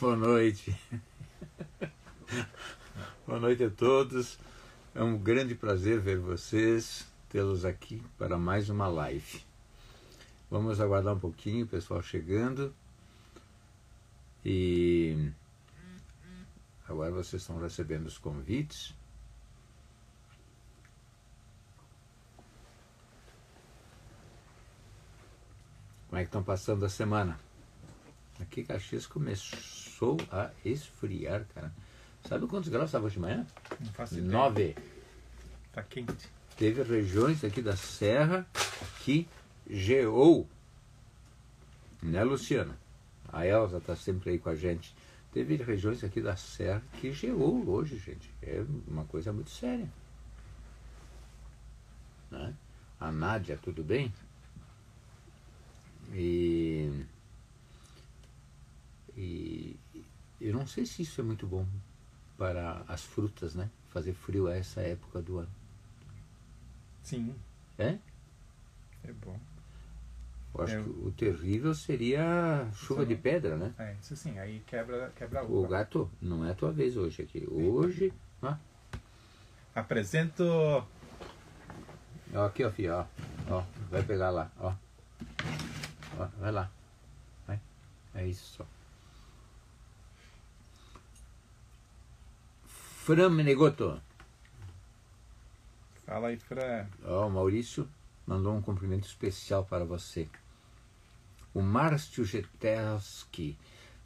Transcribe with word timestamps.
Boa 0.00 0.16
noite. 0.16 0.74
Boa 3.26 3.38
noite 3.38 3.64
a 3.64 3.68
todos. 3.68 4.38
É 4.94 5.02
um 5.02 5.18
grande 5.18 5.54
prazer 5.54 6.00
ver 6.00 6.18
vocês, 6.18 7.06
tê-los 7.28 7.66
aqui 7.66 8.02
para 8.16 8.38
mais 8.38 8.70
uma 8.70 8.88
live. 8.88 9.44
Vamos 10.50 10.80
aguardar 10.80 11.14
um 11.14 11.18
pouquinho, 11.18 11.66
o 11.66 11.68
pessoal 11.68 12.02
chegando. 12.02 12.74
E 14.42 15.30
agora 16.88 17.10
vocês 17.10 17.42
estão 17.42 17.60
recebendo 17.60 18.06
os 18.06 18.16
convites. 18.16 18.94
Como 26.08 26.18
é 26.18 26.22
que 26.22 26.28
estão 26.28 26.42
passando 26.42 26.86
a 26.86 26.88
semana? 26.88 27.38
Aqui 28.40 28.64
Caxias 28.64 29.06
começou 29.06 29.89
a 30.30 30.50
esfriar, 30.64 31.46
cara. 31.54 31.72
Sabe 32.28 32.46
quantos 32.46 32.68
graus 32.68 32.86
estava 32.86 33.06
hoje 33.06 33.14
de 33.14 33.20
manhã? 33.20 33.46
Não 33.80 33.92
faço 33.92 34.18
ideia. 34.18 34.32
Nove. 34.32 34.76
Tá 35.72 35.82
quente. 35.82 36.28
Teve 36.56 36.82
regiões 36.82 37.44
aqui 37.44 37.62
da 37.62 37.76
Serra 37.76 38.46
que 39.00 39.28
geou. 39.68 40.48
Né, 42.02 42.22
Luciana? 42.24 42.76
A 43.32 43.46
Elza 43.46 43.78
está 43.78 43.94
sempre 43.94 44.30
aí 44.30 44.38
com 44.38 44.48
a 44.48 44.54
gente. 44.54 44.94
Teve 45.32 45.56
regiões 45.56 46.02
aqui 46.02 46.20
da 46.20 46.36
Serra 46.36 46.82
que 47.00 47.12
geou 47.12 47.68
hoje, 47.68 47.98
gente. 47.98 48.30
É 48.42 48.64
uma 48.88 49.04
coisa 49.04 49.32
muito 49.32 49.50
séria. 49.50 49.88
Né? 52.30 52.54
A 52.98 53.12
Nádia, 53.12 53.58
tudo 53.62 53.82
bem? 53.84 54.12
E, 56.12 57.06
e 59.16 59.78
eu 60.40 60.52
não 60.54 60.66
sei 60.66 60.86
se 60.86 61.02
isso 61.02 61.20
é 61.20 61.24
muito 61.24 61.46
bom 61.46 61.66
para 62.38 62.82
as 62.88 63.02
frutas, 63.02 63.54
né? 63.54 63.70
Fazer 63.90 64.14
frio 64.14 64.46
a 64.48 64.56
essa 64.56 64.80
época 64.80 65.20
do 65.20 65.38
ano. 65.38 65.50
Sim, 67.02 67.34
É? 67.78 67.98
é 69.04 69.12
bom. 69.12 69.38
Eu 70.54 70.64
acho 70.64 70.74
É. 70.76 70.82
que 70.82 70.88
o 70.90 71.12
terrível 71.12 71.74
seria 71.74 72.68
chuva 72.74 73.06
de 73.06 73.14
pedra, 73.14 73.56
né? 73.56 73.72
É, 73.78 73.94
isso 74.00 74.16
sim, 74.16 74.38
aí 74.38 74.60
quebra, 74.66 75.12
quebra 75.16 75.40
a 75.40 75.44
O 75.44 75.66
gato, 75.66 76.10
não 76.20 76.44
é 76.44 76.50
a 76.50 76.54
tua 76.54 76.72
vez 76.72 76.96
hoje 76.96 77.22
aqui. 77.22 77.46
Hoje. 77.50 78.12
Ó, 78.42 78.54
Apresento. 79.74 80.42
ó 80.44 80.84
aqui, 82.46 82.64
ó, 82.64 82.70
filho, 82.70 82.94
ó. 82.94 83.06
Ó, 83.48 83.64
vai 83.90 84.02
pegar 84.02 84.30
lá, 84.30 84.50
ó. 84.58 84.74
Ó, 86.18 86.26
vai 86.38 86.50
lá. 86.52 86.70
Vai. 87.46 87.60
É 88.14 88.26
isso 88.26 88.44
só. 88.56 88.66
Fran 93.10 93.30
Menegoto. 93.30 94.00
Fala 96.06 96.28
aí, 96.28 96.36
Fran. 96.36 96.86
Ó, 97.04 97.26
o 97.26 97.30
Maurício 97.30 97.88
mandou 98.24 98.54
um 98.54 98.62
cumprimento 98.62 99.04
especial 99.04 99.64
para 99.64 99.84
você. 99.84 100.28
O 101.52 101.60
Márcio 101.60 102.24
Getelski, 102.24 103.58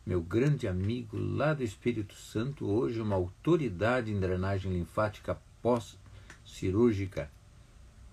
meu 0.06 0.22
grande 0.22 0.66
amigo 0.66 1.18
lá 1.18 1.52
do 1.52 1.62
Espírito 1.62 2.14
Santo, 2.14 2.64
hoje 2.66 2.98
uma 2.98 3.14
autoridade 3.14 4.10
em 4.10 4.18
drenagem 4.18 4.72
linfática 4.72 5.38
pós-cirúrgica. 5.60 7.30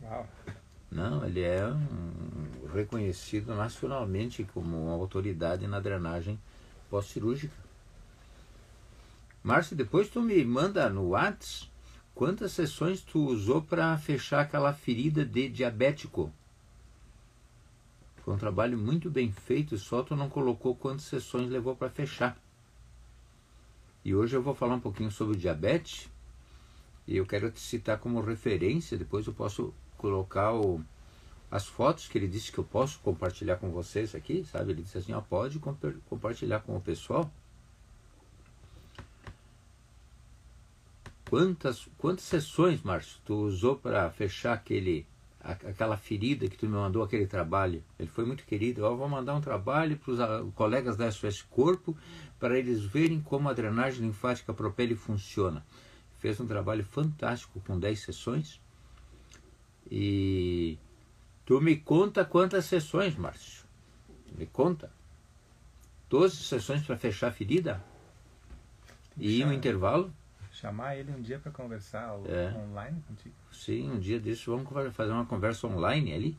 Uau. 0.03 0.27
Não, 0.91 1.25
ele 1.25 1.39
é 1.39 1.67
um, 1.67 2.67
reconhecido 2.73 3.55
nacionalmente 3.55 4.43
como 4.43 4.87
uma 4.87 4.95
autoridade 4.95 5.65
na 5.67 5.79
drenagem 5.79 6.37
pós-cirúrgica. 6.89 7.55
Márcio, 9.43 9.75
depois 9.75 10.09
tu 10.09 10.21
me 10.21 10.43
manda 10.45 10.89
no 10.89 11.09
Whats 11.09 11.69
quantas 12.13 12.51
sessões 12.51 13.01
tu 13.01 13.25
usou 13.25 13.61
para 13.61 13.97
fechar 13.97 14.41
aquela 14.41 14.73
ferida 14.73 15.25
de 15.25 15.49
diabético. 15.49 16.31
Foi 18.17 18.35
um 18.35 18.37
trabalho 18.37 18.77
muito 18.77 19.09
bem 19.09 19.31
feito, 19.31 19.77
só 19.77 20.03
tu 20.03 20.15
não 20.15 20.29
colocou 20.29 20.75
quantas 20.75 21.05
sessões 21.05 21.49
levou 21.49 21.75
para 21.75 21.89
fechar. 21.89 22.37
E 24.05 24.13
hoje 24.13 24.35
eu 24.35 24.43
vou 24.43 24.53
falar 24.53 24.75
um 24.75 24.79
pouquinho 24.79 25.11
sobre 25.11 25.35
o 25.35 25.39
diabetes. 25.39 26.07
E 27.07 27.17
eu 27.17 27.25
quero 27.25 27.49
te 27.49 27.59
citar 27.59 27.97
como 27.97 28.21
referência, 28.21 28.97
depois 28.97 29.25
eu 29.25 29.33
posso 29.33 29.73
colocar 29.97 30.53
o, 30.53 30.79
as 31.49 31.65
fotos 31.65 32.07
que 32.07 32.17
ele 32.17 32.27
disse 32.27 32.51
que 32.51 32.59
eu 32.59 32.63
posso 32.63 32.99
compartilhar 32.99 33.57
com 33.57 33.71
vocês 33.71 34.13
aqui, 34.13 34.45
sabe? 34.45 34.71
Ele 34.71 34.83
disse 34.83 34.99
assim, 34.99 35.13
ó, 35.13 35.21
pode 35.21 35.57
compa- 35.57 35.93
compartilhar 36.07 36.59
com 36.59 36.77
o 36.77 36.81
pessoal. 36.81 37.31
Quantas, 41.31 41.87
quantas 41.97 42.25
sessões, 42.25 42.83
Márcio, 42.83 43.17
tu 43.23 43.33
usou 43.33 43.77
para 43.77 44.11
fechar 44.11 44.51
aquele, 44.51 45.07
aquela 45.39 45.95
ferida 45.95 46.45
que 46.49 46.57
tu 46.57 46.65
me 46.65 46.73
mandou 46.73 47.01
aquele 47.01 47.25
trabalho? 47.25 47.81
Ele 47.97 48.09
foi 48.09 48.25
muito 48.25 48.43
querido. 48.43 48.83
Ó, 48.83 48.93
vou 48.93 49.07
mandar 49.07 49.35
um 49.35 49.39
trabalho 49.39 49.95
para 49.95 50.43
os 50.43 50.53
colegas 50.53 50.97
da 50.97 51.09
SOS 51.09 51.41
Corpo 51.43 51.95
para 52.37 52.59
eles 52.59 52.83
verem 52.83 53.21
como 53.21 53.47
a 53.47 53.53
drenagem 53.53 54.01
linfática 54.01 54.53
Propele 54.53 54.93
funciona. 54.93 55.65
Fez 56.19 56.37
um 56.41 56.45
trabalho 56.45 56.83
fantástico 56.83 57.61
com 57.65 57.79
10 57.79 57.97
sessões. 57.97 58.59
E 59.89 60.77
tu 61.45 61.61
me 61.61 61.77
conta 61.77 62.25
quantas 62.25 62.65
sessões, 62.65 63.15
Márcio? 63.15 63.63
Me 64.37 64.47
conta. 64.47 64.91
12 66.09 66.35
sessões 66.43 66.85
para 66.85 66.97
fechar 66.97 67.29
a 67.29 67.31
ferida? 67.31 67.81
E 69.17 69.41
um 69.45 69.53
intervalo? 69.53 70.11
Chamar 70.61 70.95
ele 70.95 71.11
um 71.11 71.19
dia 71.19 71.39
pra 71.39 71.51
conversar 71.51 72.13
É. 72.25 72.55
online 72.55 73.01
contigo. 73.07 73.33
Sim, 73.51 73.89
um 73.89 73.99
dia 73.99 74.19
desses 74.19 74.45
vamos 74.45 74.69
fazer 74.93 75.11
uma 75.11 75.25
conversa 75.25 75.65
online 75.65 76.13
ali. 76.13 76.37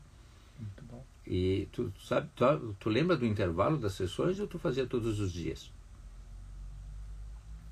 Muito 0.57 0.83
bom. 0.85 1.03
E 1.27 1.67
tu 1.73 1.91
sabe, 1.99 2.29
tu, 2.33 2.73
tu 2.79 2.89
lembra 2.89 3.17
do 3.17 3.25
intervalo 3.25 3.77
das 3.77 3.93
sessões 3.93 4.39
ou 4.39 4.47
tu 4.47 4.57
fazia 4.57 4.87
todos 4.87 5.19
os 5.19 5.29
dias? 5.29 5.69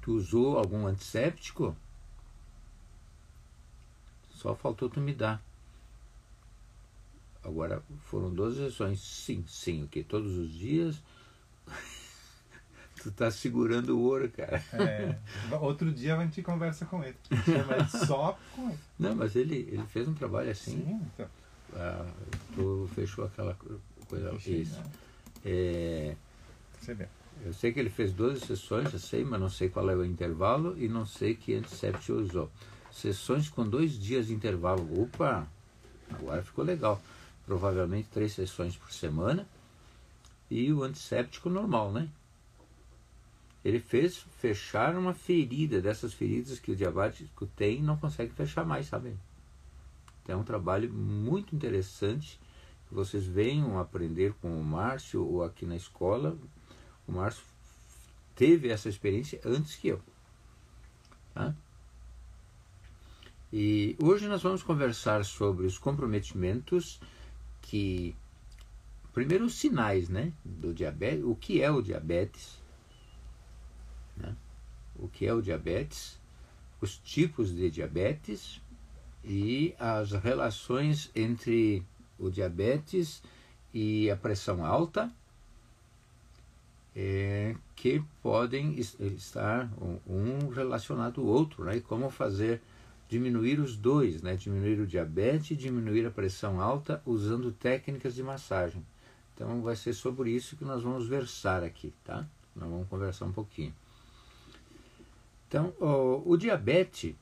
Tu 0.01 0.11
usou 0.11 0.57
algum 0.57 0.85
antisséptico? 0.85 1.73
Só 4.31 4.53
faltou 4.53 4.89
tu 4.89 4.99
me 4.99 5.13
dar. 5.13 5.41
Agora 7.41 7.81
foram 8.03 8.29
12 8.33 8.57
sessões. 8.57 8.99
Sim, 8.99 9.45
sim, 9.47 9.83
o 9.83 9.87
que? 9.87 10.03
Todos 10.03 10.37
os 10.37 10.51
dias? 10.51 11.01
tu 13.01 13.11
tá 13.11 13.31
segurando 13.31 13.97
o 13.97 14.01
ouro, 14.01 14.29
cara. 14.29 14.63
É, 14.73 15.15
outro 15.59 15.91
dia 15.91 16.15
a 16.17 16.23
gente 16.23 16.41
conversa 16.41 16.85
com 16.85 17.03
ele. 17.03 17.17
Chama 17.45 17.75
ele 17.75 18.05
só 18.05 18.37
com 18.55 18.69
ele. 18.69 18.79
Não, 18.99 19.15
mas 19.15 19.35
ele, 19.35 19.67
ele 19.71 19.85
fez 19.87 20.07
um 20.07 20.13
trabalho 20.13 20.51
assim. 20.51 20.77
Sim, 20.83 21.01
então. 21.13 21.27
ah, 21.75 22.05
tu 22.55 22.89
fechou 22.93 23.25
aquela 23.25 23.55
coisa. 23.55 23.79
Fechei, 24.33 24.61
Isso. 24.61 24.77
né? 24.77 24.83
É, 25.45 26.15
Você 26.79 26.93
vê. 26.93 27.07
Eu 27.43 27.53
sei 27.53 27.71
que 27.71 27.79
ele 27.79 27.89
fez 27.89 28.13
12 28.13 28.45
sessões, 28.45 28.93
eu 28.93 28.99
sei, 28.99 29.23
mas 29.23 29.39
não 29.39 29.49
sei 29.49 29.69
qual 29.69 29.89
é 29.89 29.95
o 29.95 30.05
intervalo 30.05 30.77
e 30.77 30.87
não 30.87 31.05
sei 31.05 31.33
que 31.33 31.55
antisséptico 31.55 32.13
usou. 32.19 32.51
Sessões 32.91 33.49
com 33.49 33.67
dois 33.67 33.97
dias 33.97 34.27
de 34.27 34.33
intervalo. 34.33 35.01
Opa! 35.01 35.47
Agora 36.09 36.43
ficou 36.43 36.63
legal. 36.63 37.01
Provavelmente 37.45 38.09
três 38.09 38.33
sessões 38.33 38.75
por 38.75 38.91
semana. 38.91 39.47
E 40.51 40.71
o 40.71 40.83
antisséptico 40.83 41.49
normal, 41.49 41.91
né? 41.91 42.09
Ele 43.63 43.79
fez 43.79 44.17
fechar 44.39 44.95
uma 44.95 45.13
ferida, 45.13 45.81
dessas 45.81 46.13
feridas 46.13 46.59
que 46.59 46.71
o 46.71 46.75
diabético 46.75 47.45
tem 47.45 47.79
e 47.79 47.81
não 47.81 47.95
consegue 47.95 48.33
fechar 48.33 48.65
mais, 48.65 48.87
sabe? 48.87 49.15
Então 50.23 50.37
é 50.37 50.41
um 50.41 50.43
trabalho 50.43 50.91
muito 50.91 51.55
interessante. 51.55 52.39
Que 52.87 52.95
vocês 52.95 53.25
venham 53.25 53.79
aprender 53.79 54.33
com 54.41 54.59
o 54.59 54.63
Márcio 54.63 55.25
ou 55.25 55.43
aqui 55.43 55.65
na 55.65 55.75
escola. 55.75 56.37
O 57.07 57.11
Márcio 57.11 57.43
teve 58.35 58.69
essa 58.69 58.89
experiência 58.89 59.39
antes 59.45 59.75
que 59.75 59.89
eu. 59.89 60.01
Tá? 61.33 61.55
E 63.53 63.97
hoje 64.01 64.27
nós 64.27 64.41
vamos 64.41 64.63
conversar 64.63 65.25
sobre 65.25 65.65
os 65.65 65.77
comprometimentos 65.77 66.99
que. 67.61 68.15
Primeiro, 69.13 69.45
os 69.45 69.55
sinais 69.55 70.07
né, 70.07 70.31
do 70.43 70.73
diabetes. 70.73 71.25
O 71.25 71.35
que 71.35 71.61
é 71.61 71.69
o 71.69 71.81
diabetes? 71.81 72.60
O 75.01 75.07
que 75.07 75.25
é 75.25 75.33
o 75.33 75.41
diabetes? 75.41 76.19
Os 76.79 76.97
tipos 76.97 77.53
de 77.53 77.69
diabetes 77.69 78.61
e 79.23 79.73
as 79.79 80.11
relações 80.11 81.09
entre 81.15 81.83
o 82.17 82.29
diabetes 82.29 83.21
e 83.73 84.09
a 84.09 84.15
pressão 84.15 84.63
alta 84.65 85.11
é, 86.95 87.55
que 87.75 88.03
podem 88.21 88.77
es- 88.77 88.99
estar 88.99 89.69
um 90.07 90.49
relacionado 90.49 91.21
ao 91.21 91.27
outro, 91.27 91.63
né? 91.63 91.77
E 91.77 91.81
como 91.81 92.09
fazer 92.09 92.61
diminuir 93.07 93.59
os 93.59 93.75
dois, 93.75 94.21
né? 94.21 94.35
Diminuir 94.35 94.79
o 94.79 94.87
diabetes 94.87 95.51
e 95.51 95.55
diminuir 95.55 96.05
a 96.05 96.11
pressão 96.11 96.59
alta 96.61 97.01
usando 97.05 97.51
técnicas 97.51 98.13
de 98.13 98.23
massagem. 98.23 98.85
Então 99.33 99.61
vai 99.61 99.75
ser 99.75 99.93
sobre 99.93 100.31
isso 100.31 100.55
que 100.55 100.65
nós 100.65 100.83
vamos 100.83 101.07
versar 101.07 101.63
aqui, 101.63 101.93
tá? 102.03 102.25
Nós 102.55 102.69
vamos 102.69 102.87
conversar 102.87 103.25
um 103.25 103.31
pouquinho. 103.31 103.73
Então, 105.51 105.73
o, 105.81 106.31
o 106.31 106.37
diabetes, 106.37 107.13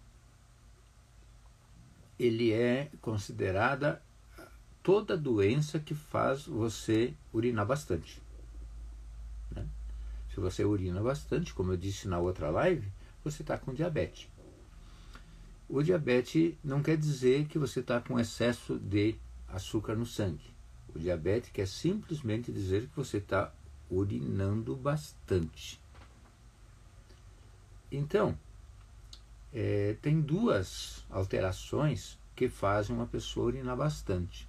ele 2.20 2.54
é 2.54 2.92
considerada 3.02 4.04
toda 4.84 5.18
doença 5.18 5.80
que 5.80 5.96
faz 5.96 6.46
você 6.46 7.16
urinar 7.34 7.66
bastante. 7.66 8.22
Né? 9.50 9.68
Se 10.32 10.40
você 10.40 10.64
urina 10.64 11.02
bastante, 11.02 11.56
como 11.56 11.74
eu 11.74 11.78
disse 11.78 12.08
na 12.08 12.20
outra 12.20 12.52
live, 12.52 12.88
você 13.24 13.42
está 13.42 13.58
com 13.58 13.74
diabetes. 13.74 14.28
O 15.68 15.82
diabetes 15.82 16.54
não 16.64 16.84
quer 16.84 16.98
dizer 16.98 17.48
que 17.48 17.58
você 17.58 17.80
está 17.80 18.00
com 18.00 18.20
excesso 18.20 18.78
de 18.78 19.16
açúcar 19.48 19.96
no 19.96 20.06
sangue. 20.06 20.54
O 20.94 21.00
diabetes 21.00 21.50
quer 21.52 21.68
simplesmente 21.68 22.52
dizer 22.52 22.90
que 22.90 22.96
você 22.96 23.18
está 23.18 23.52
urinando 23.90 24.76
bastante. 24.76 25.82
Então, 27.92 28.38
é, 29.54 29.96
tem 30.02 30.22
duas 30.22 31.06
alterações 31.10 32.18
que 32.36 32.48
fazem 32.48 32.96
uma 32.96 33.08
pessoa 33.08 33.48
urinar 33.48 33.76
bastante. 33.76 34.48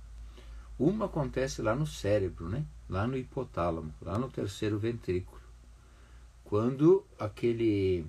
Uma 0.78 1.06
acontece 1.06 1.60
lá 1.62 1.74
no 1.74 1.86
cérebro, 1.86 2.48
né? 2.48 2.64
lá 2.90 3.06
no 3.06 3.16
hipotálamo, 3.16 3.94
lá 4.02 4.18
no 4.18 4.28
terceiro 4.28 4.78
ventrículo. 4.78 5.40
Quando 6.44 7.06
aquele 7.16 8.04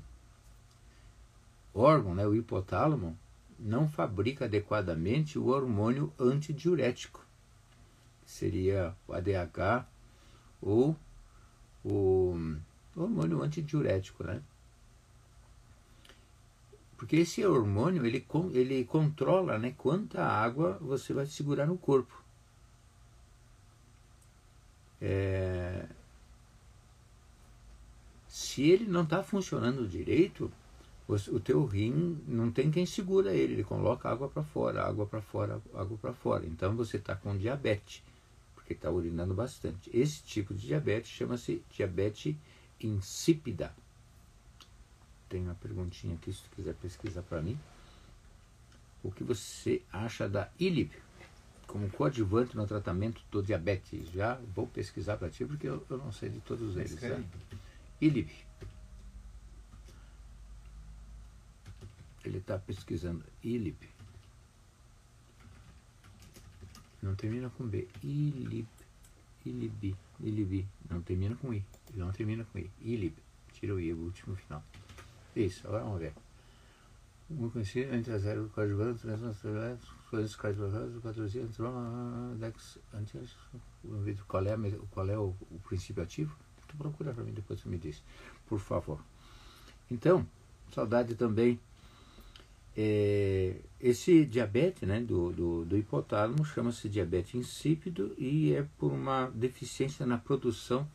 órgão, 1.74 2.16
né, 2.16 2.26
o 2.26 2.34
hipotálamo, 2.34 3.18
não 3.60 3.88
fabrica 3.88 4.46
adequadamente 4.46 5.38
o 5.38 5.48
hormônio 5.48 6.12
antidiurético, 6.20 7.24
seria 8.26 8.96
o 9.08 9.14
ADH 9.14 9.86
ou 10.60 10.96
o 11.84 12.36
hormônio 12.96 13.44
antidiurético, 13.44 14.24
né? 14.24 14.42
Porque 17.02 17.16
esse 17.16 17.44
hormônio 17.44 18.06
ele, 18.06 18.24
ele 18.54 18.86
controla 18.86 19.58
né, 19.58 19.74
quanta 19.76 20.24
água 20.24 20.78
você 20.80 21.12
vai 21.12 21.26
segurar 21.26 21.66
no 21.66 21.76
corpo. 21.76 22.24
É... 25.02 25.88
Se 28.28 28.70
ele 28.70 28.86
não 28.86 29.02
está 29.02 29.24
funcionando 29.24 29.88
direito, 29.88 30.52
o 31.08 31.40
teu 31.40 31.66
rim 31.66 32.22
não 32.28 32.52
tem 32.52 32.70
quem 32.70 32.86
segura 32.86 33.34
ele, 33.34 33.54
ele 33.54 33.64
coloca 33.64 34.08
água 34.08 34.30
para 34.30 34.44
fora, 34.44 34.84
água 34.84 35.08
para 35.08 35.24
fora, 35.24 35.60
água 35.74 35.98
para 35.98 36.14
fora. 36.14 36.46
Então 36.46 36.76
você 36.76 36.98
está 36.98 37.16
com 37.16 37.36
diabetes, 37.36 38.04
porque 38.54 38.74
está 38.74 38.92
urinando 38.92 39.34
bastante. 39.34 39.90
Esse 39.92 40.22
tipo 40.22 40.54
de 40.54 40.68
diabetes 40.68 41.10
chama-se 41.10 41.64
diabetes 41.72 42.36
insípida. 42.80 43.74
Tem 45.32 45.42
uma 45.42 45.56
perguntinha 45.56 46.16
aqui, 46.16 46.34
se 46.34 46.44
tu 46.44 46.50
quiser 46.58 46.76
pesquisar 46.76 47.22
para 47.22 47.42
mim. 47.42 47.58
O 49.02 49.10
que 49.10 49.24
você 49.24 49.82
acha 49.90 50.28
da 50.28 50.52
ILIP 50.60 50.94
como 51.66 51.90
coadjuvante 51.90 52.58
no 52.58 52.68
tratamento 52.68 53.24
do 53.32 53.42
diabetes? 53.42 54.12
Já 54.12 54.36
vou 54.54 54.68
pesquisar 54.68 55.16
para 55.16 55.30
ti, 55.30 55.46
porque 55.46 55.70
eu, 55.70 55.86
eu, 55.90 55.98
não 55.98 56.12
sei 56.12 56.28
de 56.28 56.42
todos 56.42 56.76
eles. 56.76 57.00
Tá? 57.00 57.18
ILIP. 58.02 58.30
Ele 62.26 62.40
está 62.40 62.60
pesquisando 62.60 63.24
ILIP. 63.42 63.88
Não 67.02 67.16
termina 67.16 67.50
com 67.52 67.66
B. 67.66 67.88
ILIP. 68.04 68.68
ILIB. 69.46 69.96
ILIB. 70.20 70.68
Não 70.90 71.02
termina 71.02 71.38
com 71.38 71.54
I. 71.54 71.64
Não 71.94 72.12
termina 72.12 72.44
com 72.44 72.60
I. 72.60 72.70
ILIB. 72.82 73.16
Tira 73.54 73.74
o 73.74 73.80
I, 73.80 73.94
o 73.94 73.98
último 73.98 74.36
final. 74.36 74.62
Isso, 75.36 75.68
agora 75.68 75.84
vamos 75.84 76.00
ver. 76.00 76.14
Um 77.30 77.50
conhecido 77.50 77.96
entre 77.96 78.12
as 78.14 78.26
ervas 78.26 78.52
coadjuvantes, 78.52 79.04
coisas 80.10 80.36
coadjuvantes, 80.36 81.02
patrocínios, 81.02 81.58
dex, 82.38 82.78
antes, 82.94 83.36
qual 84.28 84.46
é, 84.46 84.58
qual 84.92 85.10
é 85.10 85.18
o, 85.18 85.34
o 85.50 85.60
princípio 85.64 86.04
ativo? 86.04 86.36
Tu 86.68 86.76
procura 86.76 87.14
para 87.14 87.24
mim, 87.24 87.32
depois 87.32 87.62
tu 87.62 87.70
me 87.70 87.78
diz, 87.78 88.04
por 88.48 88.60
favor. 88.60 89.00
Então, 89.90 90.28
saudade 90.74 91.16
também 91.16 91.60
é, 92.76 93.58
esse 93.80 94.26
diabetes 94.26 94.88
né, 94.88 95.02
do, 95.02 95.32
do, 95.32 95.66
do 95.66 95.78
hipotálamo 95.78 96.46
chama-se 96.46 96.88
diabetes 96.88 97.36
insípido 97.36 98.14
e 98.18 98.54
é 98.54 98.66
por 98.78 98.92
uma 98.92 99.30
deficiência 99.34 100.06
na 100.06 100.18
produção 100.18 100.88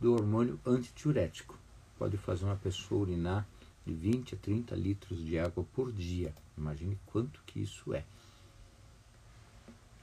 do 0.00 0.14
hormônio 0.14 0.58
antidiurético. 0.66 1.56
Pode 1.98 2.16
fazer 2.16 2.44
uma 2.44 2.56
pessoa 2.56 3.02
urinar 3.02 3.46
de 3.86 3.92
20 3.92 4.34
a 4.34 4.38
30 4.38 4.74
litros 4.76 5.24
de 5.24 5.38
água 5.38 5.64
por 5.74 5.92
dia. 5.92 6.34
Imagine 6.56 6.98
quanto 7.06 7.42
que 7.46 7.60
isso 7.60 7.92
é. 7.94 8.04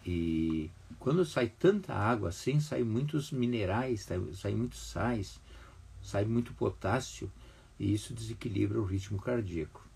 E 0.05 0.69
quando 0.97 1.25
sai 1.25 1.49
tanta 1.49 1.93
água 1.93 2.29
assim, 2.29 2.59
sai 2.59 2.83
muitos 2.83 3.31
minerais, 3.31 4.07
sai 4.33 4.55
muitos 4.55 4.79
sais, 4.79 5.39
sai 6.01 6.25
muito 6.25 6.53
potássio 6.53 7.31
e 7.79 7.93
isso 7.93 8.13
desequilibra 8.13 8.79
o 8.79 8.85
ritmo 8.85 9.19
cardíaco. 9.19 9.87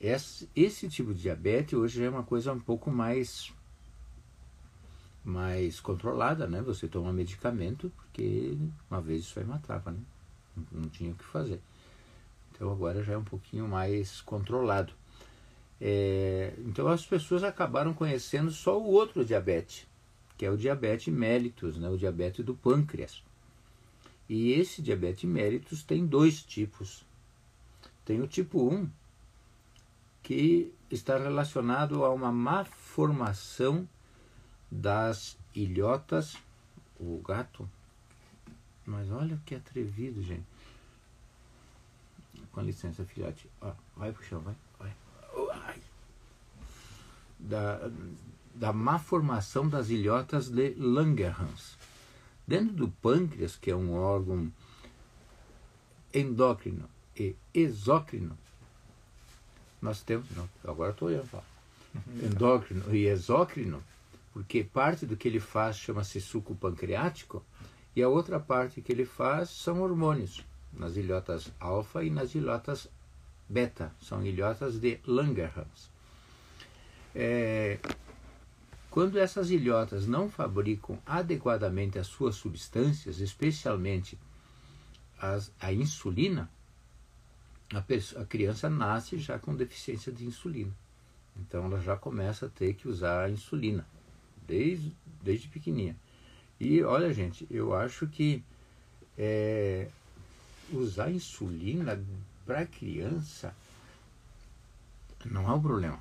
Esse, 0.00 0.88
tipo 0.88 1.12
de 1.12 1.22
diabetes 1.22 1.74
hoje 1.74 2.02
é 2.02 2.08
uma 2.08 2.22
coisa 2.22 2.52
um 2.52 2.60
pouco 2.60 2.90
mais 2.90 3.52
mais 5.22 5.78
controlada, 5.78 6.46
né? 6.46 6.62
Você 6.62 6.88
toma 6.88 7.12
medicamento, 7.12 7.92
porque 7.96 8.56
uma 8.90 9.02
vez 9.02 9.24
isso 9.24 9.38
aí 9.38 9.44
matava, 9.44 9.90
né? 9.90 10.00
Não 10.72 10.88
tinha 10.88 11.12
o 11.12 11.14
que 11.14 11.24
fazer. 11.24 11.60
Então 12.60 12.70
agora 12.70 13.02
já 13.02 13.14
é 13.14 13.16
um 13.16 13.24
pouquinho 13.24 13.66
mais 13.66 14.20
controlado. 14.20 14.92
É, 15.80 16.52
então 16.58 16.88
as 16.88 17.06
pessoas 17.06 17.42
acabaram 17.42 17.94
conhecendo 17.94 18.50
só 18.50 18.78
o 18.78 18.84
outro 18.84 19.24
diabetes, 19.24 19.86
que 20.36 20.44
é 20.44 20.50
o 20.50 20.58
diabetes 20.58 21.10
mellitus, 21.10 21.78
né? 21.78 21.88
o 21.88 21.96
diabetes 21.96 22.44
do 22.44 22.54
pâncreas. 22.54 23.22
E 24.28 24.52
esse 24.52 24.82
diabetes 24.82 25.24
mellitus 25.24 25.82
tem 25.82 26.06
dois 26.06 26.42
tipos. 26.42 27.02
Tem 28.04 28.20
o 28.20 28.26
tipo 28.26 28.70
1, 28.70 28.90
que 30.22 30.70
está 30.90 31.16
relacionado 31.16 32.04
a 32.04 32.10
uma 32.10 32.30
má 32.30 32.66
formação 32.66 33.88
das 34.70 35.38
ilhotas, 35.54 36.36
o 36.98 37.22
gato. 37.26 37.66
Mas 38.84 39.10
olha 39.10 39.40
que 39.46 39.54
atrevido, 39.54 40.22
gente. 40.22 40.49
Com 42.52 42.60
licença, 42.62 43.04
filhote. 43.04 43.48
Ó, 43.60 43.72
vai 43.96 44.12
pro 44.12 44.24
chão, 44.24 44.40
vai. 44.40 44.54
vai. 44.78 44.94
Da, 47.38 47.90
da 48.54 48.72
má 48.72 48.98
formação 48.98 49.68
das 49.68 49.88
ilhotas 49.88 50.48
de 50.48 50.74
Langerhans. 50.74 51.78
Dentro 52.46 52.74
do 52.74 52.88
pâncreas, 52.88 53.56
que 53.56 53.70
é 53.70 53.76
um 53.76 53.94
órgão 53.94 54.52
endócrino 56.12 56.88
e 57.16 57.36
exócrino, 57.54 58.36
nós 59.80 60.02
temos, 60.02 60.28
não, 60.36 60.48
agora 60.64 60.90
estou 60.90 61.10
eu, 61.10 61.24
endócrino 62.22 62.94
e 62.94 63.06
exócrino, 63.06 63.82
porque 64.32 64.64
parte 64.64 65.06
do 65.06 65.16
que 65.16 65.28
ele 65.28 65.40
faz 65.40 65.76
chama-se 65.76 66.20
suco 66.20 66.54
pancreático 66.54 67.42
e 67.94 68.02
a 68.02 68.08
outra 68.08 68.38
parte 68.38 68.80
que 68.80 68.92
ele 68.92 69.04
faz 69.04 69.50
são 69.50 69.80
hormônios, 69.80 70.44
nas 70.72 70.96
ilhotas 70.96 71.52
alfa 71.58 72.04
e 72.04 72.10
nas 72.10 72.34
ilhotas 72.34 72.88
beta, 73.48 73.92
são 74.00 74.24
ilhotas 74.24 74.78
de 74.78 75.00
Langerhans. 75.06 75.90
É, 77.14 77.78
quando 78.90 79.18
essas 79.18 79.50
ilhotas 79.50 80.06
não 80.06 80.28
fabricam 80.28 80.98
adequadamente 81.04 81.98
as 81.98 82.06
suas 82.06 82.36
substâncias, 82.36 83.18
especialmente 83.20 84.18
as, 85.18 85.52
a 85.60 85.72
insulina, 85.72 86.50
a, 87.74 87.80
pessoa, 87.80 88.22
a 88.22 88.26
criança 88.26 88.70
nasce 88.70 89.18
já 89.18 89.38
com 89.38 89.54
deficiência 89.54 90.12
de 90.12 90.24
insulina. 90.24 90.72
Então 91.36 91.64
ela 91.64 91.80
já 91.80 91.96
começa 91.96 92.46
a 92.46 92.48
ter 92.48 92.74
que 92.74 92.88
usar 92.88 93.24
a 93.24 93.30
insulina, 93.30 93.86
desde, 94.46 94.94
desde 95.22 95.48
pequenininha. 95.48 95.96
E 96.58 96.82
olha, 96.82 97.12
gente, 97.12 97.46
eu 97.50 97.74
acho 97.74 98.06
que 98.06 98.44
é, 99.16 99.88
usar 100.76 101.10
insulina 101.10 102.02
para 102.46 102.66
criança 102.66 103.54
não 105.24 105.48
é 105.48 105.52
o 105.52 105.60
problema. 105.60 106.00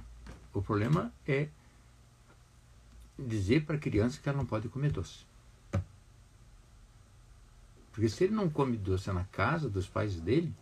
O 0.54 0.62
problema 0.62 1.12
é 1.28 1.50
dizer 3.18 3.66
para 3.66 3.76
a 3.76 3.80
criança 3.80 4.20
que 4.22 4.30
ela 4.30 4.38
não 4.38 4.46
pode 4.46 4.70
comer 4.70 4.92
doce. 4.92 5.26
Porque 7.92 8.08
se 8.08 8.24
ele 8.24 8.34
não 8.34 8.50
come 8.50 8.78
doce 8.78 9.12
na 9.12 9.26
casa 9.26 9.70
dos 9.70 9.88
pais 9.88 10.16
dele, 10.16 10.54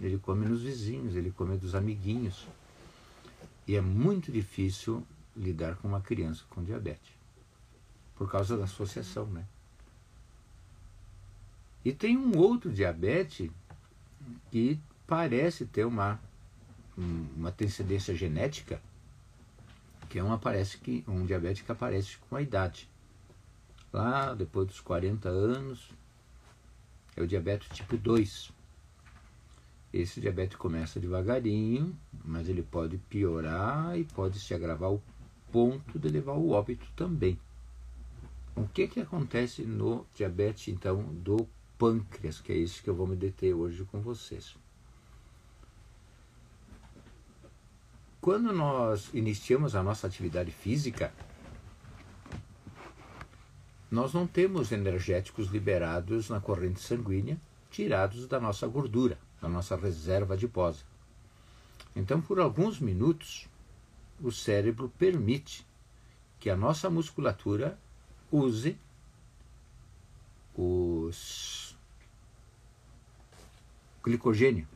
ele 0.00 0.18
come 0.18 0.46
nos 0.46 0.62
vizinhos, 0.62 1.16
ele 1.16 1.32
come 1.32 1.56
dos 1.56 1.74
amiguinhos. 1.74 2.46
E 3.66 3.74
é 3.74 3.80
muito 3.80 4.30
difícil 4.30 5.04
lidar 5.36 5.76
com 5.76 5.88
uma 5.88 6.00
criança 6.00 6.44
com 6.50 6.62
diabetes, 6.62 7.10
por 8.16 8.30
causa 8.30 8.56
da 8.56 8.64
associação, 8.64 9.26
né? 9.26 9.44
E 11.84 11.92
tem 11.92 12.16
um 12.16 12.36
outro 12.36 12.70
diabetes 12.70 13.50
que 14.50 14.78
parece 15.06 15.64
ter 15.64 15.84
uma, 15.84 16.20
uma 16.96 17.48
antecedência 17.48 18.14
genética, 18.14 18.80
que 20.08 20.18
é 20.18 20.24
um, 20.24 20.32
aparece 20.32 20.76
que, 20.78 21.04
um 21.08 21.24
diabetes 21.24 21.62
que 21.62 21.72
aparece 21.72 22.18
com 22.28 22.36
a 22.36 22.42
idade. 22.42 22.88
Lá 23.92 24.34
depois 24.34 24.66
dos 24.66 24.80
40 24.80 25.28
anos, 25.28 25.90
é 27.16 27.22
o 27.22 27.26
diabetes 27.26 27.68
tipo 27.76 27.96
2. 27.96 28.52
Esse 29.92 30.20
diabetes 30.20 30.56
começa 30.56 31.00
devagarinho, 31.00 31.96
mas 32.24 32.48
ele 32.48 32.62
pode 32.62 32.98
piorar 32.98 33.98
e 33.98 34.04
pode 34.04 34.38
se 34.38 34.54
agravar 34.54 34.90
ao 34.90 35.02
ponto 35.50 35.98
de 35.98 36.08
levar 36.08 36.32
ao 36.32 36.48
óbito 36.50 36.86
também. 36.94 37.38
O 38.54 38.68
que, 38.68 38.86
que 38.86 39.00
acontece 39.00 39.62
no 39.62 40.06
diabetes, 40.14 40.68
então, 40.68 41.02
do 41.02 41.48
pâncreas, 41.80 42.42
que 42.42 42.52
é 42.52 42.56
isso 42.56 42.82
que 42.82 42.90
eu 42.90 42.94
vou 42.94 43.06
me 43.06 43.16
deter 43.16 43.54
hoje 43.54 43.82
com 43.90 44.02
vocês. 44.02 44.54
Quando 48.20 48.52
nós 48.52 49.08
iniciamos 49.14 49.74
a 49.74 49.82
nossa 49.82 50.06
atividade 50.06 50.50
física, 50.50 51.10
nós 53.90 54.12
não 54.12 54.26
temos 54.26 54.72
energéticos 54.72 55.48
liberados 55.48 56.28
na 56.28 56.38
corrente 56.38 56.80
sanguínea, 56.80 57.40
tirados 57.70 58.26
da 58.26 58.38
nossa 58.38 58.66
gordura, 58.66 59.18
da 59.40 59.48
nossa 59.48 59.74
reserva 59.74 60.34
adiposa. 60.34 60.84
Então, 61.96 62.20
por 62.20 62.38
alguns 62.38 62.78
minutos, 62.78 63.48
o 64.20 64.30
cérebro 64.30 64.92
permite 64.98 65.66
que 66.38 66.50
a 66.50 66.56
nossa 66.56 66.90
musculatura 66.90 67.78
use 68.30 68.76
os 70.54 71.70
glicogênio, 74.04 74.66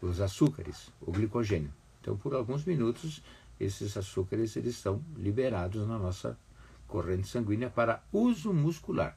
os 0.00 0.20
açúcares, 0.20 0.92
o 1.00 1.10
glicogênio. 1.10 1.72
Então, 2.00 2.16
por 2.16 2.34
alguns 2.34 2.64
minutos, 2.64 3.22
esses 3.58 3.96
açúcares 3.96 4.56
eles 4.56 4.76
são 4.76 5.02
liberados 5.16 5.86
na 5.86 5.98
nossa 5.98 6.38
corrente 6.86 7.26
sanguínea 7.28 7.70
para 7.70 8.02
uso 8.12 8.52
muscular. 8.52 9.16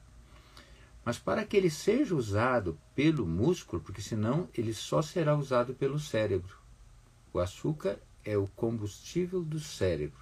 Mas 1.04 1.18
para 1.18 1.44
que 1.44 1.56
ele 1.56 1.70
seja 1.70 2.14
usado 2.14 2.78
pelo 2.94 3.26
músculo, 3.26 3.82
porque 3.82 4.02
senão 4.02 4.48
ele 4.54 4.74
só 4.74 5.00
será 5.00 5.36
usado 5.36 5.74
pelo 5.74 5.98
cérebro. 5.98 6.56
O 7.32 7.38
açúcar 7.38 7.98
é 8.24 8.36
o 8.36 8.46
combustível 8.48 9.42
do 9.42 9.58
cérebro, 9.58 10.20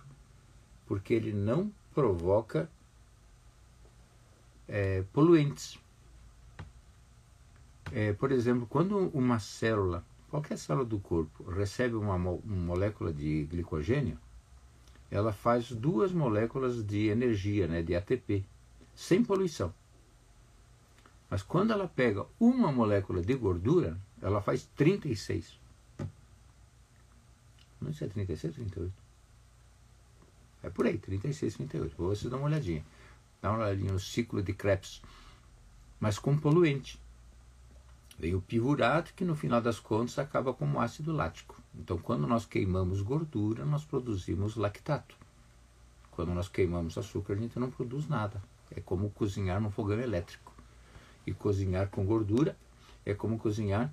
porque 0.87 1.15
ele 1.15 1.33
não 1.33 1.73
provoca 1.95 2.71
é, 4.69 5.03
poluentes. 5.13 5.79
É, 7.93 8.13
por 8.13 8.33
exemplo, 8.33 8.67
quando 8.67 8.97
uma 9.15 9.39
célula, 9.39 10.05
qualquer 10.31 10.59
célula 10.59 10.85
do 10.85 10.99
corpo, 10.99 11.45
recebe 11.45 11.95
uma, 11.95 12.15
uma 12.15 12.39
molécula 12.45 13.13
de 13.13 13.45
glicogênio, 13.45 14.19
ela 15.11 15.33
faz 15.33 15.71
duas 15.73 16.13
moléculas 16.13 16.85
de 16.85 17.09
energia, 17.09 17.67
né, 17.67 17.83
de 17.83 17.95
ATP, 17.95 18.45
sem 18.95 19.25
poluição. 19.25 19.73
Mas 21.31 21.43
quando 21.43 21.73
ela 21.73 21.89
pega 21.89 22.27
uma 22.39 22.73
molécula 22.73 23.21
de 23.21 23.35
gordura, 23.35 23.99
ela 24.21 24.41
faz 24.41 24.69
36. 24.77 25.59
Não 27.81 27.93
sei 27.93 27.95
se 27.95 28.05
é 28.05 28.09
36 28.09 28.59
ou 28.59 28.65
38. 28.65 28.93
É 30.63 30.71
por 30.71 30.87
aí, 30.87 30.99
36, 30.99 31.55
38. 31.55 31.95
Vou 31.97 32.15
você 32.15 32.29
dar 32.29 32.37
uma 32.37 32.47
olhadinha. 32.47 32.85
Dá 33.41 33.51
uma 33.51 33.61
olhadinha 33.61 33.93
no 33.93 34.01
ciclo 34.01 34.43
de 34.43 34.53
Krebs. 34.53 35.01
Mas 36.01 36.19
com 36.19 36.37
poluente. 36.37 37.01
Vem 38.19 38.35
o 38.35 38.41
pivurato, 38.41 39.15
que 39.15 39.25
no 39.25 39.37
final 39.37 39.61
das 39.61 39.79
contas 39.79 40.19
acaba 40.19 40.53
como 40.53 40.81
ácido 40.81 41.13
lático. 41.13 41.55
Então, 41.73 41.97
quando 41.97 42.27
nós 42.27 42.45
queimamos 42.45 43.01
gordura, 43.01 43.65
nós 43.65 43.85
produzimos 43.85 44.57
lactato. 44.57 45.17
Quando 46.11 46.35
nós 46.35 46.49
queimamos 46.49 46.99
açúcar, 46.99 47.35
a 47.35 47.37
gente 47.37 47.59
não 47.61 47.71
produz 47.71 48.09
nada. 48.09 48.43
É 48.75 48.81
como 48.81 49.09
cozinhar 49.11 49.61
no 49.61 49.71
fogão 49.71 50.01
elétrico. 50.01 50.53
E 51.25 51.33
cozinhar 51.33 51.89
com 51.91 52.05
gordura 52.05 52.57
é 53.07 53.15
como 53.15 53.39
cozinhar, 53.39 53.93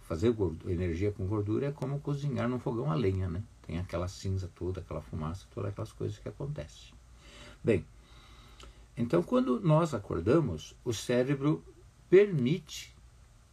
fazer 0.00 0.32
gordura, 0.32 0.72
energia 0.72 1.12
com 1.12 1.26
gordura 1.26 1.66
é 1.66 1.72
como 1.72 2.00
cozinhar 2.00 2.48
no 2.48 2.58
fogão 2.58 2.90
a 2.90 2.94
lenha, 2.94 3.28
né? 3.28 3.42
Tem 3.66 3.78
aquela 3.78 4.08
cinza 4.08 4.50
toda, 4.54 4.80
aquela 4.80 5.02
fumaça, 5.02 5.44
todas 5.54 5.70
aquelas 5.70 5.92
coisas 5.92 6.18
que 6.18 6.28
acontecem. 6.28 6.94
Bem, 7.62 7.84
então 8.96 9.22
quando 9.22 9.60
nós 9.60 9.92
acordamos, 9.92 10.74
o 10.84 10.94
cérebro 10.94 11.62
permite 12.08 12.96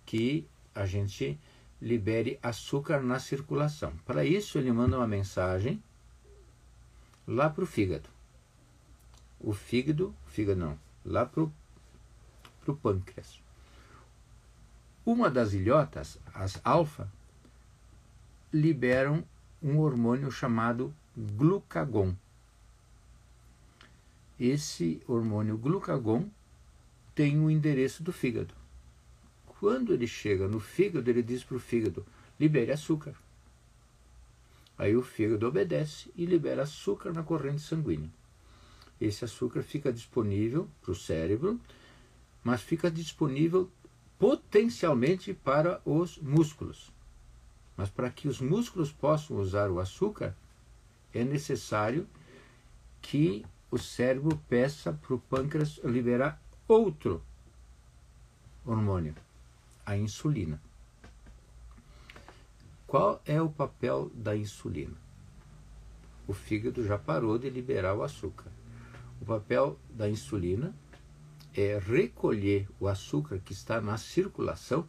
que 0.06 0.48
a 0.74 0.86
gente 0.86 1.40
libere 1.82 2.40
açúcar 2.42 3.02
na 3.02 3.20
circulação. 3.20 3.94
Para 4.06 4.24
isso, 4.26 4.58
ele 4.58 4.72
manda 4.72 4.98
uma 4.98 5.08
mensagem 5.08 5.82
lá 7.28 7.50
para 7.50 7.64
o 7.64 7.68
fígado. 7.68 8.10
O 9.40 9.54
fígado, 9.54 10.16
fígado 10.28 10.60
não, 10.60 10.80
lá 11.04 11.26
para 11.26 11.44
o 11.44 12.76
pâncreas. 12.76 13.40
Uma 15.06 15.30
das 15.30 15.54
ilhotas, 15.54 16.18
as 16.34 16.60
alfa, 16.64 17.12
liberam 18.52 19.24
um 19.62 19.80
hormônio 19.80 20.32
chamado 20.32 20.94
glucagon. 21.16 22.16
Esse 24.40 25.02
hormônio 25.08 25.58
glucagon 25.58 26.28
tem 27.14 27.40
o 27.40 27.50
endereço 27.50 28.04
do 28.04 28.12
fígado. 28.12 28.54
Quando 29.60 29.94
ele 29.94 30.08
chega 30.08 30.48
no 30.48 30.60
fígado, 30.60 31.10
ele 31.10 31.24
diz 31.24 31.44
para 31.44 31.58
o 31.58 31.60
fígado: 31.60 32.06
libere 32.40 32.72
açúcar. 32.72 33.16
Aí 34.78 34.96
o 34.96 35.02
fígado 35.02 35.48
obedece 35.48 36.12
e 36.16 36.26
libera 36.26 36.64
açúcar 36.64 37.14
na 37.14 37.24
corrente 37.24 37.62
sanguínea. 37.62 38.10
Esse 39.00 39.24
açúcar 39.24 39.62
fica 39.62 39.92
disponível 39.92 40.70
para 40.82 40.92
o 40.92 40.96
cérebro, 40.96 41.60
mas 42.44 42.62
fica 42.62 42.92
disponível 42.92 43.70
potencialmente 44.20 45.34
para 45.34 45.82
os 45.86 46.18
músculos. 46.18 46.92
Mas 47.78 47.90
para 47.90 48.10
que 48.10 48.28
os 48.28 48.42
músculos 48.42 48.92
possam 48.92 49.38
usar 49.38 49.70
o 49.70 49.80
açúcar, 49.80 50.36
é 51.14 51.24
necessário 51.24 52.08
que 53.02 53.46
o 53.72 53.78
cérebro 53.78 54.38
peça 54.50 54.92
para 54.94 55.16
o 55.16 55.20
pâncreas 55.20 55.80
liberar 55.84 56.42
outro 56.68 57.22
hormônio 58.66 59.16
a 59.86 59.96
insulina. 59.96 60.62
Qual 62.88 63.22
é 63.26 63.42
o 63.42 63.50
papel 63.50 64.12
da 64.14 64.36
insulina? 64.36 64.96
O 66.28 66.34
fígado 66.34 66.84
já 66.84 66.98
parou 66.98 67.38
de 67.38 67.50
liberar 67.50 67.96
o 67.96 68.04
açúcar. 68.04 68.52
O 69.22 69.26
papel 69.26 69.80
da 69.90 70.10
insulina 70.10 70.76
é 71.54 71.78
recolher 71.78 72.68
o 72.80 72.88
açúcar 72.88 73.40
que 73.40 73.54
está 73.54 73.80
na 73.80 73.98
circulação, 73.98 74.88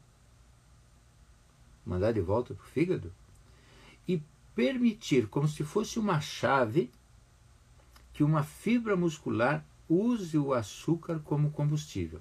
mandar 1.84 2.12
de 2.12 2.20
volta 2.20 2.54
para 2.54 2.64
o 2.64 2.66
fígado 2.66 3.12
e 4.08 4.22
permitir, 4.54 5.28
como 5.28 5.46
se 5.46 5.62
fosse 5.62 5.98
uma 5.98 6.20
chave, 6.20 6.90
que 8.12 8.24
uma 8.24 8.42
fibra 8.42 8.96
muscular 8.96 9.64
use 9.88 10.36
o 10.38 10.54
açúcar 10.54 11.20
como 11.20 11.50
combustível. 11.50 12.20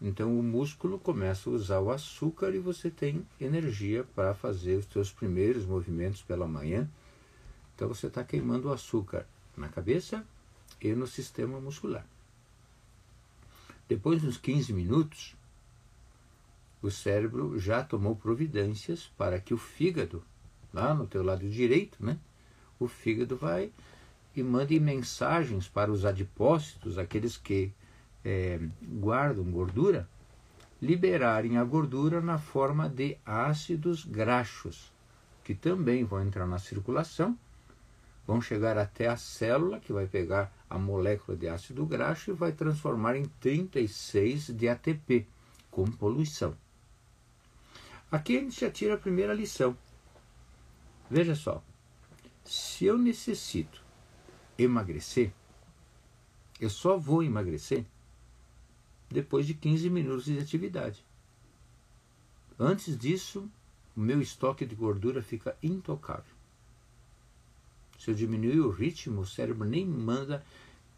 Então 0.00 0.38
o 0.38 0.42
músculo 0.42 0.98
começa 0.98 1.50
a 1.50 1.52
usar 1.52 1.80
o 1.80 1.90
açúcar 1.90 2.54
e 2.54 2.58
você 2.58 2.90
tem 2.90 3.26
energia 3.38 4.02
para 4.14 4.34
fazer 4.34 4.76
os 4.76 4.86
seus 4.86 5.12
primeiros 5.12 5.66
movimentos 5.66 6.22
pela 6.22 6.48
manhã. 6.48 6.88
Então 7.74 7.86
você 7.86 8.06
está 8.06 8.24
queimando 8.24 8.68
o 8.68 8.72
açúcar 8.72 9.26
na 9.56 9.68
cabeça 9.68 10.24
e 10.80 10.94
no 10.94 11.06
sistema 11.06 11.60
muscular. 11.60 12.06
Depois 13.86 14.22
dos 14.22 14.38
15 14.38 14.72
minutos, 14.72 15.36
o 16.80 16.90
cérebro 16.90 17.58
já 17.58 17.84
tomou 17.84 18.16
providências 18.16 19.10
para 19.18 19.38
que 19.38 19.52
o 19.52 19.58
fígado, 19.58 20.22
lá 20.72 20.94
no 20.94 21.06
teu 21.06 21.22
lado 21.22 21.46
direito, 21.46 22.02
né, 22.02 22.18
o 22.78 22.88
fígado 22.88 23.36
vai 23.36 23.70
e 24.34 24.42
mande 24.42 24.78
mensagens 24.80 25.68
para 25.68 25.90
os 25.90 26.06
adipócitos, 26.06 26.96
aqueles 26.96 27.36
que 27.36 27.72
é, 28.24 28.60
guardam 28.82 29.44
gordura, 29.50 30.08
liberarem 30.80 31.58
a 31.58 31.64
gordura 31.64 32.20
na 32.20 32.38
forma 32.38 32.88
de 32.88 33.16
ácidos 33.24 34.04
graxos, 34.04 34.92
que 35.44 35.54
também 35.54 36.04
vão 36.04 36.22
entrar 36.22 36.46
na 36.46 36.58
circulação, 36.58 37.38
vão 38.26 38.40
chegar 38.40 38.78
até 38.78 39.08
a 39.08 39.16
célula, 39.16 39.80
que 39.80 39.92
vai 39.92 40.06
pegar 40.06 40.52
a 40.68 40.78
molécula 40.78 41.36
de 41.36 41.48
ácido 41.48 41.84
graxo 41.84 42.30
e 42.30 42.34
vai 42.34 42.52
transformar 42.52 43.16
em 43.16 43.24
36 43.40 44.48
de 44.48 44.68
ATP, 44.68 45.26
com 45.70 45.84
poluição. 45.84 46.56
Aqui 48.10 48.38
a 48.38 48.40
gente 48.40 48.60
já 48.60 48.70
tira 48.70 48.94
a 48.94 48.98
primeira 48.98 49.32
lição. 49.32 49.76
Veja 51.08 51.34
só, 51.34 51.62
se 52.44 52.84
eu 52.84 52.98
necessito 52.98 53.82
emagrecer, 54.58 55.32
eu 56.60 56.70
só 56.70 56.96
vou 56.96 57.22
emagrecer 57.22 57.84
depois 59.10 59.46
de 59.46 59.54
15 59.54 59.90
minutos 59.90 60.24
de 60.24 60.38
atividade. 60.38 61.04
Antes 62.58 62.96
disso, 62.96 63.50
o 63.96 64.00
meu 64.00 64.20
estoque 64.20 64.64
de 64.64 64.74
gordura 64.74 65.22
fica 65.22 65.56
intocável. 65.62 66.34
Se 67.98 68.10
eu 68.10 68.14
diminuir 68.14 68.60
o 68.60 68.70
ritmo, 68.70 69.22
o 69.22 69.26
cérebro 69.26 69.68
nem 69.68 69.84
manda 69.84 70.44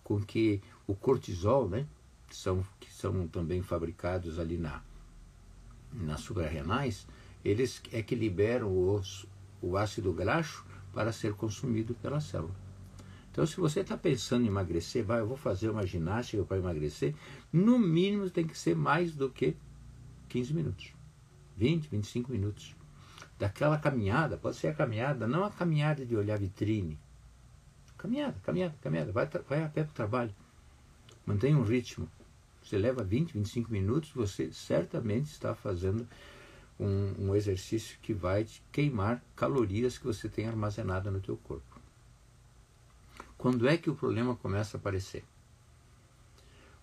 com 0.04 0.20
que 0.20 0.60
o 0.86 0.94
cortisol, 0.94 1.68
né, 1.68 1.86
que 2.28 2.36
são, 2.36 2.64
que 2.78 2.92
são 2.92 3.26
também 3.26 3.62
fabricados 3.62 4.38
ali 4.38 4.58
na, 4.58 4.82
nas 5.92 6.20
suprarrenais, 6.20 7.06
eles 7.44 7.82
é 7.92 8.02
que 8.02 8.14
liberam 8.14 8.94
os, 8.94 9.26
o 9.60 9.76
ácido 9.76 10.12
graxo 10.12 10.64
para 10.92 11.12
ser 11.12 11.34
consumido 11.34 11.94
pela 11.94 12.20
célula. 12.20 12.61
Então, 13.32 13.46
se 13.46 13.56
você 13.56 13.80
está 13.80 13.96
pensando 13.96 14.44
em 14.44 14.48
emagrecer, 14.48 15.02
vai, 15.02 15.20
eu 15.20 15.26
vou 15.26 15.38
fazer 15.38 15.70
uma 15.70 15.86
ginástica 15.86 16.44
para 16.44 16.58
emagrecer, 16.58 17.14
no 17.50 17.78
mínimo 17.78 18.28
tem 18.28 18.46
que 18.46 18.56
ser 18.56 18.76
mais 18.76 19.14
do 19.14 19.30
que 19.30 19.56
15 20.28 20.52
minutos. 20.52 20.92
20, 21.56 21.88
25 21.88 22.30
minutos. 22.30 22.76
Daquela 23.38 23.78
caminhada, 23.78 24.36
pode 24.36 24.56
ser 24.56 24.68
a 24.68 24.74
caminhada, 24.74 25.26
não 25.26 25.44
a 25.44 25.50
caminhada 25.50 26.04
de 26.04 26.14
olhar 26.14 26.38
vitrine. 26.38 26.98
Caminhada, 27.96 28.36
caminhada, 28.42 28.74
caminhada. 28.82 29.12
Vai, 29.12 29.26
vai 29.26 29.64
a 29.64 29.68
pé 29.68 29.82
para 29.82 29.92
o 29.92 29.94
trabalho. 29.94 30.34
Mantenha 31.24 31.56
um 31.56 31.62
ritmo. 31.62 32.06
Você 32.62 32.76
leva 32.76 33.02
20, 33.02 33.32
25 33.32 33.72
minutos, 33.72 34.12
você 34.12 34.52
certamente 34.52 35.30
está 35.30 35.54
fazendo 35.54 36.06
um, 36.78 37.28
um 37.28 37.34
exercício 37.34 37.98
que 38.02 38.12
vai 38.12 38.46
queimar 38.70 39.22
calorias 39.34 39.96
que 39.96 40.04
você 40.04 40.28
tem 40.28 40.46
armazenada 40.46 41.10
no 41.10 41.20
teu 41.20 41.36
corpo. 41.38 41.71
Quando 43.42 43.66
é 43.66 43.76
que 43.76 43.90
o 43.90 43.96
problema 43.96 44.36
começa 44.36 44.76
a 44.76 44.78
aparecer? 44.78 45.24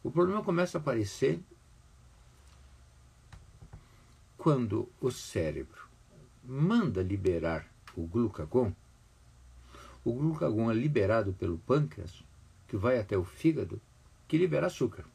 O 0.04 0.12
problema 0.12 0.44
começa 0.44 0.78
a 0.78 0.82
aparecer 0.82 1.40
quando 4.38 4.90
o 5.00 5.10
cérebro 5.10 5.88
manda 6.44 7.02
liberar 7.02 7.66
o 7.96 8.06
glucagon. 8.06 8.74
O 10.04 10.12
glucagon 10.12 10.70
é 10.70 10.74
liberado 10.74 11.32
pelo 11.32 11.60
pâncreas, 11.60 12.26
que 12.68 12.76
vai 12.76 13.00
até 13.00 13.18
o 13.18 13.24
fígado, 13.24 13.80
que 14.28 14.38
libera 14.38 14.68
açúcar. 14.68 15.06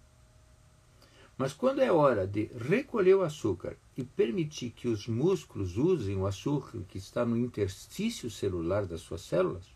Mas 1.37 1.53
quando 1.53 1.83
é 1.83 1.93
hora 1.93 2.27
de 2.27 2.47
recolher 2.57 3.17
o 3.17 3.23
açúcar 3.23 3.77
e 3.95 4.03
permitir 4.03 4.71
que 4.71 4.89
os 4.89 5.07
músculos 5.07 5.77
usem 5.77 6.17
o 6.17 6.27
açúcar 6.27 6.81
que 6.89 6.97
está 6.97 7.23
no 7.23 7.37
interstício 7.37 8.31
celular 8.31 8.87
das 8.87 9.03
suas 9.03 9.21
células, 9.21 9.74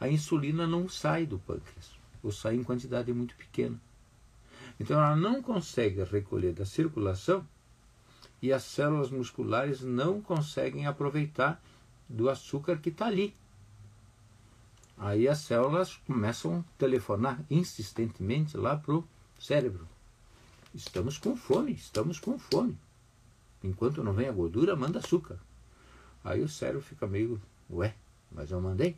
a 0.00 0.08
insulina 0.08 0.66
não 0.66 0.88
sai 0.88 1.26
do 1.26 1.38
pâncreas, 1.38 1.90
ou 2.22 2.32
sai 2.32 2.56
em 2.56 2.64
quantidade 2.64 3.12
muito 3.12 3.34
pequena. 3.36 3.80
Então 4.78 4.98
ela 4.98 5.16
não 5.16 5.42
consegue 5.42 6.02
recolher 6.02 6.52
da 6.52 6.64
circulação 6.64 7.46
e 8.42 8.52
as 8.52 8.64
células 8.64 9.10
musculares 9.10 9.80
não 9.80 10.20
conseguem 10.20 10.86
aproveitar 10.86 11.62
do 12.08 12.28
açúcar 12.28 12.78
que 12.78 12.90
está 12.90 13.06
ali. 13.06 13.34
Aí 14.96 15.26
as 15.26 15.38
células 15.38 15.96
começam 16.06 16.58
a 16.60 16.78
telefonar 16.78 17.40
insistentemente 17.50 18.56
lá 18.56 18.76
para 18.76 18.94
o 18.94 19.08
cérebro. 19.38 19.88
Estamos 20.74 21.18
com 21.18 21.36
fome, 21.36 21.72
estamos 21.72 22.18
com 22.18 22.38
fome. 22.38 22.76
Enquanto 23.62 24.04
não 24.04 24.12
vem 24.12 24.28
a 24.28 24.32
gordura, 24.32 24.76
manda 24.76 24.98
açúcar. 24.98 25.38
Aí 26.22 26.42
o 26.42 26.48
cérebro 26.48 26.82
fica 26.82 27.06
meio, 27.06 27.40
ué, 27.70 27.94
mas 28.30 28.50
eu 28.50 28.60
mandei. 28.60 28.96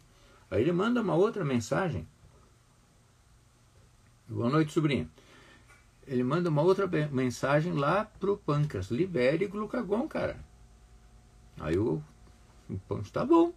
Aí 0.50 0.62
ele 0.62 0.73
manda 0.73 1.03
uma 1.03 1.15
outra 1.15 1.45
mensagem. 1.45 2.07
Boa 4.29 4.51
noite, 4.51 4.73
sobrinho. 4.73 5.11
Ele 6.07 6.23
manda 6.23 6.49
uma 6.49 6.62
outra 6.62 6.87
mensagem 7.11 7.73
lá 7.73 8.05
pro 8.05 8.37
pâncreas. 8.37 8.90
Libere 8.90 9.47
glucagon, 9.47 10.07
cara. 10.07 10.38
Aí 11.59 11.77
o, 11.77 12.03
o 12.70 12.79
pâncreas, 12.88 13.11
tá 13.11 13.25
bom. 13.25 13.53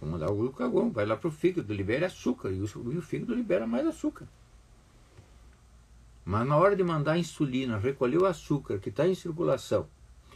Vou 0.00 0.10
mandar 0.10 0.30
o 0.30 0.36
glucagon. 0.36 0.90
Vai 0.90 1.06
lá 1.06 1.16
pro 1.16 1.30
fígado, 1.30 1.72
libere 1.72 2.04
açúcar. 2.04 2.50
E 2.50 2.60
o, 2.60 2.92
e 2.92 2.98
o 2.98 3.02
fígado 3.02 3.34
libera 3.34 3.66
mais 3.66 3.86
açúcar. 3.86 4.28
Mas 6.24 6.46
na 6.46 6.56
hora 6.56 6.74
de 6.74 6.82
mandar 6.82 7.12
a 7.12 7.18
insulina, 7.18 7.78
recolher 7.78 8.18
o 8.18 8.26
açúcar 8.26 8.78
que 8.78 8.88
está 8.88 9.06
em 9.06 9.14
circulação 9.14 9.88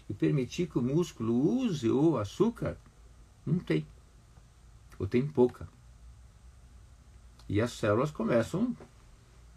e 0.08 0.14
permitir 0.14 0.66
que 0.66 0.78
o 0.78 0.82
músculo 0.82 1.34
use 1.34 1.90
o 1.90 2.16
açúcar, 2.16 2.78
não 3.44 3.58
tem. 3.58 3.86
Ou 4.98 5.06
tem 5.06 5.26
pouca. 5.26 5.68
E 7.50 7.60
as 7.60 7.72
células 7.72 8.12
começam, 8.12 8.76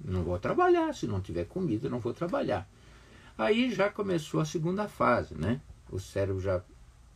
não 0.03 0.23
vou 0.23 0.39
trabalhar, 0.39 0.95
se 0.95 1.05
não 1.05 1.21
tiver 1.21 1.45
comida, 1.45 1.87
não 1.87 1.99
vou 1.99 2.11
trabalhar. 2.11 2.67
Aí 3.37 3.71
já 3.71 3.87
começou 3.87 4.39
a 4.39 4.45
segunda 4.45 4.87
fase, 4.87 5.35
né? 5.35 5.61
O 5.91 5.99
cérebro 5.99 6.41
já, 6.41 6.59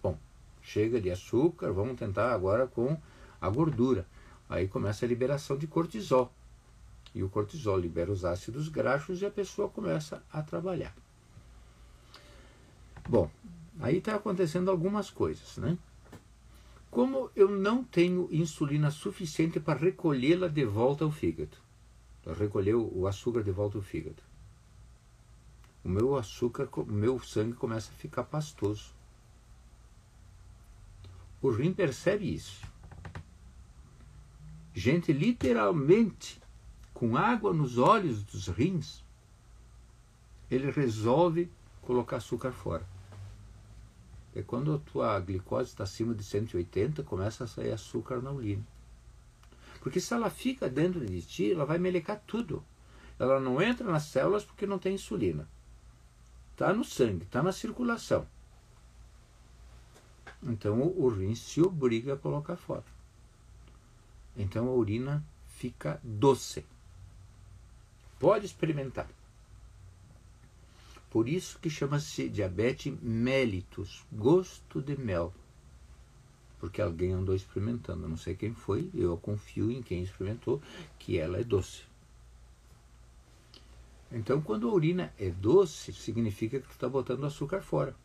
bom, 0.03 0.15
chega 0.61 1.01
de 1.01 1.09
açúcar, 1.09 1.71
vamos 1.71 1.97
tentar 1.97 2.31
agora 2.31 2.67
com 2.67 2.95
a 3.41 3.49
gordura. 3.49 4.05
Aí 4.47 4.67
começa 4.67 5.03
a 5.03 5.09
liberação 5.09 5.57
de 5.57 5.65
cortisol. 5.65 6.31
E 7.11 7.23
o 7.23 7.29
cortisol 7.29 7.79
libera 7.79 8.11
os 8.11 8.23
ácidos 8.23 8.69
graxos 8.69 9.23
e 9.23 9.25
a 9.25 9.31
pessoa 9.31 9.67
começa 9.69 10.21
a 10.31 10.43
trabalhar. 10.43 10.95
Bom, 13.09 13.31
aí 13.79 13.97
está 13.97 14.13
acontecendo 14.13 14.69
algumas 14.69 15.09
coisas, 15.09 15.57
né? 15.57 15.75
Como 16.97 17.29
eu 17.36 17.47
não 17.47 17.83
tenho 17.83 18.27
insulina 18.31 18.89
suficiente 18.89 19.60
para 19.60 19.77
recolhê-la 19.77 20.47
de 20.47 20.65
volta 20.65 21.03
ao 21.03 21.12
fígado, 21.12 21.55
para 22.23 22.33
recolher 22.33 22.73
o 22.73 23.05
açúcar 23.05 23.43
de 23.43 23.51
volta 23.51 23.77
ao 23.77 23.83
fígado, 23.83 24.23
o 25.83 25.89
meu 25.89 26.15
açúcar, 26.15 26.67
o 26.75 26.91
meu 26.91 27.19
sangue 27.19 27.53
começa 27.53 27.91
a 27.91 27.95
ficar 27.97 28.23
pastoso. 28.23 28.95
O 31.39 31.51
rim 31.51 31.71
percebe 31.71 32.33
isso. 32.33 32.65
Gente, 34.73 35.13
literalmente, 35.13 36.41
com 36.95 37.15
água 37.15 37.53
nos 37.53 37.77
olhos 37.77 38.23
dos 38.23 38.47
rins, 38.47 39.03
ele 40.49 40.71
resolve 40.71 41.47
colocar 41.83 42.17
açúcar 42.17 42.51
fora 42.51 42.96
é 44.38 44.43
quando 44.43 44.76
a 44.76 44.78
tua 44.78 45.19
glicose 45.19 45.71
está 45.71 45.84
acima 45.84 46.13
de 46.13 46.23
180, 46.23 47.02
começa 47.02 47.43
a 47.43 47.47
sair 47.47 47.71
açúcar 47.71 48.21
na 48.21 48.32
urina. 48.32 48.63
Porque 49.82 50.00
se 50.00 50.13
ela 50.13 50.30
fica 50.30 50.69
dentro 50.69 51.04
de 51.04 51.21
ti, 51.23 51.52
ela 51.52 51.65
vai 51.65 51.80
melecar 51.80 52.21
tudo. 52.28 52.63
Ela 53.17 53.39
não 53.39 53.60
entra 53.60 53.91
nas 53.91 54.04
células 54.04 54.43
porque 54.45 54.67
não 54.67 54.78
tem 54.78 54.93
insulina. 54.93 55.50
Está 56.52 56.71
no 56.71 56.84
sangue, 56.84 57.23
está 57.23 57.41
na 57.41 57.52
circulação. 57.52 58.28
Então 60.43 60.82
o 60.82 61.10
rim 61.10 61.34
se 61.34 61.60
obriga 61.60 62.13
a 62.13 62.17
colocar 62.17 62.58
fora. 62.58 62.86
Então 64.36 64.67
a 64.67 64.71
urina 64.71 65.26
fica 65.47 66.00
doce. 66.04 66.63
Pode 68.19 68.45
experimentar. 68.45 69.08
Por 71.10 71.30
isso 71.30 71.58
que 71.60 71.70
chama-se 71.70 72.28
diabetes 72.30 72.93
mellitus, 73.02 74.06
gosto 74.12 74.82
de 74.82 74.98
mel. 74.98 75.34
Porque 76.60 76.82
alguém 76.82 77.13
andou 77.13 77.36
experimentando, 77.36 78.08
não 78.08 78.17
sei 78.17 78.36
quem 78.36 78.54
foi, 78.54 78.89
eu 78.93 79.17
confio 79.17 79.72
em 79.72 79.82
quem 79.82 80.04
experimentou, 80.04 80.62
que 81.00 81.17
ela 81.17 81.39
é 81.39 81.43
doce. 81.43 81.84
Então, 84.12 84.41
quando 84.41 84.67
a 84.67 84.74
urina 84.74 85.13
é 85.20 85.30
doce, 85.30 85.93
significa 85.93 86.60
que 86.60 86.67
tu 86.67 86.72
está 86.72 86.88
botando 86.88 87.26
açúcar 87.26 87.62
fora. 87.62 87.96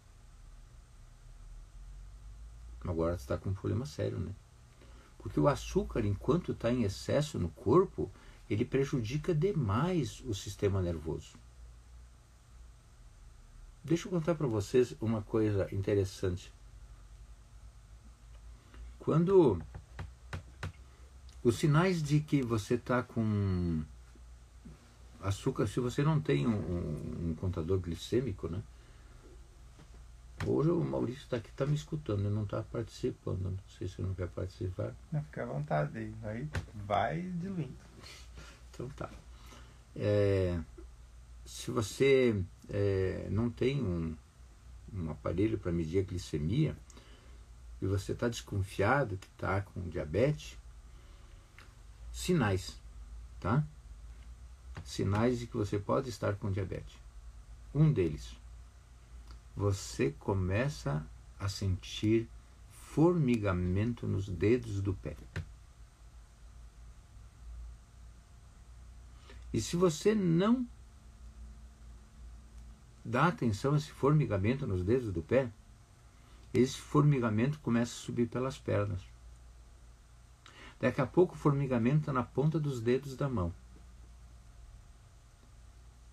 Agora 2.84 3.16
tu 3.16 3.20
está 3.20 3.38
com 3.38 3.50
um 3.50 3.54
problema 3.54 3.86
sério, 3.86 4.18
né? 4.18 4.34
Porque 5.18 5.38
o 5.38 5.46
açúcar, 5.46 6.04
enquanto 6.04 6.52
está 6.52 6.72
em 6.72 6.82
excesso 6.82 7.38
no 7.38 7.48
corpo, 7.50 8.10
ele 8.50 8.64
prejudica 8.64 9.32
demais 9.32 10.20
o 10.26 10.34
sistema 10.34 10.82
nervoso. 10.82 11.41
Deixa 13.84 14.06
eu 14.06 14.12
contar 14.12 14.34
para 14.34 14.46
vocês 14.46 14.94
uma 15.00 15.22
coisa 15.22 15.68
interessante. 15.74 16.52
Quando 18.98 19.60
os 21.42 21.56
sinais 21.56 22.00
de 22.00 22.20
que 22.20 22.40
você 22.40 22.74
está 22.74 23.02
com 23.02 23.82
açúcar, 25.20 25.66
se 25.66 25.80
você 25.80 26.04
não 26.04 26.20
tem 26.20 26.46
um, 26.46 27.30
um, 27.30 27.34
contador 27.34 27.80
glicêmico, 27.80 28.48
né? 28.48 28.62
Hoje 30.46 30.70
o 30.70 30.84
Maurício 30.84 31.22
está 31.22 31.36
aqui, 31.36 31.50
está 31.50 31.66
me 31.66 31.74
escutando, 31.74 32.20
ele 32.20 32.34
não 32.34 32.44
está 32.44 32.62
participando. 32.62 33.42
Não 33.42 33.58
sei 33.78 33.88
se 33.88 34.00
não 34.02 34.14
quer 34.14 34.28
participar. 34.28 34.94
Não, 35.10 35.22
fica 35.24 35.42
à 35.42 35.46
vontade 35.46 35.98
aí. 35.98 36.14
Aí 36.22 36.48
vai 36.86 37.20
diluindo. 37.20 37.74
Então 38.74 38.88
tá. 38.96 39.10
É, 39.94 40.58
se 41.44 41.70
você 41.70 42.42
é, 42.68 43.28
não 43.30 43.50
tem 43.50 43.82
um, 43.82 44.16
um 44.92 45.10
aparelho 45.10 45.58
para 45.58 45.72
medir 45.72 46.00
a 46.00 46.02
glicemia 46.02 46.76
e 47.80 47.86
você 47.86 48.12
está 48.12 48.28
desconfiado 48.28 49.16
que 49.16 49.26
está 49.26 49.60
com 49.60 49.88
diabetes, 49.88 50.56
sinais, 52.12 52.76
tá? 53.40 53.64
Sinais 54.84 55.38
de 55.38 55.46
que 55.46 55.56
você 55.56 55.78
pode 55.78 56.08
estar 56.08 56.36
com 56.36 56.50
diabetes. 56.50 56.96
um 57.74 57.92
deles, 57.92 58.36
você 59.56 60.10
começa 60.10 61.04
a 61.38 61.48
sentir 61.48 62.28
formigamento 62.70 64.06
nos 64.06 64.28
dedos 64.28 64.80
do 64.80 64.94
pé. 64.94 65.16
E 69.52 69.60
se 69.60 69.76
você 69.76 70.14
não 70.14 70.66
dá 73.04 73.26
atenção 73.26 73.74
a 73.74 73.76
esse 73.76 73.90
formigamento 73.90 74.66
nos 74.66 74.84
dedos 74.84 75.12
do 75.12 75.22
pé, 75.22 75.50
esse 76.52 76.78
formigamento 76.78 77.58
começa 77.60 77.92
a 77.92 78.04
subir 78.04 78.28
pelas 78.28 78.58
pernas. 78.58 79.00
Daqui 80.78 81.00
a 81.00 81.06
pouco 81.06 81.34
o 81.34 81.38
formigamento 81.38 82.00
está 82.00 82.12
na 82.12 82.22
ponta 82.22 82.58
dos 82.58 82.80
dedos 82.80 83.16
da 83.16 83.28
mão. 83.28 83.54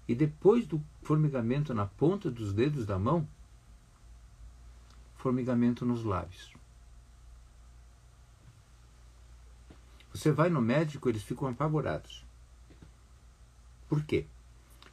E 0.07 0.15
depois 0.15 0.65
do 0.65 0.81
formigamento 1.03 1.73
na 1.73 1.85
ponta 1.85 2.31
dos 2.31 2.53
dedos 2.53 2.85
da 2.85 2.97
mão, 2.97 3.27
formigamento 5.15 5.85
nos 5.85 6.03
lábios. 6.03 6.53
Você 10.13 10.31
vai 10.31 10.49
no 10.49 10.61
médico, 10.61 11.09
eles 11.09 11.21
ficam 11.21 11.47
apavorados. 11.47 12.25
Por 13.87 14.03
quê? 14.03 14.25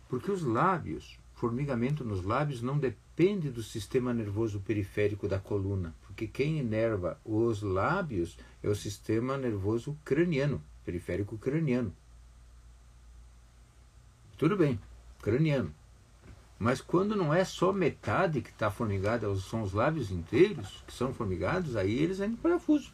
Porque 0.09 0.31
os 0.31 0.43
lábios, 0.43 1.19
formigamento 1.37 2.03
nos 2.03 2.25
lábios, 2.25 2.63
não 2.63 2.79
depende 2.79 3.51
do 3.51 3.63
sistema 3.63 4.13
nervoso 4.13 4.59
periférico 4.59 5.29
da 5.29 5.39
coluna. 5.39 5.95
Porque 6.03 6.27
quem 6.27 6.59
inerva 6.59 7.21
os 7.25 7.63
lábios 7.63 8.39
é 8.63 8.69
o 8.69 8.75
sistema 8.75 9.37
nervoso 9.37 9.97
craniano, 10.05 10.63
periférico 10.85 11.37
craniano. 11.37 11.95
Tudo 14.39 14.57
bem, 14.57 14.81
craniano. 15.23 15.73
Mas 16.59 16.81
quando 16.81 17.15
não 17.15 17.35
é 17.35 17.45
só 17.45 17.71
metade 17.71 18.41
que 18.41 18.49
está 18.49 18.71
formigada, 18.71 19.33
são 19.37 19.61
os 19.61 19.75
lábios 19.75 20.11
inteiros 20.11 20.83
que 20.87 20.93
são 20.93 21.13
formigados, 21.13 21.77
aí 21.77 21.99
eles 21.99 22.19
entram 22.19 22.33
em 22.33 22.37
parafuso. 22.37 22.93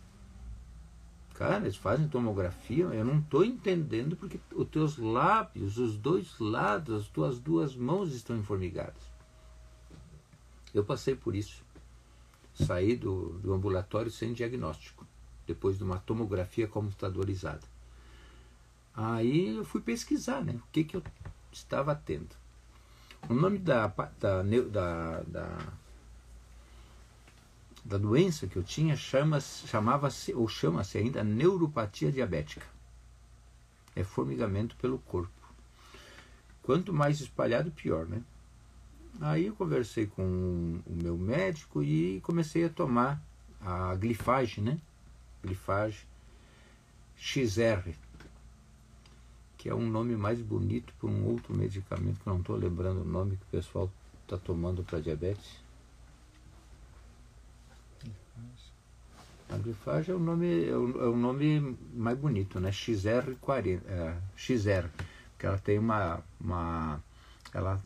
Cara, 1.42 1.64
eles 1.64 1.74
fazem 1.74 2.07
tomografia, 2.07 2.85
eu 2.85 3.05
não 3.05 3.18
estou 3.18 3.44
entendendo 3.44 4.14
porque 4.14 4.38
os 4.55 4.68
teus 4.68 4.96
lábios, 4.96 5.76
os 5.76 5.96
dois 5.96 6.38
lados, 6.38 7.02
as 7.02 7.09
tuas 7.09 7.40
duas 7.40 7.74
mãos 7.74 8.14
estão 8.14 8.37
informigadas. 8.37 9.02
Eu 10.72 10.85
passei 10.85 11.16
por 11.16 11.35
isso. 11.35 11.64
Saí 12.55 12.94
do, 12.94 13.40
do 13.40 13.52
ambulatório 13.52 14.09
sem 14.09 14.33
diagnóstico, 14.33 15.05
depois 15.44 15.76
de 15.76 15.83
uma 15.83 15.98
tomografia 15.98 16.68
computadorizada. 16.68 17.66
Aí 18.94 19.57
eu 19.57 19.64
fui 19.64 19.81
pesquisar 19.81 20.44
né, 20.44 20.52
o 20.55 20.62
que, 20.70 20.85
que 20.85 20.96
eu 20.96 21.02
estava 21.50 21.92
tendo. 21.92 22.37
O 23.28 23.35
nome 23.35 23.59
da, 23.59 23.88
da, 23.88 24.42
da, 24.42 25.20
da 25.22 25.59
da 27.85 27.99
doença 27.99 28.47
que 28.47 28.57
eu 28.57 28.62
tinha 28.62 28.97
chama, 28.97 29.40
chamava-se, 29.40 30.33
ou 30.35 30.47
chama-se 30.49 30.99
ainda, 30.99 31.25
neuropatia 31.25 32.12
diabética. 32.12 32.66
É 33.95 34.05
formigamento 34.05 34.77
pelo 34.77 34.99
corpo. 34.99 35.31
Quanto 36.62 36.92
mais 36.92 37.21
espalhado, 37.21 37.71
pior, 37.71 38.07
né? 38.07 38.23
Aí 39.21 39.47
eu 39.47 39.55
conversei 39.55 40.07
com 40.07 40.23
o 40.87 40.95
meu 41.03 41.18
médico 41.18 41.83
e 41.83 42.21
comecei 42.23 42.64
a 42.64 42.71
tomar 42.71 43.21
a 43.61 43.95
glifage, 43.95 44.61
né? 44.61 44.79
Glifage 45.42 46.07
XR, 47.16 47.92
que 49.59 49.68
é 49.68 49.75
um 49.75 49.87
nome 49.87 50.16
mais 50.16 50.40
bonito 50.40 50.92
para 50.99 51.09
um 51.09 51.27
outro 51.27 51.55
medicamento 51.55 52.21
que 52.21 52.27
não 52.27 52.38
estou 52.38 52.57
lembrando 52.57 53.03
o 53.03 53.05
nome 53.05 53.37
que 53.37 53.45
o 53.45 53.61
pessoal 53.61 53.90
está 54.25 54.37
tomando 54.37 54.83
para 54.83 55.01
diabetes. 55.01 55.62
A 59.62 59.64
grifagem 59.64 60.12
é 60.12 60.16
o 60.16 60.18
nome, 60.18 60.68
é 60.68 60.77
o, 60.77 61.05
é 61.05 61.09
o 61.09 61.16
nome 61.16 61.79
mais 61.94 62.18
bonito, 62.18 62.59
né? 62.59 62.70
XR40, 62.70 63.81
é, 63.87 64.16
XR, 64.35 64.88
que 65.38 65.46
ela 65.46 65.57
tem 65.57 65.79
uma, 65.79 66.20
uma 66.40 67.01
ela 67.55 67.81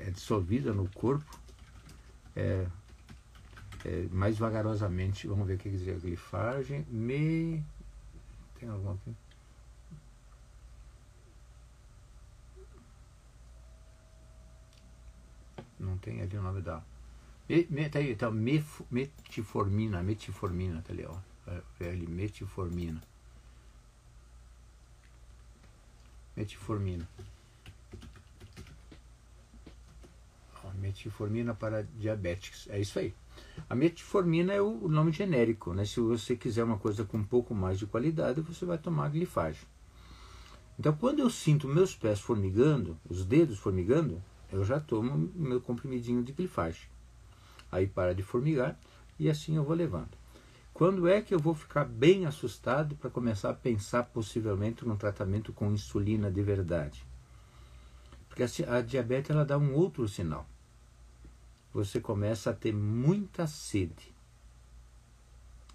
é 0.00 0.10
dissolvida 0.10 0.72
no 0.72 0.88
corpo 0.88 1.38
é, 2.34 2.66
é, 3.84 4.08
mais 4.10 4.36
vagarosamente. 4.36 5.28
Vamos 5.28 5.46
ver 5.46 5.54
o 5.54 5.58
que 5.58 5.70
quer 5.70 5.76
dizer 5.76 5.94
a 5.94 5.98
glifagem. 6.00 6.84
Me. 6.90 7.62
Tem 8.58 8.68
alguma 8.68 8.94
aqui? 8.94 9.14
Não 15.78 15.96
tem 15.98 16.20
ali 16.22 16.36
o 16.36 16.42
nome 16.42 16.60
da. 16.60 16.82
Me, 17.68 17.86
tá 17.90 17.98
aí, 17.98 18.16
tá, 18.16 18.30
metformina, 18.30 20.02
metformina, 20.02 20.80
tá 20.80 20.90
ali, 20.90 21.04
ó. 21.04 21.14
É, 21.80 21.90
ali, 21.90 22.06
metformina. 22.06 23.02
Metformina. 26.34 27.06
Ó, 30.64 30.70
metformina 30.80 31.52
para 31.52 31.82
diabéticos. 31.82 32.68
É 32.70 32.80
isso 32.80 32.98
aí. 32.98 33.14
A 33.68 33.74
metformina 33.74 34.54
é 34.54 34.62
o 34.62 34.88
nome 34.88 35.12
genérico, 35.12 35.74
né? 35.74 35.84
Se 35.84 36.00
você 36.00 36.34
quiser 36.34 36.64
uma 36.64 36.78
coisa 36.78 37.04
com 37.04 37.18
um 37.18 37.24
pouco 37.24 37.54
mais 37.54 37.78
de 37.78 37.84
qualidade, 37.84 38.40
você 38.40 38.64
vai 38.64 38.78
tomar 38.78 39.10
glifagem. 39.10 39.66
Então, 40.78 40.96
quando 40.96 41.18
eu 41.18 41.28
sinto 41.28 41.68
meus 41.68 41.94
pés 41.94 42.18
formigando, 42.18 42.98
os 43.06 43.26
dedos 43.26 43.58
formigando, 43.58 44.22
eu 44.50 44.64
já 44.64 44.80
tomo 44.80 45.30
meu 45.34 45.60
comprimidinho 45.60 46.22
de 46.22 46.32
glifagem 46.32 46.91
aí 47.72 47.86
para 47.86 48.14
de 48.14 48.22
formigar 48.22 48.78
e 49.18 49.30
assim 49.30 49.56
eu 49.56 49.64
vou 49.64 49.74
levando. 49.74 50.10
Quando 50.74 51.08
é 51.08 51.20
que 51.20 51.34
eu 51.34 51.38
vou 51.38 51.54
ficar 51.54 51.84
bem 51.84 52.26
assustado 52.26 52.94
para 52.96 53.10
começar 53.10 53.50
a 53.50 53.54
pensar 53.54 54.04
possivelmente 54.04 54.86
num 54.86 54.96
tratamento 54.96 55.52
com 55.52 55.72
insulina 55.72 56.30
de 56.30 56.42
verdade? 56.42 57.04
Porque 58.28 58.42
a 58.42 58.80
diabetes 58.80 59.30
ela 59.30 59.44
dá 59.44 59.58
um 59.58 59.74
outro 59.74 60.08
sinal. 60.08 60.46
Você 61.74 62.00
começa 62.00 62.50
a 62.50 62.54
ter 62.54 62.72
muita 62.72 63.46
sede. 63.46 64.14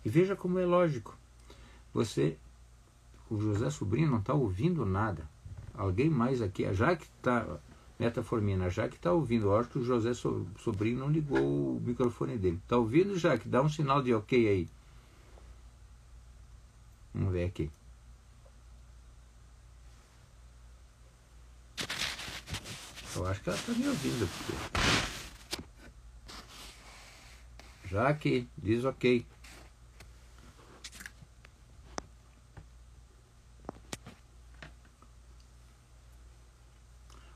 E 0.04 0.10
veja 0.10 0.36
como 0.36 0.58
é 0.58 0.66
lógico. 0.66 1.18
Você, 1.94 2.38
o 3.30 3.40
José 3.40 3.70
Sobrinho 3.70 4.10
não 4.10 4.20
está 4.20 4.34
ouvindo 4.34 4.86
nada. 4.86 5.30
Alguém 5.74 6.10
mais 6.10 6.42
aqui, 6.42 6.72
já 6.74 6.96
que 6.96 7.06
está 7.06 7.60
Metaformina, 8.00 8.70
já 8.70 8.88
que 8.88 8.96
está 8.96 9.12
ouvindo, 9.12 9.56
acho 9.56 9.70
que 9.70 9.80
o 9.80 9.84
José 9.84 10.14
Sobrinho 10.14 11.00
não 11.00 11.10
ligou 11.10 11.78
o 11.78 11.82
microfone 11.82 12.38
dele. 12.38 12.60
Está 12.64 12.78
ouvindo, 12.78 13.18
já 13.18 13.38
que 13.38 13.50
dá 13.50 13.62
um 13.62 13.70
sinal 13.70 14.04
de 14.04 14.14
ok 14.14 14.48
aí. 14.48 14.70
Vamos 17.14 17.34
ver 17.34 17.46
aqui. 17.46 17.72
Eu 23.16 23.26
acho 23.26 23.42
que 23.42 23.50
ela 23.50 23.58
está 23.58 23.72
me 23.72 23.88
ouvindo. 23.88 24.30
Porque... 24.30 24.54
Já 27.90 28.14
que 28.14 28.48
diz 28.56 28.86
ok. 28.86 29.26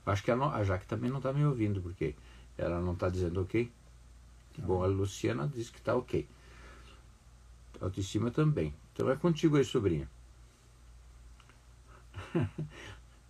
Acho 0.05 0.23
que 0.23 0.31
a, 0.31 0.35
a 0.35 0.63
Jaque 0.63 0.87
também 0.87 1.09
não 1.09 1.17
está 1.17 1.31
me 1.31 1.45
ouvindo, 1.45 1.81
porque 1.81 2.15
ela 2.57 2.79
não 2.79 2.93
está 2.93 3.09
dizendo 3.09 3.41
ok. 3.41 3.71
Tá. 4.55 4.61
Bom, 4.65 4.83
a 4.83 4.87
Luciana 4.87 5.47
diz 5.47 5.69
que 5.69 5.79
está 5.79 5.95
ok. 5.95 6.27
Autoestima 7.79 8.31
também. 8.31 8.73
Então 8.93 9.09
é 9.09 9.15
contigo 9.15 9.57
aí, 9.57 9.65
sobrinha. 9.65 10.09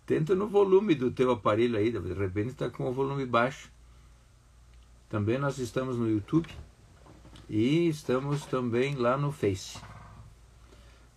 Tenta 0.04 0.34
no 0.34 0.48
volume 0.48 0.94
do 0.94 1.10
teu 1.10 1.30
aparelho 1.30 1.78
aí, 1.78 1.90
de 1.90 2.12
repente 2.12 2.50
está 2.50 2.68
com 2.68 2.88
o 2.88 2.92
volume 2.92 3.24
baixo. 3.24 3.70
Também 5.08 5.38
nós 5.38 5.58
estamos 5.58 5.96
no 5.96 6.08
YouTube 6.08 6.48
e 7.48 7.88
estamos 7.88 8.44
também 8.46 8.94
lá 8.94 9.16
no 9.16 9.30
Face. 9.30 9.78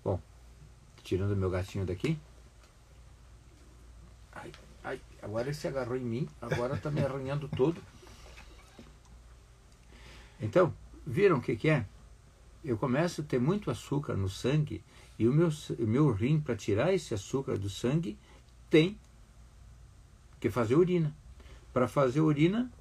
Bom, 0.03 0.21
tirando 1.03 1.35
meu 1.35 1.49
gatinho 1.49 1.85
daqui. 1.85 2.19
Agora 5.25 5.47
ele 5.47 5.55
se 5.55 5.67
agarrou 5.67 5.97
em 5.97 6.05
mim, 6.05 6.29
agora 6.39 6.75
está 6.75 6.91
me 6.91 7.01
arranhando 7.01 7.47
todo. 7.47 7.81
Então, 10.39 10.71
viram 11.03 11.37
o 11.37 11.41
que, 11.41 11.55
que 11.55 11.67
é? 11.67 11.83
Eu 12.63 12.77
começo 12.77 13.21
a 13.21 13.23
ter 13.23 13.39
muito 13.39 13.71
açúcar 13.71 14.15
no 14.15 14.29
sangue 14.29 14.83
e 15.17 15.27
o 15.27 15.33
meu, 15.33 15.49
o 15.79 15.87
meu 15.87 16.11
rim, 16.11 16.39
para 16.39 16.55
tirar 16.55 16.93
esse 16.93 17.11
açúcar 17.11 17.57
do 17.57 17.71
sangue, 17.71 18.19
tem 18.69 18.99
que 20.39 20.51
fazer 20.51 20.75
urina. 20.75 21.11
Para 21.73 21.87
fazer 21.87 22.21
urina, 22.21 22.71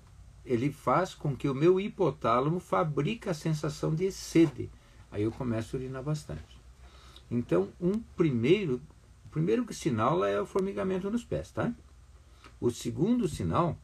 ele 0.44 0.70
faz 0.70 1.14
com 1.14 1.35
que 1.35 1.48
o 1.48 1.54
meu 1.54 1.80
hipotálamo 1.80 2.61
fabrique 2.61 3.26
a 3.26 3.33
sensação 3.33 3.94
de 3.94 4.12
sede. 4.12 4.68
Aí 5.11 5.22
eu 5.22 5.33
começo 5.33 5.74
a 5.74 5.78
urinar 5.78 6.02
bastante. 6.02 6.61
Então, 7.30 7.70
um 7.80 7.98
primeiro, 8.14 8.83
o 9.24 9.28
primeiro 9.30 9.72
sinal 9.72 10.22
é 10.22 10.38
o 10.38 10.44
formigamento 10.44 11.11
nos 11.11 11.24
pés, 11.24 11.50
tá? 11.50 11.72
O 12.64 12.70
segundo 12.70 13.29
sinal 13.29 13.77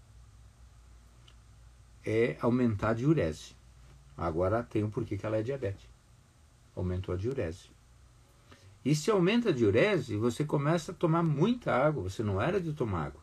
é 2.03 2.39
aumentar 2.41 2.89
a 2.89 2.95
diurese. 2.95 3.55
Agora 4.17 4.63
tem 4.63 4.83
um 4.83 4.89
porquê 4.89 5.19
que 5.19 5.27
ela 5.27 5.37
é 5.37 5.43
diabetes. 5.43 5.87
Aumentou 6.75 7.15
a 7.15 7.19
diurese. 7.19 7.69
E 8.83 8.95
se 8.95 9.11
aumenta 9.11 9.51
a 9.51 9.53
diurese, 9.53 10.17
você 10.17 10.47
começa 10.47 10.93
a 10.93 10.95
tomar 10.95 11.23
muita 11.23 11.75
água. 11.75 12.05
Você 12.05 12.23
não 12.23 12.41
era 12.41 12.59
de 12.59 12.73
tomar 12.73 13.09
água. 13.09 13.21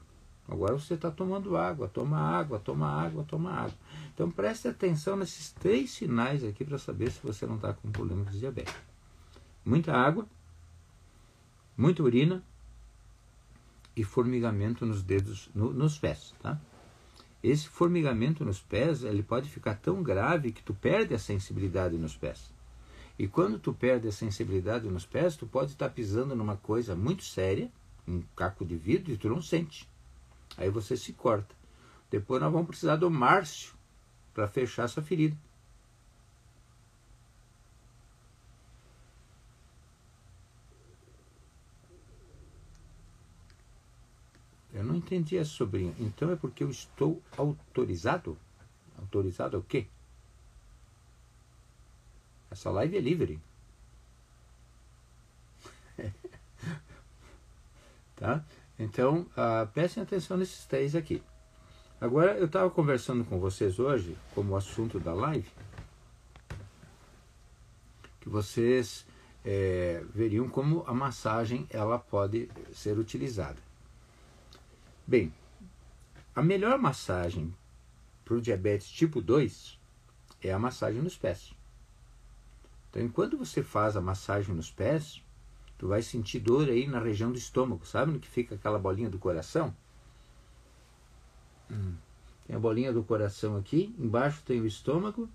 Agora 0.47 0.75
você 0.75 0.93
está 0.93 1.09
tomando 1.09 1.57
água, 1.57 1.87
toma 1.87 2.19
água, 2.19 2.59
toma 2.59 2.87
água, 2.87 3.25
toma 3.27 3.51
água. 3.51 3.77
Então 4.13 4.29
preste 4.29 4.67
atenção 4.67 5.15
nesses 5.17 5.53
três 5.53 5.89
sinais 5.89 6.43
aqui 6.43 6.63
para 6.63 6.77
saber 6.77 7.09
se 7.09 7.19
você 7.23 7.47
não 7.47 7.55
está 7.55 7.73
com 7.73 7.91
problema 7.91 8.25
de 8.25 8.37
diabetes. 8.37 8.75
Muita 9.65 9.91
água, 9.91 10.27
muita 11.75 12.03
urina 12.03 12.43
e 13.97 14.03
formigamento 14.03 14.85
nos 14.85 15.01
dedos, 15.01 15.49
no, 15.55 15.73
nos 15.73 15.97
pés, 15.97 16.35
tá? 16.39 16.61
Esse 17.43 17.67
formigamento 17.67 18.45
nos 18.45 18.61
pés, 18.61 19.03
ele 19.03 19.23
pode 19.23 19.49
ficar 19.49 19.75
tão 19.75 20.03
grave 20.03 20.51
que 20.51 20.61
tu 20.61 20.73
perde 20.73 21.15
a 21.15 21.19
sensibilidade 21.19 21.97
nos 21.97 22.15
pés. 22.15 22.53
E 23.17 23.27
quando 23.27 23.57
tu 23.57 23.73
perde 23.73 24.07
a 24.07 24.11
sensibilidade 24.11 24.87
nos 24.87 25.05
pés, 25.05 25.35
tu 25.35 25.47
pode 25.47 25.71
estar 25.71 25.89
pisando 25.89 26.35
numa 26.35 26.57
coisa 26.57 26.95
muito 26.95 27.23
séria, 27.23 27.71
um 28.07 28.21
caco 28.35 28.63
de 28.63 28.75
vidro, 28.75 29.11
e 29.11 29.17
tu 29.17 29.27
não 29.29 29.41
sente. 29.41 29.89
Aí 30.55 30.69
você 30.69 30.95
se 30.95 31.13
corta. 31.13 31.55
Depois 32.11 32.39
nós 32.39 32.51
vamos 32.51 32.67
precisar 32.67 32.97
do 32.97 33.09
Márcio 33.09 33.73
para 34.33 34.47
fechar 34.47 34.83
essa 34.83 35.01
ferida. 35.01 35.35
Entendi 45.07 45.37
essa 45.37 45.51
sobrinha. 45.51 45.93
Então 45.99 46.29
é 46.31 46.35
porque 46.35 46.63
eu 46.63 46.69
estou 46.69 47.21
autorizado? 47.37 48.37
Autorizado 48.97 49.57
o 49.57 49.63
quê? 49.63 49.87
Essa 52.51 52.69
live 52.71 52.97
é 52.97 52.99
livre. 52.99 53.39
tá? 58.15 58.43
Então, 58.77 59.25
uh, 59.31 59.67
prestem 59.73 60.03
atenção 60.03 60.37
nesses 60.37 60.65
três 60.65 60.95
aqui. 60.95 61.23
Agora, 61.99 62.37
eu 62.37 62.45
estava 62.45 62.69
conversando 62.69 63.25
com 63.25 63.39
vocês 63.39 63.79
hoje, 63.79 64.15
como 64.35 64.55
assunto 64.55 64.99
da 64.99 65.13
live, 65.13 65.49
que 68.21 68.29
vocês 68.29 69.05
é, 69.43 70.03
veriam 70.13 70.47
como 70.47 70.83
a 70.85 70.93
massagem 70.93 71.65
ela 71.71 71.97
pode 71.97 72.51
ser 72.71 72.99
utilizada. 72.99 73.66
Bem, 75.09 75.33
a 76.35 76.43
melhor 76.43 76.77
massagem 76.77 77.55
para 78.25 78.33
o 78.33 78.41
diabetes 78.41 78.89
tipo 78.89 79.21
2 79.21 79.79
é 80.41 80.51
a 80.51 80.59
massagem 80.59 81.01
nos 81.01 81.17
pés. 81.17 81.55
Então, 82.89 83.01
enquanto 83.01 83.37
você 83.37 83.63
faz 83.63 83.95
a 83.95 84.01
massagem 84.01 84.53
nos 84.53 84.69
pés, 84.69 85.23
tu 85.77 85.87
vai 85.87 86.01
sentir 86.01 86.39
dor 86.39 86.67
aí 86.67 86.85
na 86.85 86.99
região 86.99 87.31
do 87.31 87.37
estômago, 87.37 87.85
sabe 87.85 88.11
no 88.11 88.19
que 88.19 88.27
fica 88.27 88.55
aquela 88.55 88.77
bolinha 88.77 89.09
do 89.09 89.17
coração? 89.17 89.73
Hum. 91.71 91.95
Tem 92.45 92.57
a 92.57 92.59
bolinha 92.59 92.91
do 92.91 93.01
coração 93.01 93.55
aqui, 93.55 93.95
embaixo 93.97 94.43
tem 94.43 94.59
o 94.59 94.65
estômago 94.65 95.29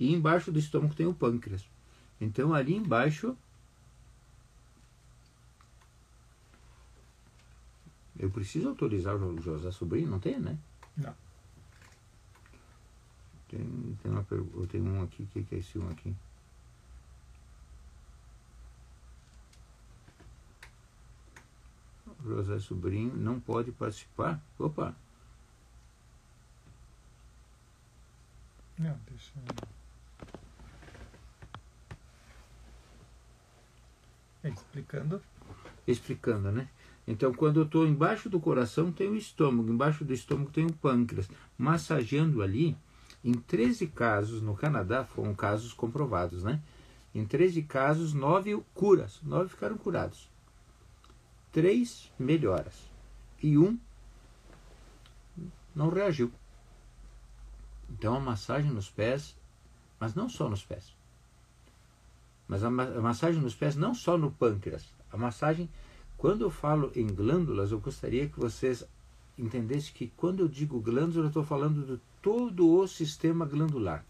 e 0.00 0.10
embaixo 0.10 0.50
do 0.50 0.58
estômago 0.58 0.94
tem 0.94 1.04
o 1.04 1.12
pâncreas. 1.12 1.68
Então 2.18 2.54
ali 2.54 2.74
embaixo 2.74 3.36
eu 8.22 8.30
preciso 8.30 8.68
autorizar 8.68 9.16
o 9.16 9.40
José 9.42 9.72
Sobrinho, 9.72 10.08
não 10.08 10.20
tem, 10.20 10.38
né? 10.38 10.56
Não. 10.96 11.12
Tem, 13.48 13.98
tem 14.00 14.12
uma 14.12 14.22
pergunta, 14.22 14.68
tem 14.68 14.80
um 14.80 15.02
aqui, 15.02 15.24
o 15.24 15.26
que 15.26 15.54
é 15.56 15.58
esse 15.58 15.76
um 15.76 15.90
aqui? 15.90 16.14
José 22.24 22.60
Sobrinho 22.60 23.16
não 23.16 23.40
pode 23.40 23.72
participar. 23.72 24.40
Opa! 24.56 24.94
Não, 28.78 28.96
deixa. 29.08 29.32
É, 34.44 34.48
explicando. 34.48 35.20
Explicando, 35.88 36.52
né? 36.52 36.68
Então, 37.12 37.32
quando 37.32 37.60
eu 37.60 37.64
estou 37.64 37.86
embaixo 37.86 38.28
do 38.28 38.40
coração, 38.40 38.90
tem 38.90 39.08
o 39.08 39.16
estômago, 39.16 39.70
embaixo 39.70 40.04
do 40.04 40.12
estômago 40.12 40.50
tem 40.50 40.66
o 40.66 40.72
pâncreas. 40.72 41.28
Massageando 41.58 42.42
ali, 42.42 42.76
em 43.24 43.32
13 43.32 43.86
casos 43.88 44.42
no 44.42 44.54
Canadá, 44.54 45.04
foram 45.04 45.34
casos 45.34 45.72
comprovados, 45.72 46.42
né? 46.42 46.60
Em 47.14 47.24
13 47.24 47.62
casos, 47.62 48.14
9 48.14 48.62
curas, 48.74 49.20
9 49.22 49.50
ficaram 49.50 49.76
curados 49.76 50.32
três 51.52 52.10
melhoras 52.18 52.90
e 53.42 53.58
um 53.58 53.78
não 55.74 55.90
reagiu. 55.90 56.32
Então 57.90 58.16
a 58.16 58.20
massagem 58.20 58.70
nos 58.70 58.90
pés, 58.90 59.36
mas 60.00 60.14
não 60.14 60.28
só 60.28 60.48
nos 60.48 60.64
pés. 60.64 60.94
Mas 62.48 62.64
a, 62.64 62.70
massagem 62.70 63.40
nos 63.40 63.54
pés 63.54 63.76
não 63.76 63.94
só 63.94 64.16
no 64.16 64.30
pâncreas. 64.30 64.92
A 65.12 65.16
massagem, 65.16 65.68
quando 66.22 66.42
eu 66.42 66.50
falo 66.50 66.92
em 66.94 67.08
glândulas, 67.08 67.72
eu 67.72 67.80
gostaria 67.80 68.28
que 68.28 68.38
vocês 68.38 68.86
entendessem 69.36 69.92
que 69.92 70.06
quando 70.16 70.38
eu 70.38 70.46
digo 70.46 70.80
glândulas, 70.80 71.16
eu 71.16 71.26
estou 71.26 71.42
falando 71.42 71.84
de 71.84 72.00
todo 72.22 72.78
o 72.78 72.86
sistema 72.86 73.44
glandular. 73.44 74.06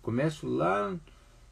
Começo 0.00 0.46
lá 0.46 0.98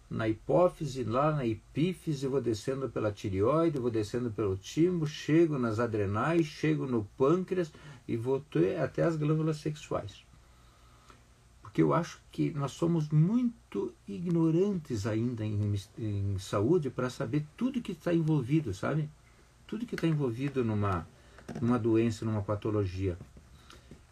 na 0.09 0.27
hipófise, 0.27 1.05
lá 1.05 1.33
na 1.33 1.47
epífise, 1.47 2.27
vou 2.27 2.41
descendo 2.41 2.89
pela 2.89 3.13
tireoide, 3.13 3.79
vou 3.79 3.91
descendo 3.91 4.31
pelo 4.31 4.57
timo, 4.57 5.07
chego 5.07 5.59
nas 5.59 5.79
adrenais, 5.79 6.47
chego 6.47 6.87
no 6.87 7.05
pâncreas 7.19 7.71
e 8.09 8.17
vou 8.17 8.43
até 8.83 9.03
as 9.03 9.17
glândulas 9.17 9.59
sexuais. 9.59 10.25
Porque 11.61 11.83
eu 11.83 11.93
acho 11.93 12.23
que 12.33 12.53
nós 12.53 12.73
somos 12.73 13.11
muito 13.11 13.93
ignorantes 14.09 15.07
ainda 15.07 15.45
em, 15.45 15.75
em 15.99 16.39
saúde 16.39 16.89
para 16.89 17.11
saber 17.11 17.45
tudo 17.55 17.83
que 17.83 17.93
está 17.93 18.15
envolvido, 18.15 18.73
sabe? 18.73 19.11
Tudo 19.69 19.87
que 19.87 19.95
está 19.95 20.09
envolvido 20.09 20.65
numa, 20.65 21.07
numa 21.61 21.79
doença, 21.79 22.25
numa 22.25 22.43
patologia. 22.43 23.17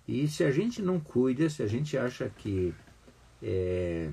E 0.07 0.29
se 0.29 0.45
a 0.45 0.53
gente 0.53 0.81
não 0.81 1.01
cuida, 1.01 1.51
se 1.51 1.65
a 1.65 1.67
gente 1.67 1.99
acha 1.99 2.29
que 2.29 2.73
é, 3.43 4.13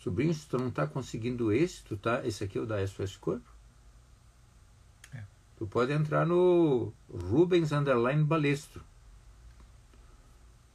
Sobrinho, 0.00 0.32
se 0.32 0.46
tu 0.48 0.58
não 0.58 0.68
está 0.68 0.86
conseguindo 0.86 1.52
esse, 1.52 1.84
tu 1.84 1.94
tá, 1.94 2.26
esse 2.26 2.42
aqui 2.42 2.56
é 2.56 2.60
o 2.62 2.66
da 2.66 2.84
SOS 2.86 3.18
Corpo? 3.18 3.48
É. 5.12 5.22
Tu 5.58 5.66
pode 5.66 5.92
entrar 5.92 6.26
no 6.26 6.90
Rubens 7.06 7.70
Underline 7.70 8.24
Balestro. 8.24 8.82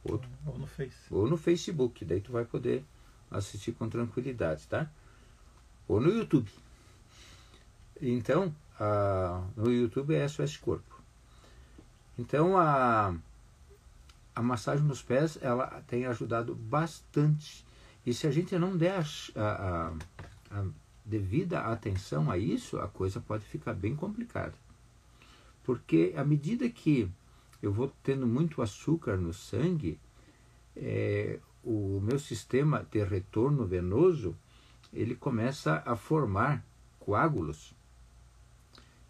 Ou, 0.04 0.22
ou 0.46 0.56
no 0.56 0.66
Face. 0.68 0.96
Ou 1.10 1.28
no 1.28 1.36
Facebook, 1.36 2.04
daí 2.04 2.20
tu 2.20 2.30
vai 2.30 2.44
poder 2.44 2.84
assistir 3.28 3.72
com 3.72 3.88
tranquilidade, 3.88 4.68
tá? 4.68 4.88
Ou 5.88 6.00
no 6.00 6.08
YouTube. 6.08 6.48
Então, 8.00 8.54
no 9.56 9.72
YouTube 9.72 10.14
é 10.14 10.26
SOS 10.28 10.56
Corpo. 10.56 11.00
Então, 12.18 12.56
a, 12.56 13.14
a 14.34 14.42
massagem 14.42 14.84
nos 14.84 15.02
pés, 15.02 15.38
ela 15.40 15.82
tem 15.86 16.06
ajudado 16.06 16.54
bastante 16.54 17.66
e 18.06 18.14
se 18.14 18.28
a 18.28 18.30
gente 18.30 18.56
não 18.56 18.76
der 18.76 19.04
a, 19.34 19.40
a, 19.40 20.58
a 20.58 20.64
devida 21.04 21.60
atenção 21.62 22.30
a 22.30 22.38
isso, 22.38 22.78
a 22.78 22.86
coisa 22.86 23.20
pode 23.20 23.44
ficar 23.44 23.74
bem 23.74 23.96
complicada. 23.96 24.54
Porque 25.64 26.14
à 26.16 26.24
medida 26.24 26.68
que 26.70 27.10
eu 27.60 27.72
vou 27.72 27.92
tendo 28.04 28.24
muito 28.24 28.62
açúcar 28.62 29.16
no 29.16 29.34
sangue, 29.34 29.98
é, 30.76 31.40
o 31.64 32.00
meu 32.00 32.18
sistema 32.20 32.86
de 32.88 33.02
retorno 33.02 33.66
venoso 33.66 34.36
ele 34.92 35.16
começa 35.16 35.82
a 35.84 35.96
formar 35.96 36.64
coágulos. 37.00 37.74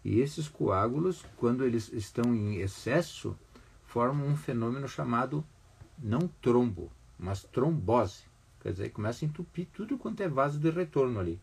E 0.03 0.19
esses 0.19 0.47
coágulos, 0.47 1.25
quando 1.37 1.65
eles 1.65 1.91
estão 1.91 2.33
em 2.33 2.57
excesso, 2.57 3.37
formam 3.85 4.27
um 4.27 4.37
fenômeno 4.37 4.87
chamado 4.87 5.43
não 5.97 6.27
trombo, 6.41 6.91
mas 7.17 7.43
trombose. 7.43 8.23
Quer 8.61 8.71
dizer, 8.71 8.89
começa 8.89 9.23
a 9.23 9.27
entupir 9.27 9.67
tudo 9.73 9.97
quanto 9.97 10.21
é 10.21 10.27
vaso 10.27 10.59
de 10.59 10.69
retorno 10.69 11.19
ali. 11.19 11.39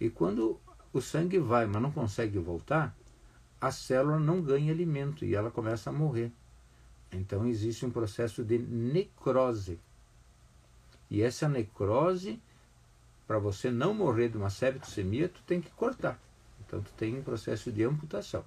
E 0.00 0.08
quando 0.08 0.60
o 0.92 1.00
sangue 1.00 1.38
vai, 1.38 1.66
mas 1.66 1.82
não 1.82 1.90
consegue 1.90 2.38
voltar, 2.38 2.96
a 3.60 3.70
célula 3.70 4.18
não 4.18 4.40
ganha 4.40 4.72
alimento 4.72 5.24
e 5.24 5.34
ela 5.34 5.50
começa 5.50 5.90
a 5.90 5.92
morrer. 5.92 6.32
Então 7.10 7.46
existe 7.46 7.84
um 7.84 7.90
processo 7.90 8.44
de 8.44 8.58
necrose. 8.58 9.80
E 11.10 11.22
essa 11.22 11.48
necrose, 11.48 12.40
para 13.26 13.38
você 13.38 13.70
não 13.70 13.94
morrer 13.94 14.28
de 14.28 14.36
uma 14.36 14.50
septicemia, 14.50 15.28
tu 15.28 15.42
tem 15.46 15.60
que 15.60 15.70
cortar. 15.70 16.20
Então 16.68 16.82
tu 16.82 16.92
tem 16.92 17.18
um 17.18 17.22
processo 17.22 17.72
de 17.72 17.82
amputação. 17.82 18.44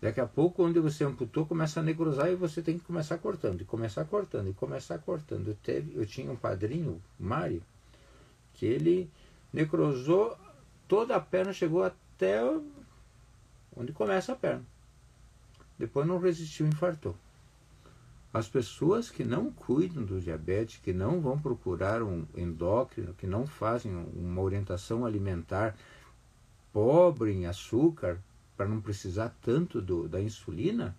Daqui 0.00 0.20
a 0.20 0.26
pouco, 0.26 0.64
onde 0.64 0.78
você 0.78 1.02
amputou, 1.02 1.44
começa 1.44 1.80
a 1.80 1.82
necrosar 1.82 2.30
e 2.30 2.36
você 2.36 2.62
tem 2.62 2.78
que 2.78 2.84
começar 2.84 3.18
cortando, 3.18 3.60
e 3.60 3.64
começar 3.64 4.04
cortando, 4.04 4.48
e 4.48 4.54
começar 4.54 4.98
cortando. 4.98 5.48
Eu, 5.48 5.56
teve, 5.62 5.98
eu 5.98 6.06
tinha 6.06 6.30
um 6.30 6.36
padrinho, 6.36 7.02
Mário, 7.18 7.62
que 8.52 8.66
ele 8.66 9.10
necrosou 9.52 10.36
toda 10.86 11.16
a 11.16 11.20
perna, 11.20 11.52
chegou 11.52 11.82
até 11.82 12.40
onde 13.76 13.92
começa 13.92 14.32
a 14.32 14.36
perna. 14.36 14.64
Depois 15.78 16.06
não 16.06 16.18
resistiu 16.18 16.66
infartou. 16.66 17.16
As 18.32 18.48
pessoas 18.48 19.10
que 19.10 19.24
não 19.24 19.50
cuidam 19.50 20.04
do 20.04 20.20
diabetes, 20.20 20.80
que 20.82 20.92
não 20.92 21.20
vão 21.20 21.38
procurar 21.38 22.02
um 22.02 22.26
endócrino, 22.36 23.14
que 23.14 23.26
não 23.26 23.46
fazem 23.46 23.94
uma 24.14 24.42
orientação 24.42 25.06
alimentar 25.06 25.76
pobre 26.74 27.32
em 27.32 27.46
açúcar, 27.46 28.20
para 28.56 28.66
não 28.66 28.80
precisar 28.80 29.32
tanto 29.40 29.80
do, 29.80 30.08
da 30.08 30.20
insulina, 30.20 30.96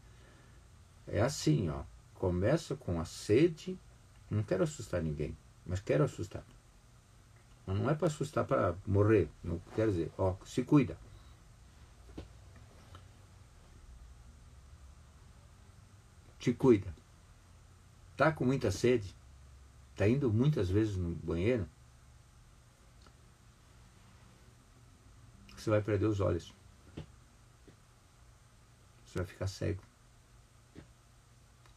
é 1.05 1.21
assim, 1.21 1.69
ó. 1.69 1.83
Começa 2.13 2.77
com 2.77 2.99
a 2.99 3.03
sede, 3.03 3.77
não 4.31 4.41
quero 4.41 4.63
assustar 4.63 5.03
ninguém, 5.03 5.37
mas 5.65 5.81
quero 5.81 6.05
assustar. 6.05 6.45
Mas 7.67 7.77
não 7.77 7.89
é 7.89 7.93
para 7.93 8.07
assustar 8.07 8.45
para 8.45 8.73
morrer, 8.87 9.27
não 9.43 9.59
quer 9.75 9.89
dizer, 9.89 10.11
ó, 10.17 10.35
se 10.45 10.63
cuida. 10.63 10.97
Te 16.39 16.53
cuida. 16.53 16.95
Tá 18.15 18.31
com 18.31 18.45
muita 18.45 18.71
sede? 18.71 19.13
Tá 19.93 20.07
indo 20.07 20.31
muitas 20.31 20.69
vezes 20.69 20.95
no 20.95 21.15
banheiro? 21.15 21.67
Você 25.65 25.71
vai 25.71 25.81
perder 25.81 26.05
os 26.05 26.19
olhos. 26.19 26.53
Você 29.03 29.17
vai 29.17 29.25
ficar 29.25 29.47
cego. 29.47 29.81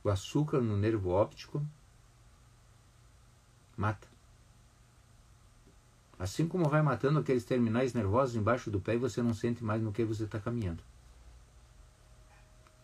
O 0.05 0.11
açúcar 0.11 0.61
no 0.61 0.77
nervo 0.77 1.09
óptico 1.09 1.67
mata. 3.75 4.07
Assim 6.19 6.47
como 6.47 6.69
vai 6.69 6.83
matando 6.83 7.19
aqueles 7.19 7.47
terminais 7.47 7.95
nervosos 7.95 8.37
embaixo 8.37 8.71
do 8.71 8.79
pé 8.79 8.97
e 8.97 8.99
você 8.99 9.23
não 9.23 9.33
sente 9.33 9.65
mais 9.65 9.81
no 9.81 9.91
que 9.91 10.05
você 10.05 10.25
está 10.25 10.39
caminhando. 10.39 10.83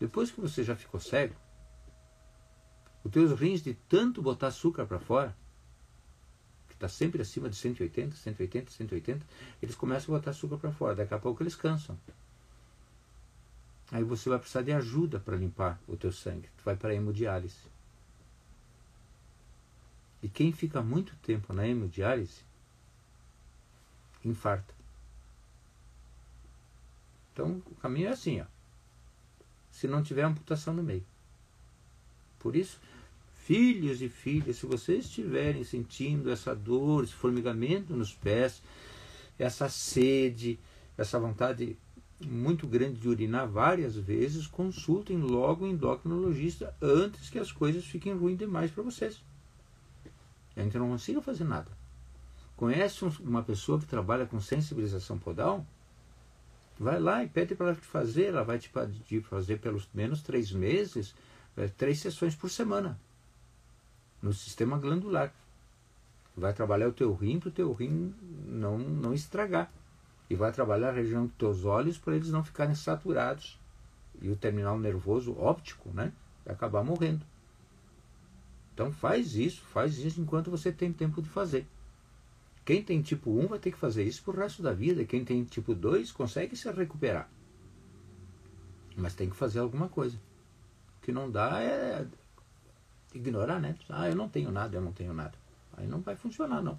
Depois 0.01 0.31
que 0.31 0.41
você 0.41 0.65
já 0.65 0.75
ficou 0.75 0.99
cego, 0.99 1.35
os 3.05 3.13
teus 3.13 3.39
rins 3.39 3.61
de 3.61 3.75
tanto 3.75 4.23
botar 4.23 4.47
açúcar 4.47 4.87
para 4.87 4.99
fora, 4.99 5.37
está 6.85 6.89
sempre 6.89 7.23
acima 7.23 7.49
de 7.49 7.57
180, 7.57 8.15
180, 8.15 8.71
180, 8.71 9.27
eles 9.63 9.75
começam 9.75 10.15
a 10.15 10.19
botar 10.19 10.31
açúcar 10.31 10.59
para 10.59 10.73
fora. 10.73 10.95
Daqui 10.95 11.15
a 11.15 11.19
pouco 11.19 11.43
eles 11.43 11.57
cansam. 11.57 11.99
Aí 13.91 14.03
você 14.03 14.29
vai 14.29 14.39
precisar 14.39 14.63
de 14.63 14.73
ajuda 14.73 15.19
para 15.19 15.37
limpar 15.37 15.81
o 15.89 15.97
teu 15.97 16.13
sangue. 16.13 16.49
Tu 16.59 16.65
vai 16.65 16.77
para 16.77 16.91
a 16.91 16.95
hemodiálise. 16.95 17.73
E 20.23 20.29
quem 20.29 20.53
fica 20.53 20.83
muito 20.83 21.15
tempo 21.17 21.53
na 21.53 21.67
hemodiálise, 21.67 22.41
infarta. 24.25 24.75
Então 27.33 27.63
o 27.67 27.75
caminho 27.77 28.09
é 28.09 28.13
assim, 28.13 28.41
ó. 28.41 28.47
Se 29.71 29.87
não 29.89 30.03
tiver 30.03 30.23
amputação 30.23 30.73
no 30.73 30.83
meio. 30.83 31.05
Por 32.39 32.57
isso, 32.57 32.81
filhos 33.45 34.01
e 34.01 34.09
filhas, 34.09 34.57
se 34.57 34.67
vocês 34.67 35.05
estiverem 35.05 35.63
sentindo 35.65 36.31
essa 36.31 36.55
dor, 36.55 37.05
esse 37.05 37.13
formigamento 37.13 37.95
nos 37.95 38.15
pés, 38.15 38.63
essa 39.39 39.69
sede, 39.69 40.59
essa 40.97 41.21
vontade 41.21 41.77
muito 42.23 42.67
grande 42.67 42.99
de 42.99 43.07
urinar 43.07 43.47
várias 43.47 43.97
vezes, 43.97 44.47
consultem 44.47 45.19
logo 45.19 45.67
o 45.67 45.69
endocrinologista 45.69 46.75
antes 46.81 47.29
que 47.29 47.39
as 47.39 47.53
coisas 47.53 47.85
fiquem 47.85 48.15
ruins 48.15 48.39
demais 48.39 48.71
para 48.71 48.83
vocês. 48.83 49.23
A 50.57 50.63
gente 50.63 50.79
não 50.79 50.89
consiga 50.89 51.21
fazer 51.21 51.45
nada. 51.45 51.71
Conhece 52.57 53.05
uma 53.21 53.43
pessoa 53.43 53.79
que 53.79 53.87
trabalha 53.87 54.25
com 54.25 54.41
sensibilização 54.41 55.19
podal? 55.19 55.67
Vai 56.79 56.99
lá 56.99 57.23
e 57.23 57.29
pede 57.29 57.55
para 57.55 57.67
ela 57.67 57.77
te 57.77 57.87
fazer. 57.87 58.27
Ela 58.27 58.45
vai 58.45 58.59
te 58.59 58.71
fazer 59.23 59.59
pelos 59.59 59.89
menos 59.93 60.23
três 60.23 60.53
meses, 60.53 61.15
é, 61.57 61.67
três 61.67 61.99
sessões 61.99 62.35
por 62.35 62.49
semana 62.49 62.99
no 64.25 64.33
sistema 64.33 64.79
glandular. 64.79 65.33
Vai 66.35 66.55
trabalhar 66.55 66.89
o 66.89 66.93
teu 66.93 67.15
rim 67.15 67.39
para 67.39 67.51
o 67.51 67.53
teu 67.53 67.73
rim 67.75 68.13
não, 68.47 68.79
não 68.79 69.13
estragar 69.13 69.71
e 70.29 70.35
vai 70.35 70.51
trabalhar 70.51 70.89
a 70.89 70.93
região 70.93 71.27
dos 71.27 71.37
teus 71.37 71.65
olhos 71.65 71.99
para 71.99 72.17
eles 72.17 72.31
não 72.31 72.43
ficarem 72.43 72.75
saturados 72.75 73.61
e 74.23 74.31
o 74.31 74.37
terminal 74.37 74.79
nervoso 74.79 75.37
óptico, 75.39 75.91
né, 75.91 76.11
vai 76.45 76.55
acabar 76.55 76.83
morrendo. 76.83 77.25
Então 78.73 78.91
faz 78.91 79.37
isso, 79.37 79.61
faz 79.63 79.99
isso 79.99 80.21
enquanto 80.21 80.51
você 80.51 80.73
tem 80.73 80.91
tempo 80.91 81.21
de 81.21 81.29
fazer. 81.29 81.67
Quem 82.65 82.83
tem 82.83 83.03
tipo 83.03 83.31
1 83.31 83.47
vai 83.47 83.59
ter 83.59 83.73
que 83.73 83.79
fazer 83.79 84.05
isso 84.05 84.23
pro 84.23 84.41
resto 84.41 84.63
da 84.63 84.73
vida. 84.73 85.05
Quem 85.05 85.23
tem 85.23 85.45
tipo 85.45 85.75
2 85.75 86.11
consegue 86.11 86.57
se 86.57 86.69
recuperar. 86.73 87.29
Mas 88.97 89.15
tem 89.15 89.29
que 89.29 89.37
fazer 89.37 89.59
alguma 89.59 89.87
coisa. 89.87 90.17
O 90.17 91.05
que 91.05 91.13
não 91.13 91.31
dá 91.31 91.61
é 91.61 92.07
ignorar, 93.15 93.61
né? 93.61 93.77
Ah, 93.89 94.09
eu 94.09 94.17
não 94.17 94.29
tenho 94.29 94.51
nada, 94.51 94.77
eu 94.77 94.81
não 94.83 94.93
tenho 94.93 95.15
nada. 95.15 95.35
Aí 95.77 95.87
não 95.87 96.01
vai 96.01 96.17
funcionar, 96.17 96.63
não. 96.63 96.79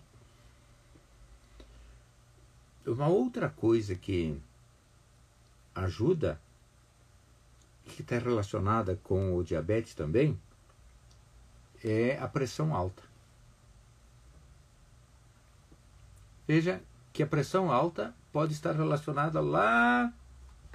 Uma 2.85 3.07
outra 3.07 3.49
coisa 3.49 3.95
que 3.95 4.39
ajuda, 5.73 6.39
que 7.85 8.01
está 8.01 8.17
relacionada 8.17 8.95
com 9.03 9.35
o 9.35 9.43
diabetes 9.43 9.95
também, 9.95 10.39
é 11.83 12.17
a 12.19 12.27
pressão 12.27 12.75
alta. 12.75 13.01
Veja 16.47 16.81
que 17.11 17.23
a 17.23 17.27
pressão 17.27 17.71
alta 17.71 18.13
pode 18.31 18.53
estar 18.53 18.73
relacionada 18.73 19.41
lá 19.41 20.13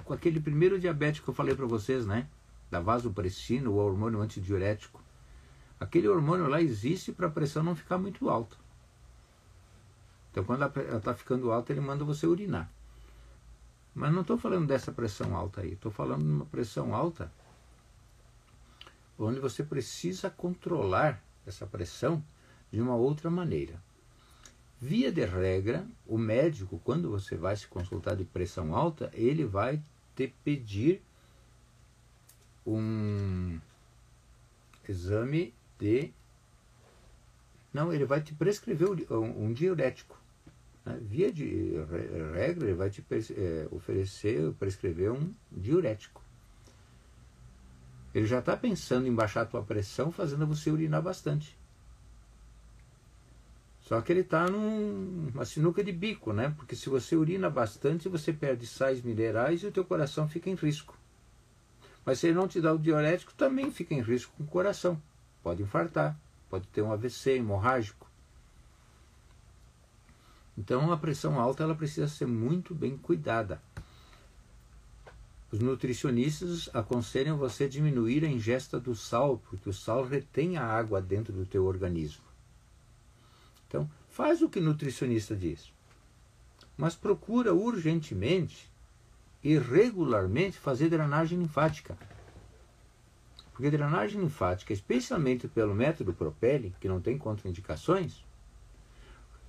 com 0.03 0.13
aquele 0.13 0.39
primeiro 0.39 0.79
diabetes 0.79 1.21
que 1.21 1.29
eu 1.29 1.33
falei 1.33 1.55
para 1.55 1.65
vocês, 1.65 2.05
né? 2.05 2.27
Da 2.69 2.79
vasopressina, 2.79 3.69
o 3.69 3.75
hormônio 3.75 4.21
antidiurético. 4.21 5.01
Aquele 5.81 6.07
hormônio 6.07 6.47
lá 6.47 6.61
existe 6.61 7.11
para 7.11 7.25
a 7.25 7.31
pressão 7.31 7.63
não 7.63 7.75
ficar 7.75 7.97
muito 7.97 8.29
alta. 8.29 8.55
Então, 10.29 10.43
quando 10.43 10.61
ela 10.61 10.97
está 10.97 11.11
ficando 11.15 11.51
alta, 11.51 11.73
ele 11.73 11.81
manda 11.81 12.05
você 12.05 12.27
urinar. 12.27 12.71
Mas 13.95 14.13
não 14.13 14.21
estou 14.21 14.37
falando 14.37 14.67
dessa 14.67 14.91
pressão 14.91 15.35
alta 15.35 15.61
aí. 15.61 15.73
Estou 15.73 15.91
falando 15.91 16.23
de 16.23 16.29
uma 16.29 16.45
pressão 16.45 16.93
alta 16.93 17.31
onde 19.17 19.39
você 19.39 19.63
precisa 19.63 20.29
controlar 20.29 21.19
essa 21.47 21.65
pressão 21.65 22.23
de 22.71 22.79
uma 22.79 22.95
outra 22.95 23.31
maneira. 23.31 23.81
Via 24.79 25.11
de 25.11 25.25
regra, 25.25 25.83
o 26.05 26.15
médico, 26.15 26.79
quando 26.83 27.09
você 27.09 27.35
vai 27.35 27.55
se 27.55 27.67
consultar 27.67 28.15
de 28.15 28.23
pressão 28.23 28.75
alta, 28.75 29.09
ele 29.15 29.45
vai 29.45 29.81
te 30.15 30.27
pedir 30.43 31.01
um 32.65 33.59
exame 34.87 35.55
de. 35.81 36.13
Não, 37.73 37.91
ele 37.91 38.05
vai 38.05 38.21
te 38.21 38.33
prescrever 38.35 38.87
um, 39.11 39.51
diurético. 39.51 40.17
Né? 40.85 40.99
Via 41.01 41.31
de 41.31 41.73
regra, 42.33 42.65
ele 42.65 42.75
vai 42.75 42.89
te 42.89 43.03
é, 43.35 43.67
oferecer, 43.71 44.53
prescrever 44.53 45.11
um 45.11 45.33
diurético. 45.51 46.21
Ele 48.13 48.25
já 48.25 48.39
está 48.39 48.55
pensando 48.55 49.07
em 49.07 49.15
baixar 49.15 49.41
a 49.41 49.45
tua 49.45 49.63
pressão, 49.63 50.11
fazendo 50.11 50.45
você 50.45 50.69
urinar 50.69 51.01
bastante. 51.01 51.57
Só 53.79 54.01
que 54.01 54.11
ele 54.11 54.21
está 54.21 54.47
numa 54.47 55.45
sinuca 55.45 55.83
de 55.83 55.91
bico, 55.91 56.33
né? 56.33 56.53
Porque 56.55 56.75
se 56.75 56.89
você 56.89 57.15
urina 57.15 57.49
bastante, 57.49 58.09
você 58.09 58.31
perde 58.31 58.67
sais 58.67 59.01
minerais 59.01 59.63
e 59.63 59.67
o 59.67 59.71
teu 59.71 59.83
coração 59.83 60.27
fica 60.27 60.49
em 60.49 60.55
risco. 60.55 60.97
Mas 62.05 62.19
se 62.19 62.27
ele 62.27 62.35
não 62.35 62.47
te 62.47 62.59
dá 62.59 62.73
o 62.73 62.79
diurético, 62.79 63.33
também 63.33 63.71
fica 63.71 63.93
em 63.93 64.01
risco 64.01 64.33
com 64.37 64.43
o 64.43 64.47
coração. 64.47 65.01
Pode 65.43 65.63
infartar, 65.63 66.17
pode 66.49 66.67
ter 66.67 66.81
um 66.81 66.91
AVC 66.91 67.37
hemorrágico. 67.37 68.09
Então 70.57 70.91
a 70.91 70.97
pressão 70.97 71.39
alta 71.39 71.63
ela 71.63 71.75
precisa 71.75 72.07
ser 72.07 72.27
muito 72.27 72.75
bem 72.75 72.97
cuidada. 72.97 73.61
Os 75.51 75.59
nutricionistas 75.59 76.69
aconselham 76.73 77.37
você 77.37 77.67
diminuir 77.67 78.23
a 78.23 78.29
ingesta 78.29 78.79
do 78.79 78.95
sal, 78.95 79.37
porque 79.49 79.69
o 79.69 79.73
sal 79.73 80.05
retém 80.05 80.57
a 80.57 80.63
água 80.63 81.01
dentro 81.01 81.33
do 81.33 81.45
teu 81.45 81.65
organismo. 81.65 82.23
Então, 83.67 83.89
faz 84.09 84.41
o 84.41 84.49
que 84.49 84.59
o 84.59 84.63
nutricionista 84.63 85.35
diz. 85.35 85.73
Mas 86.77 86.95
procura 86.95 87.53
urgentemente 87.53 88.71
e 89.43 89.57
regularmente 89.57 90.57
fazer 90.57 90.89
drenagem 90.89 91.39
linfática. 91.39 91.97
Porque 93.53 93.69
drenagem 93.69 94.21
linfática, 94.21 94.73
especialmente 94.73 95.47
pelo 95.47 95.75
método 95.75 96.13
Propelli, 96.13 96.73
que 96.79 96.87
não 96.87 97.01
tem 97.01 97.17
contraindicações, 97.17 98.23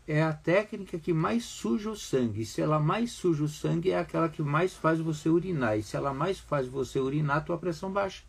é 0.06 0.22
a 0.22 0.32
técnica 0.32 0.98
que 0.98 1.12
mais 1.12 1.44
suja 1.44 1.90
o 1.90 1.96
sangue. 1.96 2.44
Se 2.44 2.60
ela 2.60 2.78
mais 2.78 3.12
suja 3.12 3.44
o 3.44 3.48
sangue, 3.48 3.92
é 3.92 3.98
aquela 3.98 4.28
que 4.28 4.42
mais 4.42 4.74
faz 4.74 4.98
você 4.98 5.28
urinar. 5.28 5.78
E 5.78 5.82
se 5.82 5.96
ela 5.96 6.12
mais 6.12 6.38
faz 6.38 6.66
você 6.66 6.98
urinar, 6.98 7.44
tua 7.44 7.56
pressão 7.56 7.92
baixa. 7.92 8.24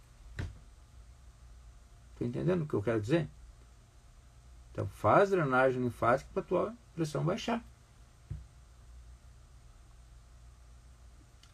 Está 2.14 2.26
entendendo 2.26 2.62
o 2.62 2.68
que 2.68 2.76
eu 2.76 2.84
quero 2.84 3.02
dizer? 3.02 3.28
Então 4.72 4.88
faz 4.88 5.32
drenagem 5.32 5.82
linfática 5.82 6.30
para 6.34 6.44
tua 6.44 6.74
pressão 6.96 7.24
baixar. 7.24 7.64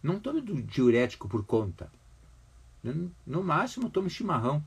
Não 0.01 0.19
tome 0.19 0.41
diurético 0.41 1.27
por 1.27 1.45
conta. 1.45 1.91
No 2.83 3.43
máximo 3.43 3.89
tome 3.89 4.09
chimarrão. 4.09 4.63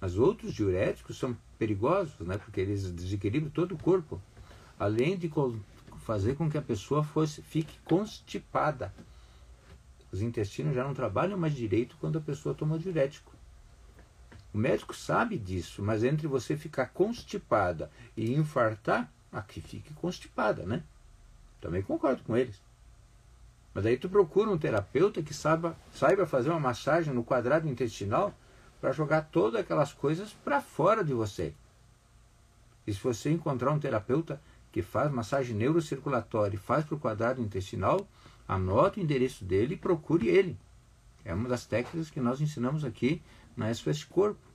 Mas 0.00 0.18
outros 0.18 0.52
diuréticos 0.52 1.18
são 1.18 1.36
perigosos, 1.58 2.26
né? 2.26 2.36
porque 2.36 2.60
eles 2.60 2.90
desequilibram 2.90 3.50
todo 3.50 3.74
o 3.74 3.78
corpo, 3.78 4.20
além 4.78 5.16
de 5.16 5.32
fazer 6.00 6.34
com 6.34 6.50
que 6.50 6.58
a 6.58 6.62
pessoa 6.62 7.02
fosse, 7.02 7.40
fique 7.40 7.78
constipada. 7.84 8.92
Os 10.12 10.20
intestinos 10.20 10.74
já 10.74 10.84
não 10.84 10.92
trabalham 10.94 11.38
mais 11.38 11.54
direito 11.54 11.96
quando 11.98 12.18
a 12.18 12.20
pessoa 12.20 12.54
toma 12.54 12.78
diurético. 12.78 13.32
O 14.52 14.58
médico 14.58 14.94
sabe 14.94 15.36
disso, 15.36 15.82
mas 15.82 16.04
entre 16.04 16.28
você 16.28 16.56
ficar 16.56 16.86
constipada 16.86 17.90
e 18.16 18.32
infartar, 18.32 19.10
aqui 19.32 19.60
fique 19.60 19.92
constipada, 19.94 20.64
né? 20.64 20.84
Também 21.60 21.82
concordo 21.82 22.22
com 22.22 22.36
eles. 22.36 22.60
Mas 23.74 23.84
aí 23.84 23.96
tu 23.96 24.08
procura 24.08 24.50
um 24.50 24.56
terapeuta 24.56 25.20
que 25.20 25.34
saiba, 25.34 25.76
saiba 25.92 26.26
fazer 26.26 26.50
uma 26.50 26.60
massagem 26.60 27.12
no 27.12 27.24
quadrado 27.24 27.68
intestinal 27.68 28.32
para 28.80 28.92
jogar 28.92 29.22
todas 29.22 29.60
aquelas 29.60 29.92
coisas 29.92 30.32
para 30.32 30.60
fora 30.60 31.02
de 31.02 31.12
você. 31.12 31.52
E 32.86 32.94
se 32.94 33.00
você 33.00 33.30
encontrar 33.30 33.72
um 33.72 33.80
terapeuta 33.80 34.40
que 34.70 34.82
faz 34.82 35.10
massagem 35.10 35.56
neurocirculatória 35.56 36.56
e 36.56 36.58
faz 36.58 36.84
para 36.84 36.94
o 36.94 37.00
quadrado 37.00 37.42
intestinal, 37.42 38.06
anote 38.46 39.00
o 39.00 39.02
endereço 39.02 39.44
dele 39.44 39.74
e 39.74 39.78
procure 39.78 40.28
ele. 40.28 40.56
É 41.24 41.34
uma 41.34 41.48
das 41.48 41.66
técnicas 41.66 42.10
que 42.10 42.20
nós 42.20 42.40
ensinamos 42.40 42.84
aqui 42.84 43.22
na 43.56 43.72
SOS 43.72 44.04
Corpo. 44.04 44.53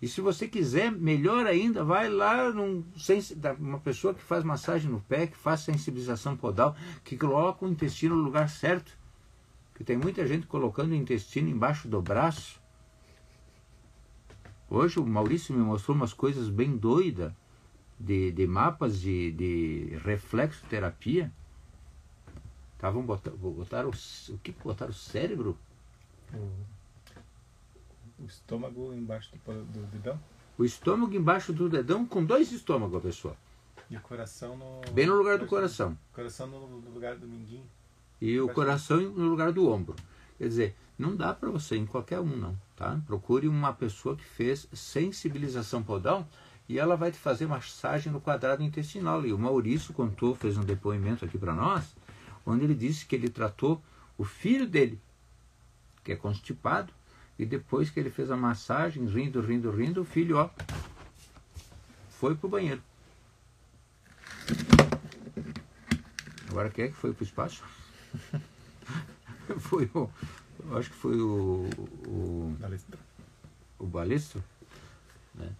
E 0.00 0.08
se 0.08 0.20
você 0.22 0.48
quiser, 0.48 0.90
melhor 0.90 1.46
ainda, 1.46 1.84
vai 1.84 2.08
lá 2.08 2.50
num, 2.50 2.82
uma 3.58 3.78
pessoa 3.78 4.14
que 4.14 4.22
faz 4.22 4.42
massagem 4.42 4.90
no 4.90 5.00
pé, 5.00 5.26
que 5.26 5.36
faz 5.36 5.60
sensibilização 5.60 6.36
podal, 6.36 6.74
que 7.04 7.18
coloca 7.18 7.66
o 7.66 7.68
intestino 7.68 8.16
no 8.16 8.22
lugar 8.22 8.48
certo. 8.48 8.96
Que 9.74 9.84
tem 9.84 9.98
muita 9.98 10.26
gente 10.26 10.46
colocando 10.46 10.92
o 10.92 10.94
intestino 10.94 11.50
embaixo 11.50 11.86
do 11.86 12.00
braço. 12.00 12.58
Hoje 14.70 14.98
o 14.98 15.06
Maurício 15.06 15.54
me 15.54 15.62
mostrou 15.62 15.94
umas 15.94 16.14
coisas 16.14 16.48
bem 16.48 16.76
doidas 16.76 17.32
de, 17.98 18.32
de 18.32 18.46
mapas 18.46 18.98
de, 18.98 19.32
de 19.32 19.98
reflexoterapia. 20.02 21.30
Estavam 22.74 23.02
botar, 23.02 23.32
botar 23.32 23.84
o, 23.84 23.90
o 23.90 24.38
que 24.38 24.52
botaram 24.52 24.92
o 24.92 24.94
cérebro? 24.94 25.58
Uhum 26.32 26.79
o 28.20 28.26
estômago 28.26 28.92
embaixo 28.92 29.30
do, 29.32 29.64
do 29.64 29.86
dedão? 29.86 30.20
O 30.58 30.64
estômago 30.64 31.14
embaixo 31.14 31.52
do 31.52 31.68
dedão 31.68 32.04
com 32.04 32.24
dois 32.24 32.52
estômagos, 32.52 32.96
a 32.96 33.00
pessoa. 33.00 33.36
E 33.88 33.96
o 33.96 34.00
coração 34.00 34.56
no. 34.56 34.92
Bem 34.92 35.06
no 35.06 35.16
lugar 35.16 35.38
do 35.38 35.46
coração. 35.46 35.98
O 36.12 36.14
coração 36.14 36.46
no, 36.46 36.80
no 36.80 36.90
lugar 36.90 37.16
do 37.16 37.26
minguinho. 37.26 37.66
E 38.20 38.38
o 38.38 38.48
coração 38.48 39.00
no 39.00 39.28
lugar 39.28 39.52
do 39.52 39.68
ombro. 39.68 39.96
Quer 40.38 40.48
dizer, 40.48 40.76
não 40.98 41.16
dá 41.16 41.34
para 41.34 41.50
você 41.50 41.76
em 41.76 41.86
qualquer 41.86 42.20
um, 42.20 42.36
não. 42.36 42.56
Tá? 42.76 43.00
Procure 43.06 43.48
uma 43.48 43.72
pessoa 43.72 44.16
que 44.16 44.24
fez 44.24 44.68
sensibilização 44.72 45.82
podal 45.82 46.28
e 46.68 46.78
ela 46.78 46.96
vai 46.96 47.10
te 47.10 47.18
fazer 47.18 47.46
massagem 47.46 48.12
no 48.12 48.20
quadrado 48.20 48.62
intestinal. 48.62 49.26
E 49.26 49.32
o 49.32 49.38
Maurício 49.38 49.92
contou, 49.92 50.34
fez 50.34 50.56
um 50.56 50.62
depoimento 50.62 51.24
aqui 51.24 51.36
para 51.36 51.54
nós, 51.54 51.96
onde 52.46 52.64
ele 52.64 52.74
disse 52.74 53.06
que 53.06 53.16
ele 53.16 53.28
tratou 53.28 53.82
o 54.16 54.24
filho 54.24 54.68
dele, 54.68 55.00
que 56.04 56.12
é 56.12 56.16
constipado, 56.16 56.92
e 57.40 57.46
depois 57.46 57.88
que 57.88 57.98
ele 57.98 58.10
fez 58.10 58.30
a 58.30 58.36
massagem, 58.36 59.06
rindo, 59.06 59.40
rindo, 59.40 59.70
rindo, 59.70 60.02
o 60.02 60.04
filho, 60.04 60.36
ó, 60.36 60.50
foi 62.10 62.34
pro 62.34 62.50
banheiro. 62.50 62.82
Agora 66.50 66.68
quem 66.68 66.84
é 66.84 66.88
que 66.88 66.94
foi 66.94 67.14
pro 67.14 67.24
espaço? 67.24 67.64
foi 69.58 69.90
o. 69.94 70.10
Acho 70.76 70.90
que 70.90 70.96
foi 70.96 71.18
o. 71.18 71.70
O 72.06 72.56
balistro. 72.60 72.98
O 73.78 73.86
balistro. 73.86 74.44
Né? 75.34 75.50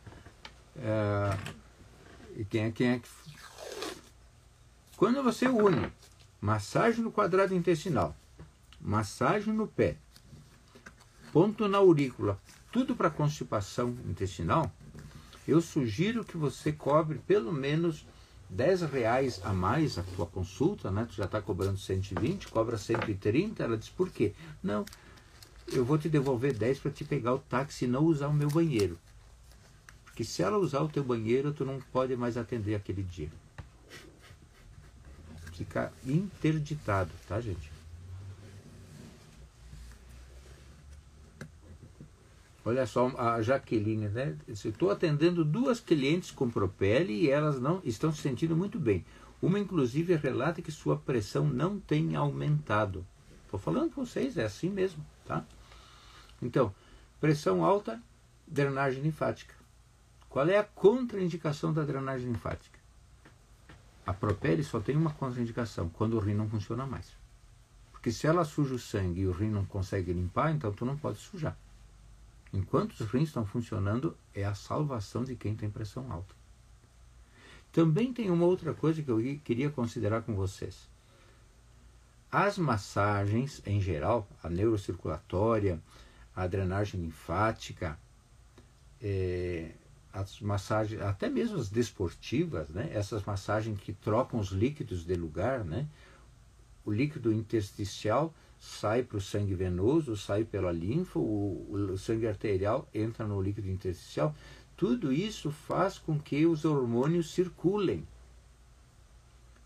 É, 0.76 1.38
e 2.36 2.44
quem 2.44 2.64
é, 2.64 2.70
quem 2.72 2.90
é 2.90 2.98
que. 2.98 3.08
Quando 4.98 5.22
você 5.22 5.48
une 5.48 5.90
massagem 6.42 7.02
no 7.02 7.10
quadrado 7.10 7.54
intestinal, 7.54 8.14
massagem 8.78 9.54
no 9.54 9.66
pé, 9.66 9.96
ponto 11.32 11.68
na 11.68 11.78
aurícula, 11.78 12.38
tudo 12.72 12.94
para 12.94 13.10
constipação 13.10 13.96
intestinal, 14.08 14.70
eu 15.46 15.60
sugiro 15.60 16.24
que 16.24 16.36
você 16.36 16.72
cobre 16.72 17.18
pelo 17.26 17.52
menos 17.52 18.04
10 18.48 18.82
reais 18.82 19.40
a 19.44 19.52
mais 19.52 19.98
a 19.98 20.02
tua 20.02 20.26
consulta, 20.26 20.90
né? 20.90 21.06
Tu 21.08 21.14
já 21.14 21.24
está 21.24 21.40
cobrando 21.40 21.78
120, 21.78 22.48
cobra 22.48 22.76
130. 22.76 23.62
Ela 23.62 23.76
diz, 23.76 23.88
por 23.88 24.10
quê? 24.10 24.34
Não, 24.62 24.84
eu 25.68 25.84
vou 25.84 25.96
te 25.96 26.08
devolver 26.08 26.52
10 26.52 26.80
para 26.80 26.90
te 26.90 27.04
pegar 27.04 27.34
o 27.34 27.38
táxi 27.38 27.84
e 27.84 27.88
não 27.88 28.04
usar 28.04 28.28
o 28.28 28.34
meu 28.34 28.48
banheiro. 28.48 28.98
Porque 30.04 30.24
se 30.24 30.42
ela 30.42 30.58
usar 30.58 30.80
o 30.80 30.88
teu 30.88 31.04
banheiro, 31.04 31.52
tu 31.52 31.64
não 31.64 31.80
pode 31.92 32.16
mais 32.16 32.36
atender 32.36 32.74
aquele 32.74 33.02
dia. 33.02 33.30
Fica 35.52 35.92
interditado, 36.04 37.10
tá, 37.28 37.40
gente? 37.40 37.69
Olha 42.64 42.86
só 42.86 43.08
a 43.16 43.40
Jaqueline, 43.40 44.08
né? 44.08 44.36
Estou 44.46 44.90
atendendo 44.90 45.44
duas 45.44 45.80
clientes 45.80 46.30
com 46.30 46.50
Propele 46.50 47.14
e 47.14 47.30
elas 47.30 47.58
não 47.58 47.80
estão 47.84 48.12
se 48.12 48.20
sentindo 48.20 48.54
muito 48.54 48.78
bem. 48.78 49.04
Uma, 49.40 49.58
inclusive, 49.58 50.14
relata 50.16 50.60
que 50.60 50.70
sua 50.70 50.96
pressão 50.96 51.46
não 51.46 51.80
tem 51.80 52.14
aumentado. 52.16 53.06
Estou 53.44 53.58
falando 53.58 53.94
com 53.94 54.04
vocês, 54.04 54.36
é 54.36 54.44
assim 54.44 54.68
mesmo, 54.68 55.04
tá? 55.26 55.44
Então, 56.42 56.74
pressão 57.18 57.64
alta, 57.64 58.00
drenagem 58.46 59.02
linfática. 59.02 59.54
Qual 60.28 60.46
é 60.46 60.58
a 60.58 60.64
contraindicação 60.64 61.72
da 61.72 61.82
drenagem 61.82 62.28
linfática? 62.28 62.78
A 64.06 64.12
Propele 64.12 64.62
só 64.62 64.80
tem 64.80 64.96
uma 64.96 65.12
contraindicação, 65.12 65.88
quando 65.88 66.14
o 66.14 66.20
rim 66.20 66.34
não 66.34 66.48
funciona 66.48 66.86
mais. 66.86 67.16
Porque 67.90 68.12
se 68.12 68.26
ela 68.26 68.44
suja 68.44 68.74
o 68.74 68.78
sangue 68.78 69.22
e 69.22 69.26
o 69.26 69.32
rim 69.32 69.50
não 69.50 69.64
consegue 69.64 70.12
limpar, 70.12 70.52
então 70.52 70.72
tu 70.72 70.84
não 70.84 70.96
pode 70.96 71.18
sujar. 71.18 71.56
Enquanto 72.52 72.92
os 72.92 73.00
rins 73.00 73.28
estão 73.28 73.46
funcionando, 73.46 74.16
é 74.34 74.44
a 74.44 74.54
salvação 74.54 75.22
de 75.22 75.36
quem 75.36 75.54
tem 75.54 75.70
pressão 75.70 76.10
alta. 76.10 76.34
Também 77.72 78.12
tem 78.12 78.30
uma 78.30 78.44
outra 78.44 78.74
coisa 78.74 79.02
que 79.02 79.10
eu 79.10 79.20
queria 79.44 79.70
considerar 79.70 80.22
com 80.22 80.34
vocês. 80.34 80.88
As 82.30 82.58
massagens, 82.58 83.62
em 83.64 83.80
geral, 83.80 84.28
a 84.42 84.48
neurocirculatória, 84.48 85.80
a 86.34 86.46
drenagem 86.46 87.00
linfática, 87.00 87.98
é, 89.00 89.72
as 90.12 90.40
massagens, 90.40 91.00
até 91.00 91.28
mesmo 91.28 91.58
as 91.58 91.68
desportivas, 91.68 92.68
né? 92.68 92.90
essas 92.92 93.24
massagens 93.24 93.78
que 93.80 93.92
trocam 93.92 94.40
os 94.40 94.48
líquidos 94.48 95.04
de 95.04 95.14
lugar, 95.14 95.64
né? 95.64 95.86
o 96.84 96.92
líquido 96.92 97.32
intersticial 97.32 98.34
sai 98.60 99.02
para 99.02 99.16
o 99.16 99.20
sangue 99.20 99.54
venoso, 99.54 100.14
sai 100.14 100.44
pela 100.44 100.70
linfa, 100.70 101.18
o, 101.18 101.66
o, 101.72 101.96
sangue 101.96 102.26
arterial 102.26 102.86
entra 102.92 103.26
no 103.26 103.40
líquido 103.40 103.70
intersticial. 103.70 104.34
Tudo 104.76 105.10
isso 105.10 105.50
faz 105.50 105.98
com 105.98 106.20
que 106.20 106.44
os 106.44 106.66
hormônios 106.66 107.32
circulem. 107.32 108.06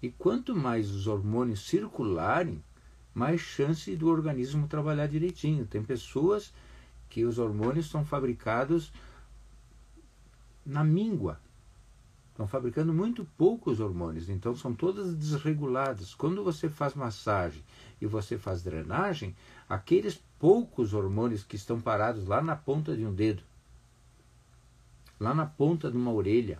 E 0.00 0.10
quanto 0.10 0.54
mais 0.54 0.92
os 0.92 1.08
hormônios 1.08 1.66
circularem, 1.66 2.62
mais 3.12 3.40
chance 3.40 3.94
do 3.96 4.08
organismo 4.08 4.68
trabalhar 4.68 5.08
direitinho. 5.08 5.66
Tem 5.66 5.82
pessoas 5.82 6.52
que 7.10 7.24
os 7.24 7.38
hormônios 7.38 7.90
são 7.90 8.04
fabricados 8.04 8.92
na 10.64 10.84
míngua. 10.84 11.40
Estão 12.34 12.48
fabricando 12.48 12.92
muito 12.92 13.24
poucos 13.38 13.78
hormônios, 13.78 14.28
então 14.28 14.56
são 14.56 14.74
todas 14.74 15.14
desreguladas. 15.14 16.16
Quando 16.16 16.42
você 16.42 16.68
faz 16.68 16.92
massagem 16.92 17.62
e 18.00 18.06
você 18.06 18.36
faz 18.36 18.60
drenagem, 18.60 19.36
aqueles 19.68 20.20
poucos 20.36 20.94
hormônios 20.94 21.44
que 21.44 21.54
estão 21.54 21.80
parados 21.80 22.26
lá 22.26 22.42
na 22.42 22.56
ponta 22.56 22.96
de 22.96 23.06
um 23.06 23.14
dedo, 23.14 23.44
lá 25.20 25.32
na 25.32 25.46
ponta 25.46 25.88
de 25.88 25.96
uma 25.96 26.12
orelha, 26.12 26.58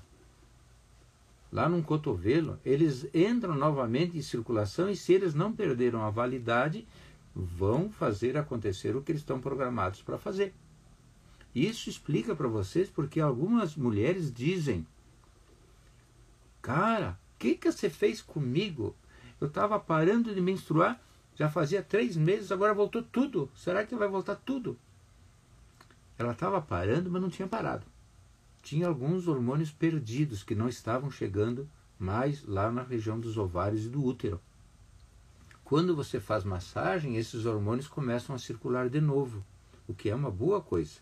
lá 1.51 1.69
num 1.69 1.83
cotovelo, 1.83 2.57
eles 2.65 3.13
entram 3.13 3.57
novamente 3.57 4.17
em 4.17 4.23
circulação 4.23 4.89
e 4.89 4.95
se 4.95 5.13
eles 5.13 5.35
não 5.35 5.53
perderam 5.53 6.05
a 6.05 6.11
validade, 6.11 6.87
vão 7.35 7.91
fazer 7.91 8.37
acontecer 8.37 8.95
o 8.95 9.03
que 9.03 9.11
eles 9.11 9.23
estão 9.23 9.41
programados 9.41 10.01
para 10.01 10.19
fazer. 10.19 10.55
Isso 11.53 11.91
explica 11.91 12.33
para 12.33 12.47
vocês 12.47 12.89
porque 12.89 13.21
algumas 13.21 13.75
mulheres 13.75 14.33
dizem 14.33 14.87
Cara, 16.65 17.19
o 17.35 17.39
que, 17.39 17.57
que 17.57 17.71
você 17.71 17.91
fez 17.91 18.23
comigo? 18.23 18.97
Eu 19.39 19.49
estava 19.49 19.79
parando 19.79 20.35
de 20.35 20.41
menstruar, 20.41 20.99
já 21.37 21.51
fazia 21.51 21.83
três 21.83 22.17
meses, 22.17 22.51
agora 22.51 22.73
voltou 22.73 23.03
tudo. 23.03 23.51
Será 23.55 23.85
que 23.85 23.95
vai 23.95 24.09
voltar 24.09 24.37
tudo? 24.37 24.79
Ela 26.17 26.33
estava 26.33 26.63
parando, 26.63 27.11
mas 27.11 27.21
não 27.21 27.29
tinha 27.29 27.47
parado. 27.47 27.85
Tinha 28.63 28.89
alguns 28.89 29.29
hormônios 29.29 29.71
perdidos 29.71 30.43
que 30.43 30.55
não 30.55 30.67
estavam 30.67 31.11
chegando 31.11 31.69
mais 31.99 32.43
lá 32.47 32.73
na 32.73 32.83
região 32.83 33.21
dos 33.21 33.37
ovários 33.37 33.85
e 33.85 33.91
do 33.91 34.03
útero. 34.03 34.41
Quando 35.63 35.95
você 35.95 36.19
faz 36.19 36.45
massagem, 36.45 37.19
esses 37.19 37.45
hormônios 37.45 37.89
começam 37.89 38.35
a 38.35 38.39
circular 38.39 38.89
de 38.89 39.03
novo, 39.03 39.45
o 39.87 39.93
que 39.93 40.09
é 40.09 40.15
uma 40.15 40.31
boa 40.31 40.63
coisa. 40.63 40.99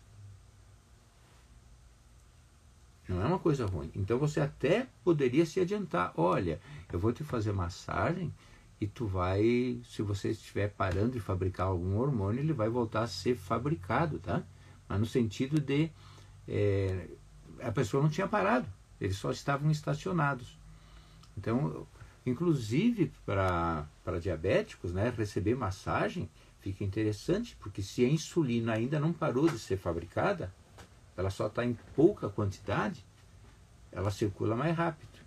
Não 3.07 3.21
é 3.21 3.25
uma 3.25 3.39
coisa 3.39 3.65
ruim. 3.65 3.91
Então 3.95 4.17
você 4.17 4.39
até 4.39 4.87
poderia 5.03 5.45
se 5.45 5.59
adiantar. 5.59 6.13
Olha, 6.15 6.59
eu 6.91 6.99
vou 6.99 7.11
te 7.11 7.23
fazer 7.23 7.51
massagem 7.51 8.33
e 8.79 8.87
tu 8.87 9.05
vai, 9.05 9.79
se 9.85 10.01
você 10.01 10.29
estiver 10.29 10.69
parando 10.69 11.11
de 11.11 11.19
fabricar 11.19 11.67
algum 11.67 11.97
hormônio, 11.97 12.39
ele 12.39 12.53
vai 12.53 12.69
voltar 12.69 13.03
a 13.03 13.07
ser 13.07 13.35
fabricado, 13.35 14.19
tá? 14.19 14.43
Mas 14.87 14.99
no 14.99 15.05
sentido 15.05 15.59
de 15.59 15.89
é, 16.47 17.07
a 17.61 17.71
pessoa 17.71 18.01
não 18.01 18.09
tinha 18.09 18.27
parado, 18.27 18.67
eles 18.99 19.17
só 19.17 19.31
estavam 19.31 19.71
estacionados. 19.71 20.57
Então, 21.37 21.87
inclusive 22.25 23.11
para 23.25 23.87
diabéticos, 24.21 24.93
né, 24.93 25.13
receber 25.15 25.55
massagem 25.55 26.29
fica 26.59 26.83
interessante, 26.83 27.57
porque 27.59 27.81
se 27.81 28.05
a 28.05 28.09
insulina 28.09 28.73
ainda 28.73 28.97
não 28.99 29.11
parou 29.11 29.49
de 29.49 29.59
ser 29.59 29.77
fabricada, 29.77 30.53
ela 31.15 31.29
só 31.29 31.47
está 31.47 31.63
em 31.65 31.73
pouca 31.95 32.29
quantidade, 32.29 33.05
ela 33.91 34.11
circula 34.11 34.55
mais 34.55 34.75
rápido. 34.75 35.23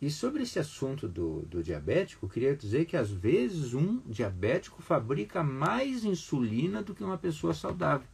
E 0.00 0.10
sobre 0.10 0.42
esse 0.42 0.58
assunto 0.58 1.08
do, 1.08 1.42
do 1.42 1.62
diabético, 1.62 2.28
queria 2.28 2.56
dizer 2.56 2.86
que 2.86 2.96
às 2.96 3.10
vezes 3.10 3.72
um 3.72 3.98
diabético 4.00 4.82
fabrica 4.82 5.44
mais 5.44 6.04
insulina 6.04 6.82
do 6.82 6.92
que 6.92 7.04
uma 7.04 7.16
pessoa 7.16 7.54
saudável. 7.54 8.08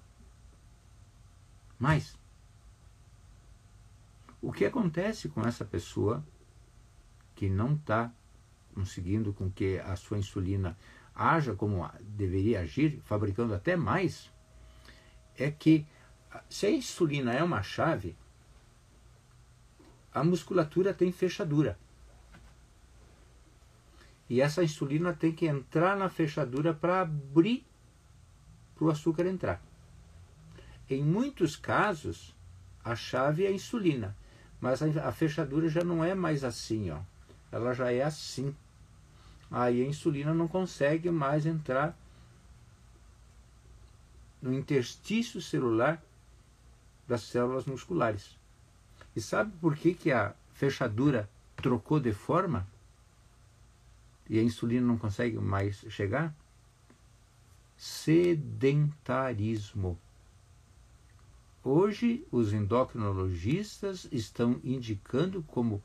Mais. 1.79 2.19
O 4.43 4.53
que 4.53 4.67
acontece 4.67 5.31
com 5.31 5.41
essa 5.41 5.65
pessoa 5.65 6.23
que 7.35 7.49
não 7.49 7.75
está 7.75 8.13
conseguindo 8.75 9.33
com 9.33 9.51
que 9.51 9.79
a 9.79 9.97
sua 9.97 10.19
insulina 10.19 10.77
haja 11.15 11.55
como 11.55 11.89
deveria 12.01 12.61
agir, 12.61 13.01
fabricando 13.05 13.55
até 13.55 13.77
mais, 13.77 14.31
é 15.37 15.51
que 15.51 15.87
se 16.49 16.67
a 16.67 16.71
insulina 16.71 17.33
é 17.33 17.43
uma 17.43 17.63
chave, 17.63 18.17
a 20.13 20.25
musculatura 20.25 20.93
tem 20.93 21.13
fechadura. 21.13 21.79
E 24.29 24.41
essa 24.41 24.63
insulina 24.63 25.13
tem 25.13 25.33
que 25.33 25.47
entrar 25.47 25.97
na 25.97 26.09
fechadura 26.09 26.75
para 26.75 27.01
abrir 27.01 27.65
para 28.75 28.85
o 28.85 28.91
açúcar 28.91 29.27
entrar. 29.27 29.61
Em 30.89 31.03
muitos 31.03 31.57
casos, 31.57 32.35
a 32.85 32.95
chave 32.95 33.45
é 33.45 33.49
a 33.49 33.53
insulina, 33.53 34.17
mas 34.61 34.83
a 34.83 35.13
fechadura 35.13 35.69
já 35.69 35.83
não 35.83 36.05
é 36.05 36.15
mais 36.15 36.45
assim, 36.45 36.91
ó. 36.91 37.01
Ela 37.51 37.73
já 37.73 37.93
é 37.93 38.03
assim. 38.03 38.55
Aí 39.51 39.83
a 39.83 39.87
insulina 39.87 40.35
não 40.35 40.47
consegue 40.47 41.11
mais 41.11 41.47
entrar 41.47 41.97
no 44.41 44.53
interstício 44.53 45.41
celular 45.41 46.03
das 47.09 47.23
células 47.23 47.65
musculares. 47.65 48.39
E 49.17 49.21
sabe 49.21 49.51
por 49.61 49.75
que, 49.75 49.95
que 49.95 50.13
a 50.13 50.33
fechadura 50.53 51.29
trocou 51.57 51.99
de 51.99 52.13
forma? 52.13 52.65
E 54.29 54.39
a 54.39 54.43
insulina 54.43 54.87
não 54.87 54.99
consegue 54.99 55.39
mais 55.39 55.77
chegar? 55.89 56.33
Sedentarismo. 57.77 59.99
Hoje, 61.65 62.25
os 62.31 62.53
endocrinologistas 62.53 64.07
estão 64.13 64.61
indicando 64.63 65.43
como 65.43 65.83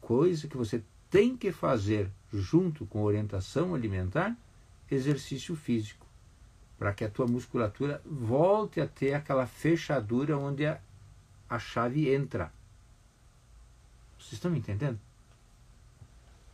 coisa 0.00 0.46
que 0.46 0.56
você 0.56 0.84
tem 1.10 1.36
que 1.36 1.50
fazer 1.50 2.08
junto 2.32 2.86
com 2.86 3.02
orientação 3.02 3.74
alimentar 3.74 4.36
exercício 4.90 5.56
físico 5.56 6.05
para 6.78 6.92
que 6.92 7.04
a 7.04 7.10
tua 7.10 7.26
musculatura 7.26 8.02
volte 8.04 8.80
a 8.80 8.86
ter 8.86 9.14
aquela 9.14 9.46
fechadura 9.46 10.36
onde 10.36 10.66
a, 10.66 10.80
a 11.48 11.58
chave 11.58 12.12
entra. 12.12 12.52
Vocês 14.18 14.34
estão 14.34 14.50
me 14.50 14.58
entendendo? 14.58 14.98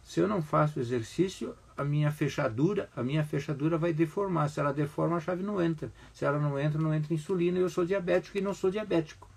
Se 0.05 0.21
eu 0.21 0.29
não 0.29 0.43
faço 0.43 0.81
exercício, 0.81 1.57
a 1.77 1.85
minha 1.85 2.11
fechadura, 2.11 2.89
a 2.95 3.03
minha 3.03 3.25
fechadura 3.25 3.79
vai 3.79 3.93
deformar. 3.93 4.49
Se 4.49 4.61
ela 4.61 4.73
deforma, 4.73 5.17
a 5.17 5.21
chave 5.21 5.43
não 5.43 5.63
entra. 5.63 5.91
Se 6.13 6.25
ela 6.25 6.39
não 6.39 6.59
entra, 6.59 6.81
não 6.81 6.95
entra 6.95 7.15
insulina. 7.15 7.59
Eu 7.59 7.71
sou 7.71 7.85
diabético 7.85 8.39
e 8.39 8.41
não 8.41 8.55
sou 8.55 8.71
diabético, 8.71 9.29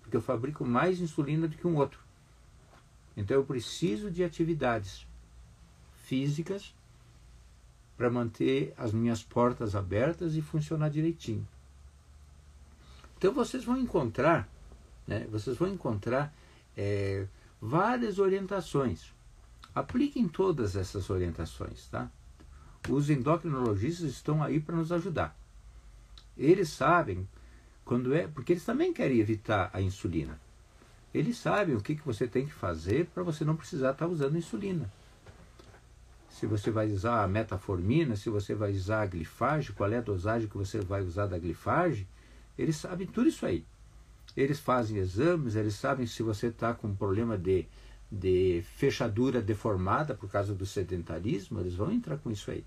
porque 0.00 0.16
eu 0.16 0.22
fabrico 0.22 0.64
mais 0.64 1.00
insulina 1.00 1.46
do 1.46 1.56
que 1.56 1.66
um 1.66 1.76
outro. 1.76 2.00
Então 3.16 3.36
eu 3.36 3.44
preciso 3.44 4.10
de 4.10 4.24
atividades 4.24 5.06
físicas 6.04 6.74
para 8.02 8.10
manter 8.10 8.74
as 8.76 8.92
minhas 8.92 9.22
portas 9.22 9.76
abertas 9.76 10.34
e 10.34 10.42
funcionar 10.42 10.88
direitinho. 10.88 11.46
Então 13.16 13.32
vocês 13.32 13.64
vão 13.64 13.78
encontrar, 13.78 14.48
né, 15.06 15.24
vocês 15.30 15.56
vão 15.56 15.68
encontrar 15.68 16.34
é, 16.76 17.28
várias 17.60 18.18
orientações. 18.18 19.14
Apliquem 19.72 20.26
todas 20.26 20.74
essas 20.74 21.10
orientações, 21.10 21.86
tá? 21.86 22.10
Os 22.88 23.08
endocrinologistas 23.08 24.10
estão 24.10 24.42
aí 24.42 24.58
para 24.58 24.74
nos 24.74 24.90
ajudar. 24.90 25.36
Eles 26.36 26.70
sabem 26.70 27.28
quando 27.84 28.12
é, 28.12 28.26
porque 28.26 28.54
eles 28.54 28.64
também 28.64 28.92
querem 28.92 29.20
evitar 29.20 29.70
a 29.72 29.80
insulina. 29.80 30.40
Eles 31.14 31.36
sabem 31.38 31.76
o 31.76 31.80
que, 31.80 31.94
que 31.94 32.04
você 32.04 32.26
tem 32.26 32.46
que 32.46 32.52
fazer 32.52 33.06
para 33.14 33.22
você 33.22 33.44
não 33.44 33.54
precisar 33.54 33.92
estar 33.92 34.08
usando 34.08 34.36
insulina 34.36 34.90
se 36.32 36.46
você 36.46 36.70
vai 36.70 36.90
usar 36.90 37.22
a 37.22 37.28
metformina, 37.28 38.16
se 38.16 38.30
você 38.30 38.54
vai 38.54 38.72
usar 38.72 39.02
a 39.02 39.06
glifage, 39.06 39.72
qual 39.72 39.92
é 39.92 39.98
a 39.98 40.02
dosagem 40.02 40.48
que 40.48 40.56
você 40.56 40.80
vai 40.80 41.02
usar 41.02 41.26
da 41.26 41.38
glifage, 41.38 42.06
eles 42.58 42.76
sabem 42.76 43.06
tudo 43.06 43.28
isso 43.28 43.44
aí. 43.44 43.64
Eles 44.34 44.58
fazem 44.58 44.96
exames, 44.96 45.56
eles 45.56 45.74
sabem 45.74 46.06
se 46.06 46.22
você 46.22 46.46
está 46.46 46.72
com 46.72 46.88
um 46.88 46.96
problema 46.96 47.36
de, 47.36 47.66
de 48.10 48.64
fechadura 48.76 49.42
deformada 49.42 50.14
por 50.14 50.30
causa 50.30 50.54
do 50.54 50.64
sedentarismo, 50.64 51.60
eles 51.60 51.74
vão 51.74 51.92
entrar 51.92 52.16
com 52.16 52.30
isso 52.30 52.50
aí. 52.50 52.64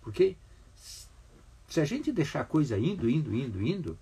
Porque 0.00 0.36
se 1.68 1.80
a 1.80 1.84
gente 1.84 2.12
deixar 2.12 2.42
a 2.42 2.44
coisa 2.44 2.78
indo, 2.78 3.10
indo, 3.10 3.34
indo, 3.34 3.60
indo, 3.60 3.98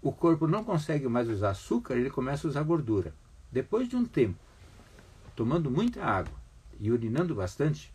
o 0.00 0.10
corpo 0.10 0.46
não 0.46 0.64
consegue 0.64 1.06
mais 1.08 1.28
usar 1.28 1.50
açúcar, 1.50 1.94
ele 1.96 2.08
começa 2.08 2.46
a 2.46 2.50
usar 2.50 2.62
gordura. 2.62 3.12
Depois 3.52 3.86
de 3.86 3.96
um 3.96 4.04
tempo, 4.04 4.38
tomando 5.36 5.70
muita 5.70 6.02
água, 6.02 6.39
e 6.80 6.90
urinando 6.90 7.34
bastante? 7.34 7.92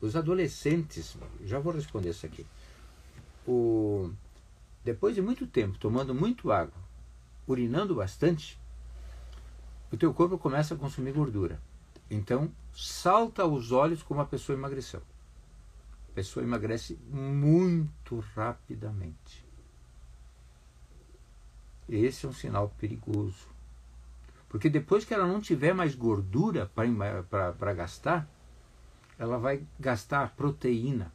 Os 0.00 0.14
adolescentes, 0.14 1.16
já 1.44 1.58
vou 1.58 1.72
responder 1.72 2.10
isso 2.10 2.26
aqui. 2.26 2.46
O, 3.48 4.12
depois 4.84 5.14
de 5.14 5.22
muito 5.22 5.46
tempo 5.46 5.78
tomando 5.78 6.14
muito 6.14 6.52
água, 6.52 6.78
urinando 7.46 7.94
bastante, 7.94 8.60
o 9.90 9.96
teu 9.96 10.12
corpo 10.12 10.36
começa 10.36 10.74
a 10.74 10.76
consumir 10.76 11.12
gordura. 11.12 11.60
Então, 12.10 12.52
salta 12.74 13.42
aos 13.42 13.72
olhos 13.72 14.02
como 14.02 14.20
a 14.20 14.26
pessoa 14.26 14.56
emagreceu. 14.56 15.02
A 16.10 16.12
pessoa 16.14 16.44
emagrece 16.44 16.98
muito 17.08 18.20
rapidamente. 18.34 19.44
Esse 21.88 22.26
é 22.26 22.28
um 22.28 22.32
sinal 22.32 22.68
perigoso. 22.78 23.55
Porque 24.48 24.70
depois 24.70 25.04
que 25.04 25.12
ela 25.12 25.26
não 25.26 25.40
tiver 25.40 25.74
mais 25.74 25.94
gordura 25.94 26.70
para 26.74 27.74
gastar, 27.74 28.28
ela 29.18 29.38
vai 29.38 29.66
gastar 29.78 30.34
proteína. 30.36 31.12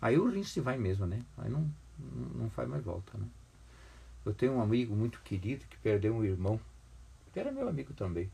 Aí 0.00 0.18
o 0.18 0.28
rim 0.28 0.44
se 0.44 0.60
vai 0.60 0.76
mesmo, 0.76 1.06
né? 1.06 1.22
Aí 1.38 1.50
não, 1.50 1.70
não 2.34 2.50
faz 2.50 2.68
mais 2.68 2.84
volta, 2.84 3.16
né? 3.16 3.26
Eu 4.24 4.34
tenho 4.34 4.52
um 4.52 4.60
amigo 4.60 4.94
muito 4.94 5.20
querido 5.20 5.64
que 5.66 5.76
perdeu 5.78 6.14
um 6.14 6.24
irmão, 6.24 6.60
que 7.32 7.40
era 7.40 7.52
meu 7.52 7.68
amigo 7.68 7.94
também. 7.94 8.26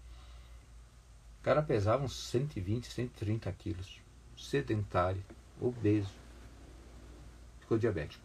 O 1.40 1.42
cara 1.42 1.62
pesava 1.62 2.04
uns 2.04 2.16
120, 2.30 2.90
130 2.90 3.52
quilos, 3.52 4.00
sedentário, 4.36 5.22
obeso. 5.60 6.14
Ficou 7.60 7.78
diabético. 7.78 8.24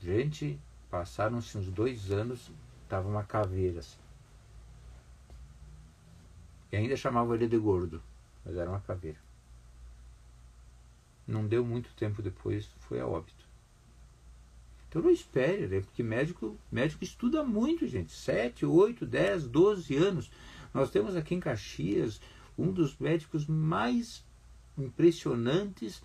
Gente, 0.00 0.58
passaram-se 0.90 1.58
uns 1.58 1.68
dois 1.68 2.10
anos, 2.10 2.50
Tava 2.88 3.08
uma 3.08 3.24
caveira 3.24 3.80
assim. 3.80 3.98
E 6.70 6.76
ainda 6.76 6.96
chamavam 6.96 7.34
ele 7.34 7.46
de 7.46 7.56
gordo, 7.56 8.02
mas 8.44 8.56
era 8.56 8.68
uma 8.68 8.80
caveira. 8.80 9.18
Não 11.26 11.46
deu 11.46 11.64
muito 11.64 11.92
tempo 11.94 12.22
depois, 12.22 12.66
foi 12.80 13.00
a 13.00 13.06
óbito. 13.06 13.46
Então 14.88 15.02
não 15.02 15.10
espere, 15.10 15.66
né? 15.66 15.80
porque 15.80 16.02
médico, 16.02 16.56
médico 16.70 17.02
estuda 17.02 17.42
muito, 17.42 17.86
gente. 17.86 18.12
7, 18.12 18.64
8, 18.64 19.04
10, 19.04 19.48
12 19.48 19.96
anos. 19.96 20.30
Nós 20.72 20.90
temos 20.90 21.16
aqui 21.16 21.34
em 21.34 21.40
Caxias 21.40 22.20
um 22.56 22.72
dos 22.72 22.96
médicos 22.96 23.46
mais 23.46 24.24
impressionantes 24.78 26.02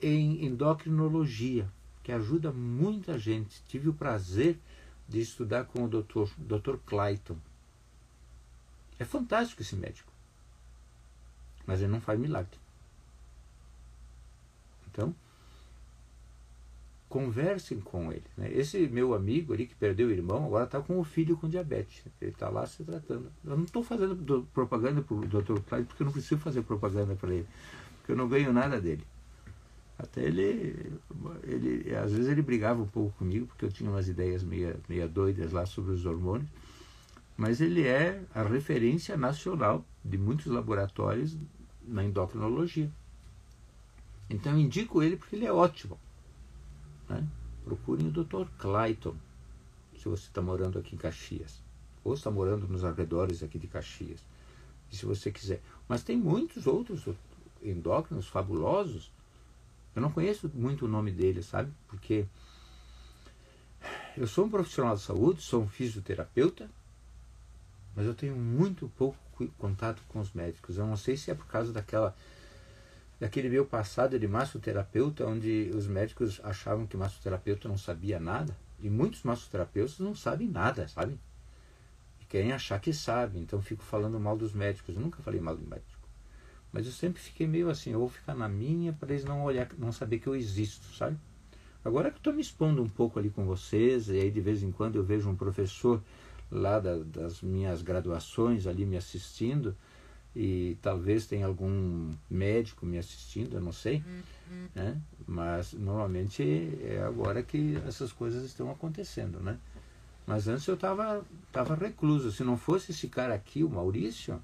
em 0.00 0.44
endocrinologia, 0.44 1.68
que 2.02 2.12
ajuda 2.12 2.52
muita 2.52 3.18
gente. 3.18 3.62
Tive 3.66 3.88
o 3.88 3.94
prazer 3.94 4.58
de 5.08 5.20
estudar 5.20 5.64
com 5.64 5.84
o 5.84 5.88
Dr. 5.88 6.28
Dr. 6.36 6.76
Clayton. 6.84 7.36
É 8.98 9.04
fantástico 9.04 9.62
esse 9.62 9.76
médico. 9.76 10.12
Mas 11.66 11.80
ele 11.80 11.92
não 11.92 12.00
faz 12.00 12.18
milagre. 12.18 12.58
Então, 14.88 15.14
conversem 17.08 17.80
com 17.80 18.10
ele. 18.10 18.24
Né? 18.36 18.50
Esse 18.52 18.88
meu 18.88 19.14
amigo 19.14 19.52
ali 19.52 19.66
que 19.66 19.74
perdeu 19.74 20.08
o 20.08 20.12
irmão 20.12 20.44
agora 20.44 20.64
está 20.64 20.80
com 20.80 20.98
o 20.98 21.04
filho 21.04 21.36
com 21.36 21.48
diabetes. 21.48 22.02
Ele 22.20 22.30
está 22.30 22.48
lá 22.48 22.66
se 22.66 22.84
tratando. 22.84 23.30
Eu 23.44 23.56
não 23.56 23.64
estou 23.64 23.82
fazendo 23.82 24.46
propaganda 24.52 25.02
para 25.02 25.14
o 25.14 25.26
Dr. 25.26 25.60
Clyde 25.60 25.86
porque 25.86 26.02
eu 26.02 26.06
não 26.06 26.12
preciso 26.12 26.38
fazer 26.38 26.62
propaganda 26.62 27.14
para 27.14 27.34
ele. 27.34 27.46
Porque 27.98 28.12
eu 28.12 28.16
não 28.16 28.28
ganho 28.28 28.52
nada 28.52 28.80
dele. 28.80 29.04
Até 29.98 30.24
ele, 30.24 30.92
ele, 31.44 31.94
às 31.94 32.12
vezes 32.12 32.28
ele 32.28 32.42
brigava 32.42 32.82
um 32.82 32.86
pouco 32.86 33.16
comigo 33.16 33.46
porque 33.46 33.64
eu 33.64 33.72
tinha 33.72 33.90
umas 33.90 34.08
ideias 34.08 34.42
meia, 34.42 34.78
meia 34.88 35.08
doidas 35.08 35.52
lá 35.52 35.64
sobre 35.64 35.92
os 35.92 36.04
hormônios. 36.04 36.50
Mas 37.36 37.60
ele 37.60 37.86
é 37.86 38.22
a 38.34 38.42
referência 38.42 39.16
nacional 39.16 39.84
de 40.04 40.18
muitos 40.18 40.46
laboratórios 40.46 41.36
na 41.86 42.04
endocrinologia. 42.04 42.90
Então 44.28 44.52
eu 44.52 44.58
indico 44.58 45.02
ele 45.02 45.16
porque 45.16 45.36
ele 45.36 45.46
é 45.46 45.52
ótimo. 45.52 45.98
Né? 47.08 47.26
Procurem 47.64 48.08
o 48.08 48.10
Dr. 48.10 48.46
Clayton, 48.58 49.14
se 49.96 50.08
você 50.08 50.24
está 50.24 50.42
morando 50.42 50.78
aqui 50.78 50.94
em 50.94 50.98
Caxias. 50.98 51.62
Ou 52.04 52.14
está 52.14 52.30
morando 52.30 52.68
nos 52.68 52.84
arredores 52.84 53.42
aqui 53.42 53.58
de 53.58 53.66
Caxias. 53.66 54.20
Se 54.90 55.04
você 55.04 55.30
quiser. 55.30 55.60
Mas 55.88 56.02
tem 56.02 56.16
muitos 56.16 56.66
outros 56.66 57.04
endócrinos 57.62 58.28
fabulosos. 58.28 59.10
Eu 59.96 60.02
não 60.02 60.12
conheço 60.12 60.50
muito 60.54 60.84
o 60.84 60.88
nome 60.88 61.10
deles, 61.10 61.46
sabe? 61.46 61.72
Porque 61.88 62.26
eu 64.14 64.26
sou 64.26 64.44
um 64.44 64.50
profissional 64.50 64.94
de 64.94 65.00
saúde, 65.00 65.40
sou 65.40 65.62
um 65.62 65.68
fisioterapeuta, 65.68 66.68
mas 67.94 68.04
eu 68.04 68.14
tenho 68.14 68.36
muito 68.36 68.90
pouco 68.90 69.16
contato 69.56 70.02
com 70.08 70.20
os 70.20 70.32
médicos. 70.34 70.76
Eu 70.76 70.86
não 70.86 70.98
sei 70.98 71.16
se 71.16 71.30
é 71.30 71.34
por 71.34 71.46
causa 71.46 71.72
daquela 71.72 72.14
daquele 73.18 73.48
meu 73.48 73.64
passado 73.64 74.18
de 74.18 74.28
massoterapeuta, 74.28 75.26
onde 75.26 75.70
os 75.74 75.86
médicos 75.86 76.38
achavam 76.44 76.86
que 76.86 76.98
massoterapeuta 76.98 77.66
não 77.66 77.78
sabia 77.78 78.20
nada, 78.20 78.54
e 78.78 78.90
muitos 78.90 79.22
massoterapeutas 79.22 79.98
não 79.98 80.14
sabem 80.14 80.46
nada, 80.46 80.86
sabe? 80.88 81.18
E 82.20 82.26
querem 82.26 82.52
achar 82.52 82.78
que 82.78 82.92
sabem, 82.92 83.42
então 83.42 83.62
fico 83.62 83.82
falando 83.82 84.20
mal 84.20 84.36
dos 84.36 84.52
médicos. 84.52 84.94
Eu 84.94 85.00
nunca 85.00 85.22
falei 85.22 85.40
mal 85.40 85.56
do 85.56 85.66
médico. 85.66 85.95
Mas 86.76 86.84
eu 86.84 86.92
sempre 86.92 87.22
fiquei 87.22 87.46
meio 87.46 87.70
assim, 87.70 87.92
eu 87.92 88.00
vou 88.00 88.10
ficar 88.10 88.34
na 88.34 88.46
minha 88.50 88.92
para 88.92 89.10
eles 89.10 89.24
não 89.24 89.42
olhar, 89.42 89.66
não 89.78 89.90
saber 89.90 90.18
que 90.18 90.26
eu 90.26 90.36
existo, 90.36 90.94
sabe? 90.94 91.16
Agora 91.82 92.10
que 92.10 92.16
eu 92.16 92.18
estou 92.18 92.34
me 92.34 92.42
expondo 92.42 92.82
um 92.82 92.88
pouco 92.88 93.18
ali 93.18 93.30
com 93.30 93.46
vocês, 93.46 94.10
e 94.10 94.20
aí 94.20 94.30
de 94.30 94.42
vez 94.42 94.62
em 94.62 94.70
quando 94.70 94.96
eu 94.96 95.02
vejo 95.02 95.26
um 95.26 95.34
professor 95.34 96.02
lá 96.52 96.78
da, 96.78 96.98
das 96.98 97.40
minhas 97.40 97.80
graduações 97.80 98.66
ali 98.66 98.84
me 98.84 98.94
assistindo, 98.94 99.74
e 100.34 100.76
talvez 100.82 101.26
tenha 101.26 101.46
algum 101.46 102.12
médico 102.28 102.84
me 102.84 102.98
assistindo, 102.98 103.56
eu 103.56 103.62
não 103.62 103.72
sei, 103.72 104.04
uhum. 104.50 104.68
né? 104.74 105.00
mas 105.26 105.72
normalmente 105.72 106.42
é 106.82 107.02
agora 107.02 107.42
que 107.42 107.80
essas 107.86 108.12
coisas 108.12 108.44
estão 108.44 108.70
acontecendo, 108.70 109.40
né? 109.40 109.58
Mas 110.26 110.46
antes 110.46 110.66
eu 110.66 110.74
estava 110.74 111.24
tava 111.50 111.74
recluso. 111.74 112.30
Se 112.30 112.44
não 112.44 112.58
fosse 112.58 112.90
esse 112.90 113.08
cara 113.08 113.32
aqui, 113.32 113.64
o 113.64 113.70
Maurício, 113.70 114.38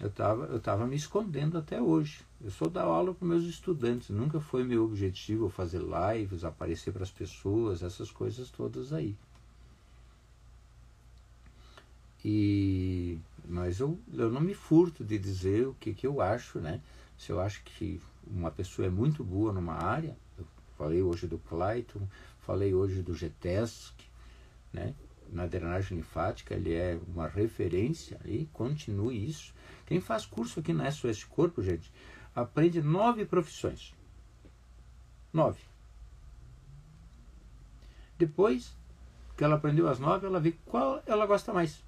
eu 0.00 0.08
estava 0.08 0.44
eu 0.46 0.60
tava 0.60 0.86
me 0.86 0.96
escondendo 0.96 1.58
até 1.58 1.80
hoje. 1.80 2.20
Eu 2.42 2.50
só 2.50 2.66
dou 2.66 2.82
aula 2.82 3.14
para 3.14 3.26
meus 3.26 3.44
estudantes. 3.44 4.10
Nunca 4.10 4.40
foi 4.40 4.64
meu 4.64 4.84
objetivo 4.84 5.48
fazer 5.48 5.80
lives, 5.80 6.44
aparecer 6.44 6.92
para 6.92 7.02
as 7.02 7.10
pessoas, 7.10 7.82
essas 7.82 8.10
coisas 8.10 8.50
todas 8.50 8.92
aí. 8.92 9.16
E 12.24 13.18
mas 13.46 13.78
eu, 13.80 13.98
eu 14.12 14.30
não 14.30 14.40
me 14.40 14.54
furto 14.54 15.04
de 15.04 15.18
dizer 15.18 15.66
o 15.66 15.74
que, 15.74 15.92
que 15.92 16.06
eu 16.06 16.20
acho, 16.20 16.58
né? 16.58 16.80
Se 17.18 17.30
eu 17.30 17.40
acho 17.40 17.62
que 17.62 18.00
uma 18.26 18.50
pessoa 18.50 18.86
é 18.86 18.90
muito 18.90 19.22
boa 19.22 19.52
numa 19.52 19.74
área, 19.74 20.16
eu 20.38 20.46
falei 20.78 21.02
hoje 21.02 21.26
do 21.26 21.38
Clayton, 21.38 22.08
falei 22.40 22.74
hoje 22.74 23.02
do 23.02 23.14
GTESC, 23.14 23.94
né? 24.72 24.94
Na 25.30 25.46
drenagem 25.46 25.98
linfática, 25.98 26.54
ele 26.54 26.74
é 26.74 26.98
uma 27.08 27.28
referência 27.28 28.20
e 28.24 28.46
continue 28.52 29.28
isso. 29.28 29.53
Quem 29.86 30.00
faz 30.00 30.24
curso 30.24 30.60
aqui 30.60 30.72
na 30.72 30.90
SOS 30.90 31.24
Corpo, 31.24 31.62
gente, 31.62 31.90
aprende 32.34 32.82
nove 32.82 33.24
profissões. 33.24 33.94
Nove. 35.32 35.60
Depois 38.16 38.74
que 39.36 39.44
ela 39.44 39.56
aprendeu 39.56 39.88
as 39.88 39.98
nove, 39.98 40.26
ela 40.26 40.40
vê 40.40 40.52
qual 40.64 41.02
ela 41.06 41.26
gosta 41.26 41.52
mais. 41.52 41.82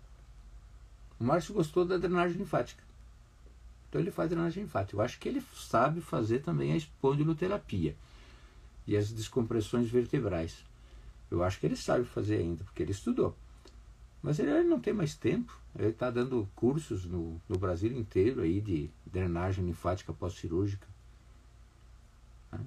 O 1.18 1.24
Márcio 1.24 1.55
gostou 1.55 1.84
da 1.84 1.97
drenagem 1.97 2.36
linfática. 2.36 2.82
Então 3.88 4.01
ele 4.01 4.11
faz 4.11 4.28
drenagem 4.28 4.64
linfática. 4.64 4.97
Eu 4.97 5.01
acho 5.01 5.18
que 5.18 5.28
ele 5.28 5.42
sabe 5.55 6.01
fazer 6.01 6.40
também 6.40 6.72
a 6.72 6.76
espondiloterapia 6.76 7.97
e 8.86 8.97
as 8.97 9.11
descompressões 9.11 9.88
vertebrais. 9.88 10.64
Eu 11.30 11.42
acho 11.42 11.59
que 11.59 11.66
ele 11.66 11.76
sabe 11.76 12.05
fazer 12.05 12.38
ainda, 12.38 12.64
porque 12.64 12.82
ele 12.82 12.92
estudou. 12.92 13.34
Mas 14.27 14.41
ele, 14.41 14.51
ele 14.51 14.68
não 14.68 14.81
tem 14.81 14.93
mais 14.93 15.14
tempo. 15.14 15.57
Ele 15.79 15.91
está 15.91 16.11
dando 16.11 16.49
cursos 16.57 17.05
no, 17.05 17.41
no 17.49 17.57
Brasil 17.57 17.93
inteiro 17.93 18.43
aí 18.43 18.61
de 18.61 18.91
drenagem 19.07 19.64
linfática 19.64 20.12
pós-cirúrgica. 20.12 20.85
Né? 22.51 22.59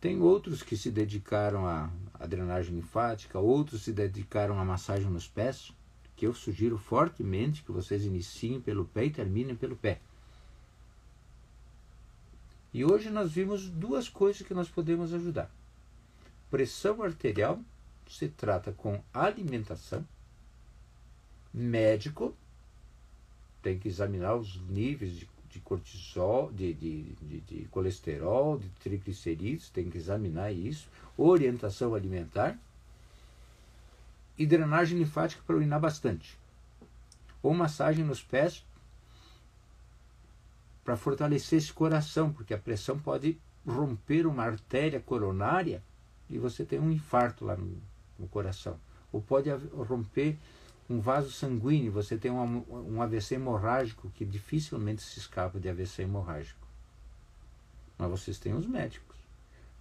Tem 0.00 0.22
outros 0.22 0.62
que 0.62 0.74
se 0.74 0.90
dedicaram 0.90 1.66
à, 1.66 1.90
à 2.14 2.26
drenagem 2.26 2.74
linfática, 2.74 3.38
outros 3.38 3.82
se 3.82 3.92
dedicaram 3.92 4.58
à 4.58 4.64
massagem 4.64 5.10
nos 5.10 5.28
pés 5.28 5.70
que 6.16 6.26
eu 6.26 6.32
sugiro 6.32 6.78
fortemente 6.78 7.62
que 7.62 7.72
vocês 7.72 8.06
iniciem 8.06 8.58
pelo 8.58 8.86
pé 8.86 9.04
e 9.04 9.10
terminem 9.10 9.54
pelo 9.54 9.76
pé. 9.76 10.00
E 12.72 12.86
hoje 12.86 13.10
nós 13.10 13.30
vimos 13.32 13.68
duas 13.68 14.08
coisas 14.08 14.40
que 14.40 14.54
nós 14.54 14.70
podemos 14.70 15.12
ajudar. 15.12 15.50
Pressão 16.50 17.02
arterial 17.02 17.60
se 18.08 18.28
trata 18.28 18.72
com 18.72 19.02
alimentação. 19.12 20.06
Médico 21.52 22.34
tem 23.62 23.78
que 23.78 23.88
examinar 23.88 24.34
os 24.34 24.60
níveis 24.68 25.12
de, 25.12 25.28
de 25.50 25.60
cortisol, 25.60 26.50
de, 26.52 26.72
de, 26.74 27.02
de, 27.46 27.68
colesterol, 27.70 28.58
de 28.58 28.68
triglicerídeos, 28.80 29.70
tem 29.70 29.88
que 29.88 29.98
examinar 29.98 30.52
isso. 30.52 30.88
Orientação 31.16 31.94
alimentar 31.94 32.58
e 34.36 34.46
drenagem 34.46 34.98
linfática 34.98 35.42
para 35.46 35.56
urinar 35.56 35.78
bastante. 35.78 36.38
Ou 37.42 37.54
massagem 37.54 38.04
nos 38.04 38.22
pés 38.22 38.64
para 40.84 40.96
fortalecer 40.96 41.58
esse 41.58 41.72
coração, 41.72 42.32
porque 42.32 42.54
a 42.54 42.58
pressão 42.58 42.98
pode 42.98 43.38
romper 43.66 44.26
uma 44.26 44.44
artéria 44.44 45.00
coronária 45.00 45.82
e 46.28 46.38
você 46.38 46.64
tem 46.64 46.80
um 46.80 46.90
infarto 46.90 47.44
lá 47.44 47.56
no, 47.56 47.76
no 48.18 48.26
coração. 48.26 48.80
Ou 49.12 49.20
pode 49.20 49.50
romper 49.50 50.38
um 50.88 51.00
vaso 51.00 51.30
sanguíneo, 51.30 51.92
você 51.92 52.16
tem 52.16 52.30
um, 52.30 52.64
um 52.68 53.00
AVC 53.00 53.36
hemorrágico 53.36 54.10
que 54.14 54.24
dificilmente 54.24 55.02
se 55.02 55.18
escapa 55.18 55.58
de 55.58 55.68
AVC 55.68 56.02
hemorrágico. 56.02 56.66
Mas 57.96 58.10
vocês 58.10 58.38
têm 58.38 58.54
os 58.54 58.66
médicos. 58.66 59.16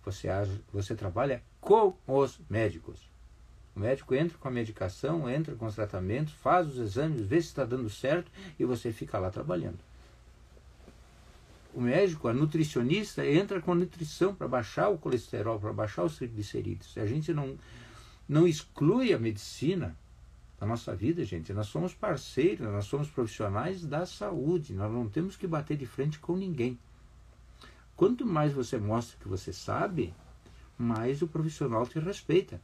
Você, 0.05 0.27
você 0.71 0.95
trabalha 0.95 1.43
com 1.59 1.95
os 2.07 2.39
médicos. 2.49 3.09
O 3.75 3.79
médico 3.79 4.13
entra 4.13 4.37
com 4.37 4.47
a 4.47 4.51
medicação, 4.51 5.29
entra 5.29 5.55
com 5.55 5.65
os 5.65 5.75
tratamentos, 5.75 6.33
faz 6.33 6.67
os 6.67 6.77
exames, 6.77 7.21
vê 7.21 7.41
se 7.41 7.47
está 7.47 7.63
dando 7.63 7.89
certo 7.89 8.31
e 8.59 8.65
você 8.65 8.91
fica 8.91 9.17
lá 9.17 9.29
trabalhando. 9.29 9.79
O 11.73 11.79
médico, 11.79 12.27
a 12.27 12.33
nutricionista, 12.33 13.25
entra 13.25 13.61
com 13.61 13.71
a 13.71 13.75
nutrição 13.75 14.35
para 14.35 14.47
baixar 14.47 14.89
o 14.89 14.97
colesterol, 14.97 15.57
para 15.57 15.71
baixar 15.71 16.03
os 16.03 16.17
triglicerídeos. 16.17 16.97
A 16.97 17.05
gente 17.05 17.33
não, 17.33 17.57
não 18.27 18.45
exclui 18.45 19.13
a 19.13 19.19
medicina 19.19 19.95
da 20.61 20.67
nossa 20.67 20.95
vida, 20.95 21.25
gente. 21.25 21.51
Nós 21.53 21.65
somos 21.65 21.91
parceiros, 21.91 22.71
nós 22.71 22.85
somos 22.85 23.09
profissionais 23.09 23.83
da 23.83 24.05
saúde. 24.05 24.75
Nós 24.75 24.91
não 24.91 25.09
temos 25.09 25.35
que 25.35 25.47
bater 25.47 25.75
de 25.75 25.87
frente 25.87 26.19
com 26.19 26.37
ninguém. 26.37 26.77
Quanto 27.95 28.27
mais 28.27 28.53
você 28.53 28.77
mostra 28.77 29.17
que 29.19 29.27
você 29.27 29.51
sabe, 29.51 30.13
mais 30.77 31.23
o 31.23 31.27
profissional 31.27 31.87
te 31.87 31.97
respeita. 31.97 32.61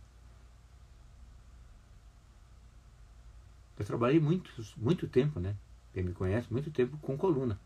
Eu 3.79 3.85
trabalhei 3.85 4.19
muito, 4.19 4.51
muito 4.77 5.07
tempo, 5.07 5.39
né? 5.39 5.55
Quem 5.91 6.03
me 6.03 6.13
conhece, 6.13 6.53
muito 6.53 6.69
tempo 6.69 6.97
com 6.99 7.17
coluna. 7.17 7.59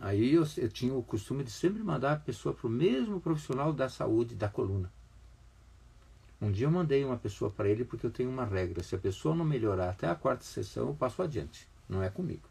Aí 0.00 0.34
eu, 0.34 0.44
eu 0.56 0.68
tinha 0.68 0.92
o 0.92 1.04
costume 1.04 1.44
de 1.44 1.52
sempre 1.52 1.84
mandar 1.84 2.14
a 2.14 2.16
pessoa 2.16 2.52
para 2.52 2.66
o 2.66 2.70
mesmo 2.70 3.20
profissional 3.20 3.72
da 3.72 3.88
saúde 3.88 4.34
da 4.34 4.48
coluna. 4.48 4.92
Um 6.40 6.50
dia 6.50 6.66
eu 6.66 6.70
mandei 6.70 7.04
uma 7.04 7.16
pessoa 7.16 7.50
para 7.50 7.68
ele 7.68 7.84
porque 7.84 8.04
eu 8.04 8.10
tenho 8.10 8.30
uma 8.30 8.44
regra: 8.44 8.82
se 8.82 8.94
a 8.94 8.98
pessoa 8.98 9.34
não 9.34 9.44
melhorar 9.44 9.90
até 9.90 10.08
a 10.08 10.14
quarta 10.14 10.44
sessão, 10.44 10.88
eu 10.88 10.94
passo 10.94 11.22
adiante. 11.22 11.66
Não 11.88 12.02
é 12.02 12.10
comigo. 12.10 12.48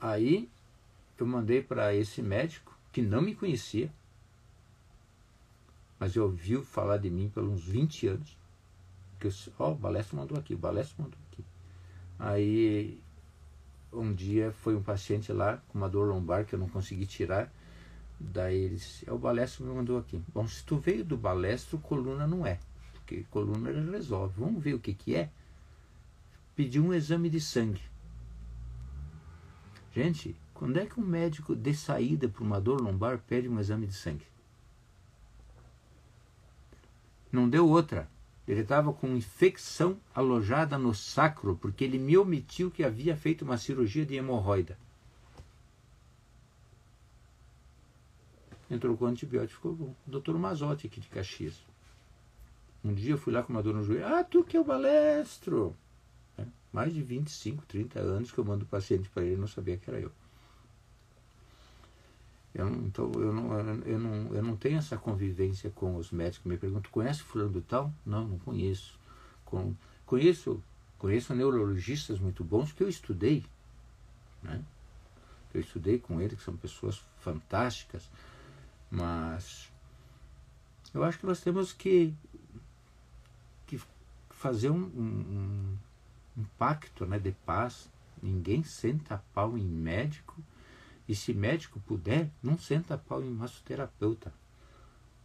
Aí 0.00 0.48
eu 1.18 1.26
mandei 1.26 1.62
para 1.62 1.94
esse 1.94 2.22
médico 2.22 2.76
que 2.92 3.02
não 3.02 3.22
me 3.22 3.34
conhecia, 3.34 3.92
mas 5.98 6.14
eu 6.14 6.24
ouviu 6.24 6.62
falar 6.62 6.98
de 6.98 7.10
mim 7.10 7.28
pelos 7.28 7.52
uns 7.52 7.64
20 7.64 8.08
anos. 8.08 8.36
Que 9.18 9.28
ó, 9.58 9.68
oh, 9.68 9.72
o 9.72 9.74
Balestro 9.74 10.16
mandou 10.16 10.38
aqui, 10.38 10.54
o 10.54 10.58
Balestro 10.58 11.02
mandou 11.02 11.18
aqui. 11.30 11.44
Aí 12.18 13.00
um 13.92 14.12
dia 14.12 14.52
foi 14.52 14.76
um 14.76 14.82
paciente 14.82 15.32
lá 15.32 15.62
com 15.68 15.78
uma 15.78 15.88
dor 15.88 16.08
lombar 16.08 16.44
que 16.44 16.54
eu 16.54 16.58
não 16.58 16.68
consegui 16.68 17.06
tirar. 17.06 17.50
Daí 18.18 18.56
ele 18.56 18.76
disse, 18.76 19.08
é 19.08 19.12
o 19.12 19.18
balestro 19.18 19.64
me 19.64 19.74
mandou 19.74 19.98
aqui. 19.98 20.22
Bom, 20.32 20.46
se 20.46 20.64
tu 20.64 20.78
veio 20.78 21.04
do 21.04 21.16
balestro, 21.16 21.78
coluna 21.78 22.26
não 22.26 22.46
é. 22.46 22.58
Porque 22.94 23.24
coluna 23.30 23.70
ele 23.70 23.90
resolve. 23.90 24.34
Vamos 24.38 24.62
ver 24.62 24.74
o 24.74 24.80
que, 24.80 24.94
que 24.94 25.14
é. 25.14 25.30
Pediu 26.54 26.84
um 26.84 26.94
exame 26.94 27.28
de 27.28 27.40
sangue. 27.40 27.82
Gente, 29.94 30.34
quando 30.54 30.78
é 30.78 30.86
que 30.86 30.98
um 30.98 31.04
médico 31.04 31.54
de 31.54 31.74
saída 31.74 32.28
para 32.28 32.42
uma 32.42 32.60
dor 32.60 32.80
lombar 32.80 33.18
pede 33.18 33.48
um 33.48 33.60
exame 33.60 33.86
de 33.86 33.94
sangue? 33.94 34.26
Não 37.30 37.48
deu 37.48 37.68
outra. 37.68 38.08
Ele 38.48 38.60
estava 38.60 38.92
com 38.92 39.16
infecção 39.16 39.98
alojada 40.14 40.78
no 40.78 40.94
sacro, 40.94 41.56
porque 41.56 41.84
ele 41.84 41.98
me 41.98 42.16
omitiu 42.16 42.70
que 42.70 42.84
havia 42.84 43.16
feito 43.16 43.44
uma 43.44 43.58
cirurgia 43.58 44.06
de 44.06 44.14
hemorroida. 44.14 44.78
Entrou 48.70 48.96
com 48.96 49.06
antibiótico, 49.06 49.54
ficou 49.54 49.74
bom. 49.74 49.94
O 50.06 50.10
doutor 50.10 50.38
Mazotti 50.38 50.86
aqui 50.86 51.00
de 51.00 51.08
Caxias. 51.08 51.64
Um 52.84 52.92
dia 52.92 53.12
eu 53.12 53.18
fui 53.18 53.32
lá 53.32 53.42
com 53.42 53.52
uma 53.52 53.62
dor 53.62 53.74
no 53.74 53.82
joelho. 53.82 54.06
Ah, 54.06 54.24
tu 54.24 54.44
que 54.44 54.56
é 54.56 54.60
o 54.60 54.64
balestro! 54.64 55.76
É, 56.38 56.44
mais 56.72 56.92
de 56.92 57.02
25, 57.02 57.64
30 57.66 58.00
anos 58.00 58.30
que 58.30 58.38
eu 58.38 58.44
mando 58.44 58.64
o 58.64 58.68
paciente 58.68 59.08
para 59.08 59.24
ele, 59.24 59.36
não 59.36 59.46
sabia 59.46 59.76
que 59.76 59.88
era 59.90 60.00
eu. 60.00 60.12
Eu, 62.56 62.68
então, 62.68 63.12
eu 63.16 63.32
não, 63.34 63.58
eu, 63.84 63.98
não, 63.98 64.34
eu 64.34 64.42
não 64.42 64.56
tenho 64.56 64.78
essa 64.78 64.96
convivência 64.96 65.68
com 65.68 65.96
os 65.96 66.10
médicos. 66.10 66.50
Me 66.50 66.56
perguntam, 66.56 66.90
conhece 66.90 67.22
fulano 67.22 67.50
do 67.50 67.60
tal? 67.60 67.92
Não, 68.04 68.26
não 68.26 68.38
conheço. 68.38 68.98
Com, 69.44 69.74
conheço, 70.06 70.62
conheço 70.96 71.34
neurologistas 71.34 72.18
muito 72.18 72.42
bons 72.42 72.72
que 72.72 72.82
eu 72.82 72.88
estudei. 72.88 73.44
Né? 74.42 74.64
Eu 75.52 75.60
estudei 75.60 75.98
com 75.98 76.18
eles, 76.18 76.38
que 76.38 76.44
são 76.44 76.56
pessoas 76.56 77.02
fantásticas. 77.20 78.08
Mas 78.90 79.70
eu 80.94 81.04
acho 81.04 81.18
que 81.18 81.26
nós 81.26 81.40
temos 81.40 81.72
que, 81.72 82.14
que 83.66 83.80
fazer 84.30 84.70
um, 84.70 84.84
um, 84.84 85.76
um 86.38 86.44
pacto 86.58 87.04
né, 87.04 87.18
de 87.18 87.32
paz. 87.32 87.90
Ninguém 88.22 88.62
senta 88.62 89.22
pau 89.34 89.58
em 89.58 89.64
médico 89.64 90.42
e 91.08 91.14
se 91.14 91.32
médico 91.32 91.78
puder, 91.80 92.30
não 92.42 92.58
senta 92.58 92.98
pau 92.98 93.22
em 93.22 93.30
massoterapeuta. 93.30 94.32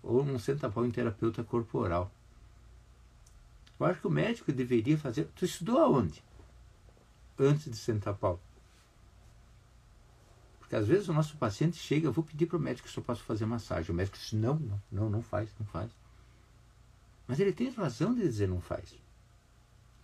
Ou 0.03 0.25
não 0.25 0.37
senta 0.37 0.69
pau 0.69 0.85
em 0.85 0.91
terapeuta 0.91 1.43
corporal. 1.43 2.11
Eu 3.79 3.85
acho 3.85 4.01
que 4.01 4.07
o 4.07 4.11
médico 4.11 4.51
deveria 4.51 4.97
fazer. 4.97 5.29
Tu 5.35 5.45
estudou 5.45 5.79
aonde? 5.79 6.23
Antes 7.39 7.71
de 7.71 7.77
sentar 7.77 8.13
pau. 8.15 8.39
Porque 10.71 10.83
às 10.83 10.87
vezes 10.87 11.09
o 11.09 11.13
nosso 11.13 11.35
paciente 11.35 11.75
chega, 11.75 12.07
eu 12.07 12.13
vou 12.13 12.23
pedir 12.23 12.45
para 12.45 12.55
o 12.55 12.59
médico 12.59 12.87
se 12.87 12.97
eu 12.97 13.03
posso 13.03 13.21
fazer 13.23 13.45
massagem. 13.45 13.91
O 13.91 13.93
médico 13.93 14.17
diz, 14.17 14.31
não, 14.31 14.55
não, 14.57 14.81
não, 14.89 15.09
não 15.09 15.21
faz, 15.21 15.49
não 15.59 15.65
faz. 15.65 15.91
Mas 17.27 17.41
ele 17.41 17.51
tem 17.51 17.69
razão 17.71 18.15
de 18.15 18.21
dizer 18.21 18.47
não 18.47 18.61
faz. 18.61 18.95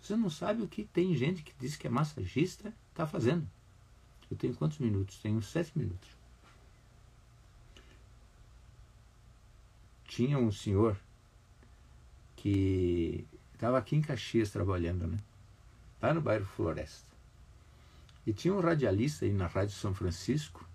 Você 0.02 0.18
não 0.18 0.30
sabe 0.30 0.62
o 0.62 0.68
que 0.68 0.84
tem 0.84 1.16
gente 1.16 1.42
que 1.42 1.54
diz 1.58 1.78
que 1.78 1.88
é 1.88 1.90
massagista 1.90 2.74
está 2.92 3.08
fazendo. 3.08 3.50
Eu 4.30 4.36
tenho 4.36 4.54
quantos 4.56 4.80
minutos? 4.80 5.18
Tenho 5.20 5.42
sete 5.42 5.72
minutos. 5.74 6.10
Tinha 10.04 10.38
um 10.38 10.52
senhor 10.52 11.00
que 12.36 13.26
estava 13.54 13.78
aqui 13.78 13.96
em 13.96 14.02
Caxias 14.02 14.52
trabalhando, 14.52 15.08
né? 15.08 15.18
Lá 16.02 16.14
no 16.14 16.20
bairro 16.20 16.46
Floresta. 16.46 17.07
E 18.28 18.34
tinha 18.34 18.54
um 18.54 18.60
radialista 18.60 19.26
aí 19.26 19.34
na 19.34 19.48
Rádio 19.48 19.74
São 19.74 19.96
Francisco, 19.96 20.68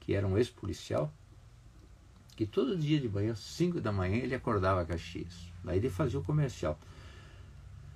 que 0.00 0.14
era 0.14 0.26
um 0.26 0.38
ex-policial, 0.38 1.12
que 2.36 2.46
todo 2.46 2.78
dia 2.78 3.00
de 3.00 3.08
manhã, 3.08 3.34
5 3.34 3.80
da 3.80 3.92
manhã, 3.92 4.16
ele 4.16 4.34
acordava 4.34 4.84
Caxias. 4.86 5.52
Daí 5.62 5.78
ele 5.78 5.90
fazia 5.90 6.18
o 6.18 6.24
comercial 6.24 6.78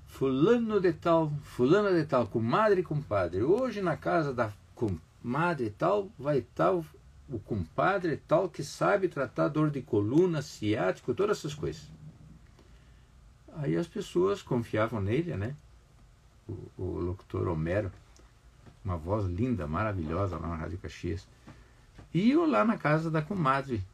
fulano 0.09 0.81
de 0.81 0.93
tal, 0.93 1.31
fulana 1.45 1.93
de 1.93 2.05
tal, 2.05 2.27
comadre 2.27 2.81
e 2.81 2.83
compadre. 2.85 3.43
Hoje 3.43 3.81
na 3.81 3.97
casa 3.97 4.35
da 4.35 4.53
comadre 4.75 5.71
tal 5.71 6.11
vai 6.19 6.45
o, 6.73 6.85
o 7.29 7.39
compadre 7.39 8.17
tal 8.17 8.49
que 8.49 8.65
sabe 8.65 9.07
tratar 9.07 9.47
dor 9.47 9.71
de 9.71 9.81
coluna, 9.81 10.43
ciático, 10.43 11.15
todas 11.15 11.39
essas 11.39 11.55
coisas. 11.55 11.83
Aí 13.55 13.77
as 13.77 13.87
pessoas 13.87 14.43
confiavam 14.43 15.01
nele, 15.01 15.37
né? 15.37 15.55
O, 16.49 16.83
o 16.83 17.01
locutor 17.01 17.47
Homero, 17.47 17.93
uma 18.89 18.97
voz 18.97 19.27
linda, 19.27 19.67
maravilhosa 19.67 20.39
lá 20.39 20.49
na 20.49 20.57
Rádio 20.57 20.79
Caxias. 20.79 21.27
Iam 22.15 22.51
lá 22.51 22.65
na 22.65 22.79
casa 22.79 23.11
da 23.11 23.21
comadre, 23.21 23.85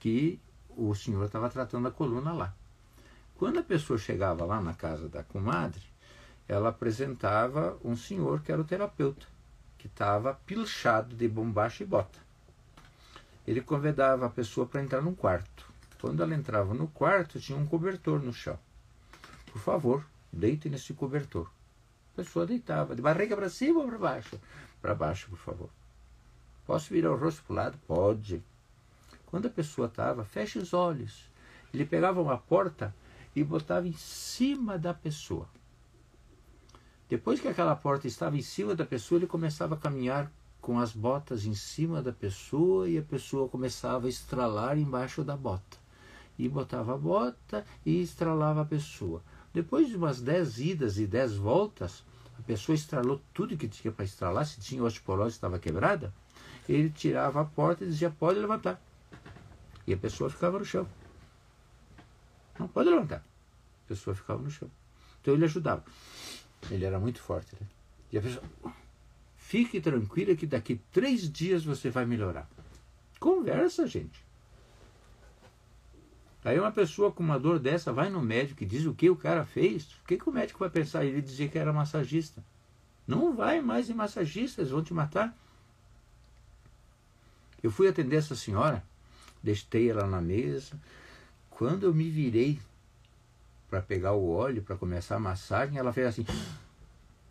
que 0.00 0.40
o 0.76 0.92
senhor 0.96 1.24
estava 1.24 1.48
tratando 1.48 1.86
a 1.86 1.92
coluna 1.92 2.32
lá. 2.32 2.52
Quando 3.36 3.60
a 3.60 3.62
pessoa 3.62 3.98
chegava 3.98 4.44
lá 4.44 4.60
na 4.60 4.74
casa 4.74 5.08
da 5.08 5.22
comadre, 5.22 5.82
ela 6.48 6.70
apresentava 6.70 7.78
um 7.84 7.94
senhor 7.94 8.40
que 8.40 8.50
era 8.50 8.60
o 8.60 8.64
terapeuta, 8.64 9.26
que 9.78 9.86
estava 9.86 10.34
pilchado 10.44 11.14
de 11.14 11.28
bombacha 11.28 11.84
e 11.84 11.86
bota. 11.86 12.18
Ele 13.46 13.60
convidava 13.60 14.26
a 14.26 14.30
pessoa 14.30 14.66
para 14.66 14.82
entrar 14.82 15.00
num 15.00 15.14
quarto. 15.14 15.70
Quando 16.00 16.20
ela 16.20 16.34
entrava 16.34 16.74
no 16.74 16.88
quarto, 16.88 17.38
tinha 17.38 17.56
um 17.56 17.66
cobertor 17.66 18.20
no 18.20 18.32
chão. 18.32 18.58
Por 19.52 19.60
favor, 19.60 20.04
deite 20.32 20.68
nesse 20.68 20.92
cobertor. 20.94 21.48
A 22.12 22.16
pessoa 22.16 22.46
deitava, 22.46 22.94
de 22.94 23.02
barriga 23.02 23.34
para 23.36 23.48
cima 23.48 23.80
ou 23.80 23.88
para 23.88 23.98
baixo? 23.98 24.40
Para 24.80 24.94
baixo, 24.94 25.28
por 25.30 25.38
favor. 25.38 25.70
Posso 26.66 26.92
virar 26.92 27.10
o 27.10 27.16
rosto 27.16 27.42
para 27.44 27.52
o 27.52 27.56
lado? 27.56 27.78
Pode. 27.86 28.42
Quando 29.26 29.46
a 29.46 29.50
pessoa 29.50 29.86
estava, 29.86 30.24
feche 30.24 30.58
os 30.58 30.74
olhos. 30.74 31.30
Ele 31.72 31.86
pegava 31.86 32.20
uma 32.20 32.36
porta 32.36 32.94
e 33.34 33.42
botava 33.42 33.88
em 33.88 33.94
cima 33.94 34.78
da 34.78 34.92
pessoa. 34.92 35.48
Depois 37.08 37.40
que 37.40 37.48
aquela 37.48 37.74
porta 37.74 38.06
estava 38.06 38.36
em 38.36 38.42
cima 38.42 38.74
da 38.74 38.84
pessoa, 38.84 39.18
ele 39.18 39.26
começava 39.26 39.74
a 39.74 39.78
caminhar 39.78 40.30
com 40.60 40.78
as 40.78 40.92
botas 40.92 41.44
em 41.44 41.54
cima 41.54 42.00
da 42.00 42.12
pessoa 42.12 42.88
e 42.88 42.96
a 42.96 43.02
pessoa 43.02 43.48
começava 43.48 44.06
a 44.06 44.10
estralar 44.10 44.78
embaixo 44.78 45.24
da 45.24 45.36
bota. 45.36 45.76
E 46.38 46.48
botava 46.48 46.94
a 46.94 46.96
bota 46.96 47.64
e 47.84 48.00
estralava 48.00 48.62
a 48.62 48.64
pessoa. 48.64 49.22
Depois 49.52 49.88
de 49.88 49.96
umas 49.96 50.20
dez 50.20 50.58
idas 50.58 50.98
e 50.98 51.06
dez 51.06 51.36
voltas, 51.36 52.04
a 52.38 52.42
pessoa 52.42 52.74
estralou 52.74 53.20
tudo 53.34 53.56
que 53.56 53.68
tinha 53.68 53.92
para 53.92 54.04
estralar, 54.04 54.46
se 54.46 54.60
tinha 54.60 54.82
osteoporose 54.82 55.36
estava 55.36 55.58
quebrada, 55.58 56.12
ele 56.68 56.90
tirava 56.90 57.40
a 57.40 57.44
porta 57.44 57.84
e 57.84 57.88
dizia, 57.88 58.10
pode 58.10 58.38
levantar. 58.38 58.80
E 59.86 59.92
a 59.92 59.96
pessoa 59.96 60.30
ficava 60.30 60.58
no 60.58 60.64
chão. 60.64 60.88
Não 62.58 62.68
pode 62.68 62.88
levantar. 62.88 63.24
A 63.84 63.88
pessoa 63.88 64.14
ficava 64.14 64.40
no 64.40 64.50
chão. 64.50 64.70
Então 65.20 65.34
ele 65.34 65.44
ajudava. 65.44 65.84
Ele 66.70 66.84
era 66.84 66.98
muito 66.98 67.20
forte. 67.20 67.54
Né? 67.60 67.66
E 68.12 68.18
a 68.18 68.22
pessoa, 68.22 68.44
fique 69.36 69.80
tranquila 69.80 70.34
que 70.34 70.46
daqui 70.46 70.80
três 70.92 71.30
dias 71.30 71.64
você 71.64 71.90
vai 71.90 72.06
melhorar. 72.06 72.48
Conversa, 73.18 73.86
gente. 73.86 74.24
Aí 76.44 76.58
uma 76.58 76.72
pessoa 76.72 77.12
com 77.12 77.22
uma 77.22 77.38
dor 77.38 77.58
dessa 77.58 77.92
vai 77.92 78.10
no 78.10 78.20
médico 78.20 78.62
e 78.62 78.66
diz 78.66 78.84
o 78.84 78.94
que 78.94 79.08
o 79.08 79.16
cara 79.16 79.44
fez. 79.44 79.84
O 80.02 80.06
que, 80.06 80.16
que 80.16 80.28
o 80.28 80.32
médico 80.32 80.58
vai 80.58 80.70
pensar? 80.70 81.04
Ele 81.04 81.22
dizer 81.22 81.50
que 81.50 81.58
era 81.58 81.72
massagista. 81.72 82.44
Não 83.06 83.34
vai 83.34 83.60
mais 83.60 83.88
em 83.88 83.94
massagista, 83.94 84.60
eles 84.60 84.72
vão 84.72 84.82
te 84.82 84.92
matar. 84.92 85.36
Eu 87.62 87.70
fui 87.70 87.88
atender 87.88 88.16
essa 88.16 88.34
senhora, 88.34 88.82
deixei 89.40 89.88
ela 89.88 90.06
na 90.06 90.20
mesa, 90.20 90.76
quando 91.48 91.84
eu 91.84 91.94
me 91.94 92.10
virei 92.10 92.58
para 93.70 93.80
pegar 93.80 94.12
o 94.12 94.28
óleo, 94.28 94.62
para 94.62 94.76
começar 94.76 95.16
a 95.16 95.20
massagem, 95.20 95.78
ela 95.78 95.92
fez 95.92 96.08
assim, 96.08 96.26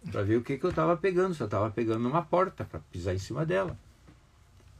para 0.09 0.23
ver 0.23 0.37
o 0.37 0.41
que, 0.41 0.57
que 0.57 0.65
eu 0.65 0.69
estava 0.69 0.95
pegando, 0.95 1.35
se 1.35 1.41
eu 1.41 1.45
estava 1.45 1.69
pegando 1.69 2.07
uma 2.07 2.21
porta 2.21 2.63
para 2.63 2.79
pisar 2.79 3.13
em 3.13 3.19
cima 3.19 3.45
dela. 3.45 3.77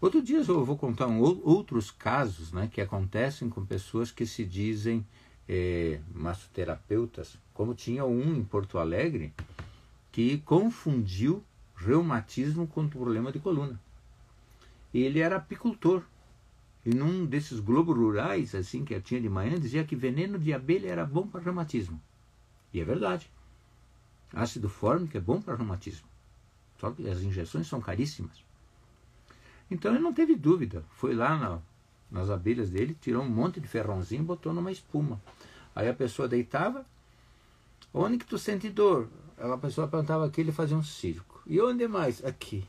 Outro 0.02 0.20
dia 0.20 0.40
eu 0.40 0.66
vou 0.66 0.76
contar 0.76 1.06
um, 1.06 1.22
outros 1.22 1.92
casos 1.92 2.52
né, 2.52 2.68
que 2.68 2.82
acontecem 2.82 3.48
com 3.48 3.64
pessoas 3.64 4.10
que 4.10 4.26
se 4.26 4.44
dizem 4.44 5.06
é, 5.48 6.02
massoterapeutas, 6.12 7.38
como 7.54 7.76
tinha 7.76 8.04
um 8.04 8.36
em 8.36 8.44
Porto 8.44 8.80
Alegre 8.80 9.32
que 10.12 10.40
confundiu 10.40 11.44
reumatismo 11.76 12.66
com 12.66 12.88
problema 12.88 13.32
de 13.32 13.40
coluna. 13.40 13.80
Ele 14.92 15.20
era 15.20 15.36
apicultor 15.36 16.04
E 16.84 16.90
num 16.96 17.24
desses 17.24 17.60
globos 17.60 17.96
rurais, 17.96 18.56
assim, 18.56 18.84
que 18.84 18.96
eu 18.96 19.02
tinha 19.02 19.22
de 19.22 19.30
manhã, 19.30 19.60
dizia 19.60 19.84
que 19.84 19.96
veneno 19.96 20.40
de 20.40 20.52
abelha 20.52 20.90
era 20.90 21.06
bom 21.06 21.28
para 21.28 21.42
reumatismo. 21.42 22.02
E 22.74 22.82
é 22.82 22.84
verdade. 22.84 23.30
Ácido 24.34 24.68
fórmico 24.68 25.16
é 25.16 25.22
bom 25.22 25.40
para 25.40 25.56
reumatismo. 25.56 26.08
Só 26.80 26.90
que 26.90 27.08
as 27.08 27.22
injeções 27.22 27.68
são 27.68 27.80
caríssimas. 27.80 28.44
Então 29.72 29.94
ele 29.94 30.04
não 30.04 30.14
teve 30.14 30.36
dúvida. 30.36 30.84
Foi 30.92 31.16
lá 31.16 31.38
na, 31.38 31.60
nas 32.12 32.30
abelhas 32.30 32.70
dele, 32.70 32.96
tirou 33.00 33.24
um 33.24 33.30
monte 33.30 33.62
de 33.62 33.68
ferrãozinho 33.70 34.22
e 34.22 34.26
botou 34.26 34.54
numa 34.54 34.72
espuma. 34.72 35.20
Aí 35.74 35.88
a 35.88 35.94
pessoa 35.94 36.28
deitava. 36.28 36.86
Onde 37.94 38.18
que 38.18 38.26
tu 38.26 38.38
sente 38.38 38.70
dor? 38.70 39.08
A 39.38 39.58
pessoa 39.58 39.88
perguntava 39.88 40.26
aqui, 40.26 40.42
ele 40.42 40.52
fazia 40.52 40.76
um 40.76 40.84
circo. 40.84 41.42
E 41.48 41.60
onde 41.62 41.88
mais? 41.88 42.24
Aqui. 42.24 42.68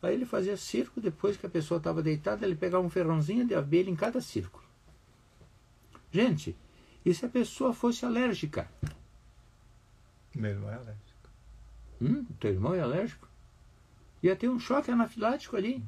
Aí 0.00 0.14
ele 0.14 0.24
fazia 0.24 0.56
circo, 0.56 1.00
depois 1.00 1.36
que 1.36 1.46
a 1.46 1.50
pessoa 1.50 1.78
estava 1.78 2.00
deitada, 2.00 2.46
ele 2.46 2.54
pegava 2.54 2.86
um 2.86 2.90
ferrãozinho 2.90 3.44
de 3.44 3.54
abelha 3.54 3.90
em 3.90 3.96
cada 3.96 4.20
círculo. 4.20 4.64
Gente, 6.12 6.56
e 7.04 7.12
se 7.12 7.26
a 7.26 7.28
pessoa 7.28 7.72
fosse 7.72 8.06
alérgica? 8.06 8.70
Meu 10.34 10.50
irmão 10.52 10.70
é 10.70 10.74
alérgico. 10.74 11.30
Hum, 12.00 12.24
teu 12.38 12.52
irmão 12.52 12.74
é 12.74 12.80
alérgico? 12.80 13.28
Ia 14.22 14.36
ter 14.36 14.48
um 14.48 14.60
choque 14.60 14.90
anafilático 14.90 15.56
ali. 15.56 15.82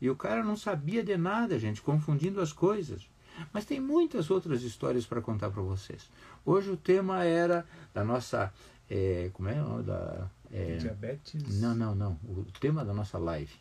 E 0.00 0.10
o 0.10 0.16
cara 0.16 0.42
não 0.42 0.56
sabia 0.56 1.02
de 1.02 1.16
nada, 1.16 1.58
gente, 1.58 1.80
confundindo 1.80 2.40
as 2.40 2.52
coisas. 2.52 3.08
Mas 3.52 3.64
tem 3.64 3.80
muitas 3.80 4.30
outras 4.30 4.62
histórias 4.62 5.06
para 5.06 5.20
contar 5.20 5.50
para 5.50 5.62
vocês. 5.62 6.08
Hoje 6.44 6.70
o 6.70 6.76
tema 6.76 7.24
era 7.24 7.66
da 7.92 8.04
nossa. 8.04 8.52
É, 8.88 9.30
como 9.32 9.48
é 9.48 9.54
da. 9.82 10.28
É, 10.52 10.76
Diabetes. 10.76 11.60
não, 11.60 11.74
não, 11.74 11.94
não. 11.94 12.12
O 12.24 12.46
tema 12.60 12.84
da 12.84 12.92
nossa 12.92 13.18
live. 13.18 13.52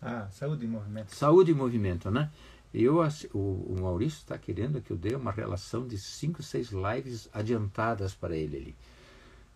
Ah, 0.00 0.28
saúde 0.30 0.64
em 0.64 0.68
movimento. 0.68 1.14
Saúde 1.14 1.50
e 1.50 1.54
movimento, 1.54 2.10
né? 2.10 2.30
Eu, 2.72 2.98
o, 3.32 3.38
o 3.38 3.76
Maurício 3.80 4.18
está 4.18 4.36
querendo 4.36 4.80
que 4.80 4.90
eu 4.90 4.96
dê 4.96 5.14
uma 5.14 5.30
relação 5.30 5.86
de 5.86 5.96
cinco, 5.96 6.42
seis 6.42 6.70
lives 6.70 7.28
adiantadas 7.32 8.14
para 8.14 8.36
ele 8.36 8.56
ali. 8.56 8.76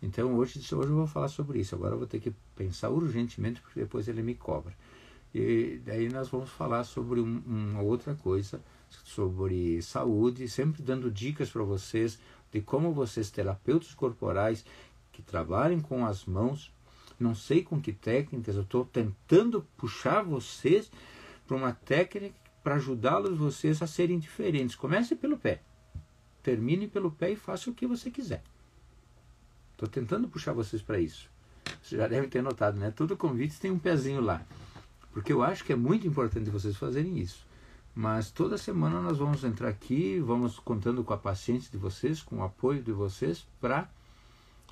Então 0.01 0.37
hoje, 0.37 0.59
hoje 0.59 0.89
eu 0.89 0.97
vou 0.97 1.07
falar 1.07 1.29
sobre 1.29 1.59
isso. 1.59 1.75
Agora 1.75 1.95
eu 1.95 1.99
vou 1.99 2.07
ter 2.07 2.21
que 2.21 2.33
pensar 2.55 2.91
urgentemente, 2.91 3.61
porque 3.61 3.81
depois 3.81 4.09
ele 4.09 4.23
me 4.23 4.35
cobra. 4.35 4.73
E 5.35 5.81
daí 5.85 6.09
nós 6.09 6.29
vamos 6.29 6.51
falar 6.51 6.85
sobre 6.85 7.21
um, 7.21 7.43
uma 7.47 7.83
outra 7.83 8.15
coisa, 8.15 8.61
sobre 9.05 9.81
saúde, 9.83 10.49
sempre 10.49 10.83
dando 10.83 11.11
dicas 11.11 11.51
para 11.51 11.63
vocês 11.63 12.19
de 12.51 12.61
como 12.61 12.93
vocês, 12.93 13.31
terapeutas 13.31 13.95
corporais, 13.95 14.65
que 15.13 15.23
trabalhem 15.23 15.81
com 15.81 16.07
as 16.07 16.25
mãos, 16.25 16.73
não 17.21 17.35
sei 17.35 17.63
com 17.63 17.81
que 17.81 17.93
técnicas, 17.93 18.57
eu 18.57 18.63
estou 18.63 18.85
tentando 18.85 19.67
puxar 19.77 20.23
vocês 20.23 20.91
para 21.47 21.57
uma 21.57 21.73
técnica 21.73 22.37
para 22.63 22.77
ajudá-los 22.77 23.39
vocês 23.39 23.81
a 23.83 23.87
serem 23.87 24.19
diferentes. 24.19 24.77
Comece 24.77 25.17
pelo 25.17 25.39
pé, 25.39 25.63
termine 26.43 26.87
pelo 26.87 27.11
pé 27.11 27.33
e 27.33 27.37
faça 27.37 27.71
o 27.71 27.75
que 27.75 27.87
você 27.87 28.11
quiser. 28.11 28.43
Estou 29.73 29.89
tentando 29.89 30.29
puxar 30.29 30.53
vocês 30.53 30.83
para 30.83 30.99
isso. 30.99 31.31
Vocês 31.83 32.01
já 32.01 32.09
devem 32.09 32.29
ter 32.29 32.43
notado, 32.43 32.79
né? 32.79 32.91
Todo 32.91 33.17
convite 33.17 33.61
tem 33.61 33.71
um 33.71 33.79
pezinho 33.79 34.21
lá. 34.21 34.45
Porque 35.19 35.33
eu 35.33 35.43
acho 35.43 35.65
que 35.65 35.73
é 35.73 35.77
muito 35.77 36.07
importante 36.07 36.49
vocês 36.49 36.77
fazerem 36.77 37.19
isso. 37.19 37.45
Mas 37.93 38.31
toda 38.31 38.57
semana 38.57 39.01
nós 39.03 39.19
vamos 39.19 39.43
entrar 39.43 39.69
aqui, 39.69 40.21
vamos 40.21 40.61
contando 40.61 41.03
com 41.03 41.13
a 41.13 41.19
paciência 41.19 41.69
de 41.73 41.77
vocês, 41.77 42.23
com 42.23 42.37
o 42.37 42.45
apoio 42.45 42.81
de 42.81 42.93
vocês, 42.93 43.45
para 43.61 43.91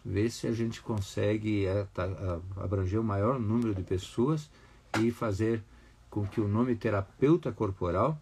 ver 0.05 0.31
se 0.31 0.47
a 0.47 0.53
gente 0.53 0.81
consegue 0.81 1.67
é, 1.67 1.83
tá, 1.93 2.05
abranger 2.59 3.01
o 3.01 3.03
maior 3.03 3.41
número 3.41 3.75
de 3.75 3.83
pessoas 3.83 4.49
e 5.01 5.11
fazer 5.11 5.65
com 6.09 6.25
que 6.25 6.41
o 6.41 6.47
nome 6.47 6.77
terapeuta 6.77 7.51
corporal, 7.51 8.17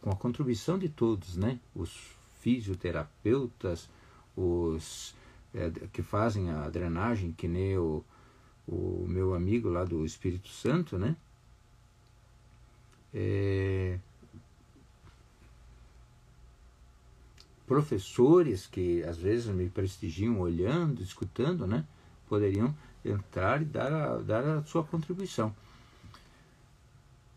com 0.00 0.10
a 0.10 0.14
contribuição 0.14 0.78
de 0.78 0.88
todos, 0.88 1.36
né? 1.36 1.58
os 1.74 2.16
fisioterapeutas, 2.38 3.90
os 4.36 5.16
é, 5.52 5.68
que 5.92 6.00
fazem 6.00 6.48
a 6.48 6.70
drenagem, 6.70 7.32
que 7.32 7.48
nem 7.48 7.76
o, 7.76 8.04
o 8.68 9.04
meu 9.08 9.34
amigo 9.34 9.68
lá 9.68 9.82
do 9.82 10.04
Espírito 10.04 10.48
Santo, 10.48 10.96
né? 10.96 11.16
É, 13.14 13.98
professores 17.66 18.66
que 18.66 19.02
às 19.02 19.18
vezes 19.18 19.46
me 19.46 19.68
prestigiam 19.68 20.38
olhando, 20.38 21.02
escutando, 21.02 21.66
né? 21.66 21.84
Poderiam 22.28 22.74
entrar 23.04 23.60
e 23.60 23.64
dar 23.64 23.92
a, 23.92 24.16
dar 24.18 24.44
a 24.44 24.62
sua 24.62 24.84
contribuição. 24.84 25.54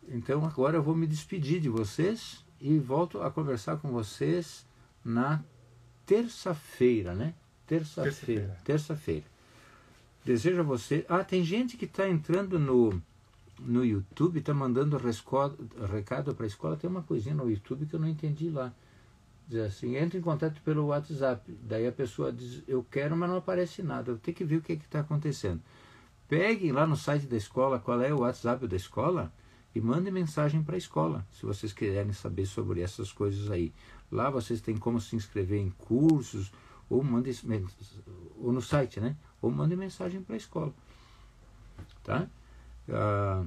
Então 0.08 0.46
agora 0.46 0.78
eu 0.78 0.84
vou 0.84 0.96
me 0.96 1.08
despedir 1.08 1.60
de 1.60 1.70
vocês 1.70 2.44
e 2.62 2.78
volto 2.78 3.22
a 3.22 3.30
conversar 3.30 3.78
com 3.78 3.90
vocês 3.92 4.66
na 5.04 5.42
terça-feira, 6.06 7.14
né? 7.14 7.34
Terça-feira. 7.68 8.58
Terça-feira. 8.64 9.26
Desejo 10.26 10.60
a 10.60 10.64
você. 10.64 11.06
Ah, 11.08 11.24
tem 11.24 11.44
gente 11.44 11.78
que 11.78 11.86
está 11.86 12.10
entrando 12.10 12.60
no, 12.60 13.02
no 13.60 13.86
YouTube, 13.86 14.40
está 14.40 14.54
mandando 14.54 14.98
recado 14.98 16.36
para 16.36 16.46
a 16.46 16.48
escola. 16.48 16.78
Tem 16.78 16.90
uma 16.90 17.04
coisinha 17.04 17.36
no 17.36 17.50
YouTube 17.50 17.86
que 17.86 17.96
eu 17.96 18.00
não 18.00 18.08
entendi 18.08 18.50
lá 18.50 18.74
diz 19.50 19.62
assim, 19.62 19.98
entra 19.98 20.20
em 20.20 20.22
contato 20.22 20.62
pelo 20.62 20.86
WhatsApp. 20.86 21.52
Daí 21.64 21.88
a 21.88 21.92
pessoa 21.92 22.32
diz, 22.32 22.64
eu 22.68 22.86
quero, 22.90 23.18
mas 23.18 23.28
não 23.28 23.38
aparece 23.38 23.82
nada. 23.82 24.12
Eu 24.12 24.18
tenho 24.20 24.38
que 24.38 24.46
ver 24.46 24.58
o 24.58 24.62
que 24.62 24.74
está 24.74 25.00
acontecendo. 25.00 25.60
Peguem 26.28 26.72
lá 26.72 26.86
no 26.86 26.96
site 26.96 27.26
da 27.26 27.36
escola 27.36 27.80
qual 27.80 28.00
é 28.00 28.14
o 28.14 28.20
WhatsApp 28.20 28.68
da 28.68 28.76
escola 28.76 29.34
e 29.74 29.82
mandem 29.82 30.14
mensagem 30.14 30.64
para 30.64 30.76
a 30.76 30.78
escola, 30.78 31.26
se 31.32 31.46
vocês 31.46 31.74
quiserem 31.74 32.14
saber 32.14 32.46
sobre 32.46 32.82
essas 32.82 33.12
coisas 33.12 33.50
aí. 33.50 33.74
Lá 34.12 34.30
vocês 34.30 34.62
têm 34.62 34.78
como 34.78 35.02
se 35.02 35.16
inscrever 35.16 35.60
em 35.60 35.72
cursos, 35.72 36.52
ou 36.88 37.04
mandem 37.04 37.34
ou 38.38 38.54
no 38.54 38.62
site, 38.62 39.00
né? 39.00 39.16
Ou 39.42 39.50
mandem 39.50 39.78
mensagem 39.78 40.22
para 40.22 40.36
a 40.36 40.38
escola. 40.38 40.74
Tá? 42.04 42.28
Ah, 42.92 43.46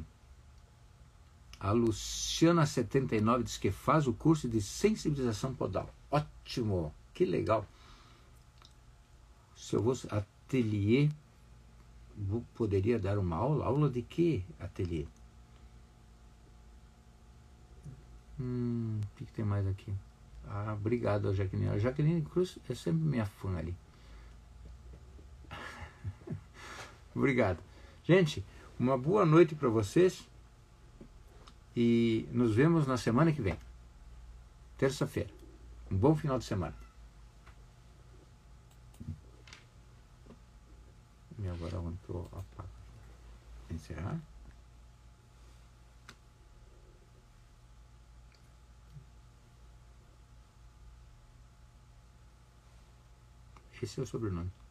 a 1.62 1.72
Luciana79 1.72 3.44
diz 3.44 3.56
que 3.56 3.70
faz 3.70 4.08
o 4.08 4.12
curso 4.12 4.48
de 4.48 4.60
sensibilização 4.60 5.54
podal. 5.54 5.88
Ótimo, 6.10 6.92
que 7.14 7.24
legal. 7.24 7.64
Se 9.54 9.76
eu 9.76 9.82
fosse 9.82 10.08
ateliê, 10.12 11.08
poderia 12.54 12.98
dar 12.98 13.16
uma 13.16 13.36
aula? 13.36 13.64
Aula 13.64 13.88
de 13.88 14.02
que 14.02 14.44
ateliê? 14.58 15.06
Hum, 18.40 19.00
o 19.00 19.16
que, 19.16 19.24
que, 19.24 19.32
tem 19.32 19.44
mais 19.44 19.64
aqui? 19.68 19.94
Ah, 20.48 20.74
obrigado, 20.76 21.32
Jaqueline. 21.32 21.68
A 21.68 21.78
Jaqueline 21.78 22.22
Cruz 22.22 22.58
é 22.68 22.74
sempre 22.74 23.04
minha 23.04 23.24
fã 23.24 23.56
ali. 23.56 23.76
obrigado. 27.14 27.60
Gente, 28.02 28.44
uma 28.82 28.98
boa 28.98 29.24
noite 29.24 29.54
para 29.54 29.68
vocês. 29.68 30.28
E 31.74 32.28
nos 32.32 32.54
vemos 32.54 32.86
na 32.86 32.98
semana 32.98 33.32
que 33.32 33.40
vem, 33.40 33.56
terça-feira. 34.76 35.30
Um 35.90 35.96
bom 35.96 36.14
final 36.14 36.38
de 36.38 36.44
semana. 36.44 36.74
E 41.38 41.48
agora 41.48 41.74
eu 41.74 42.28
apago? 42.32 42.68
Encerrar? 43.70 44.20
Esse 53.80 53.98
é 53.98 54.02
o 54.02 54.06
sobrenome. 54.06 54.61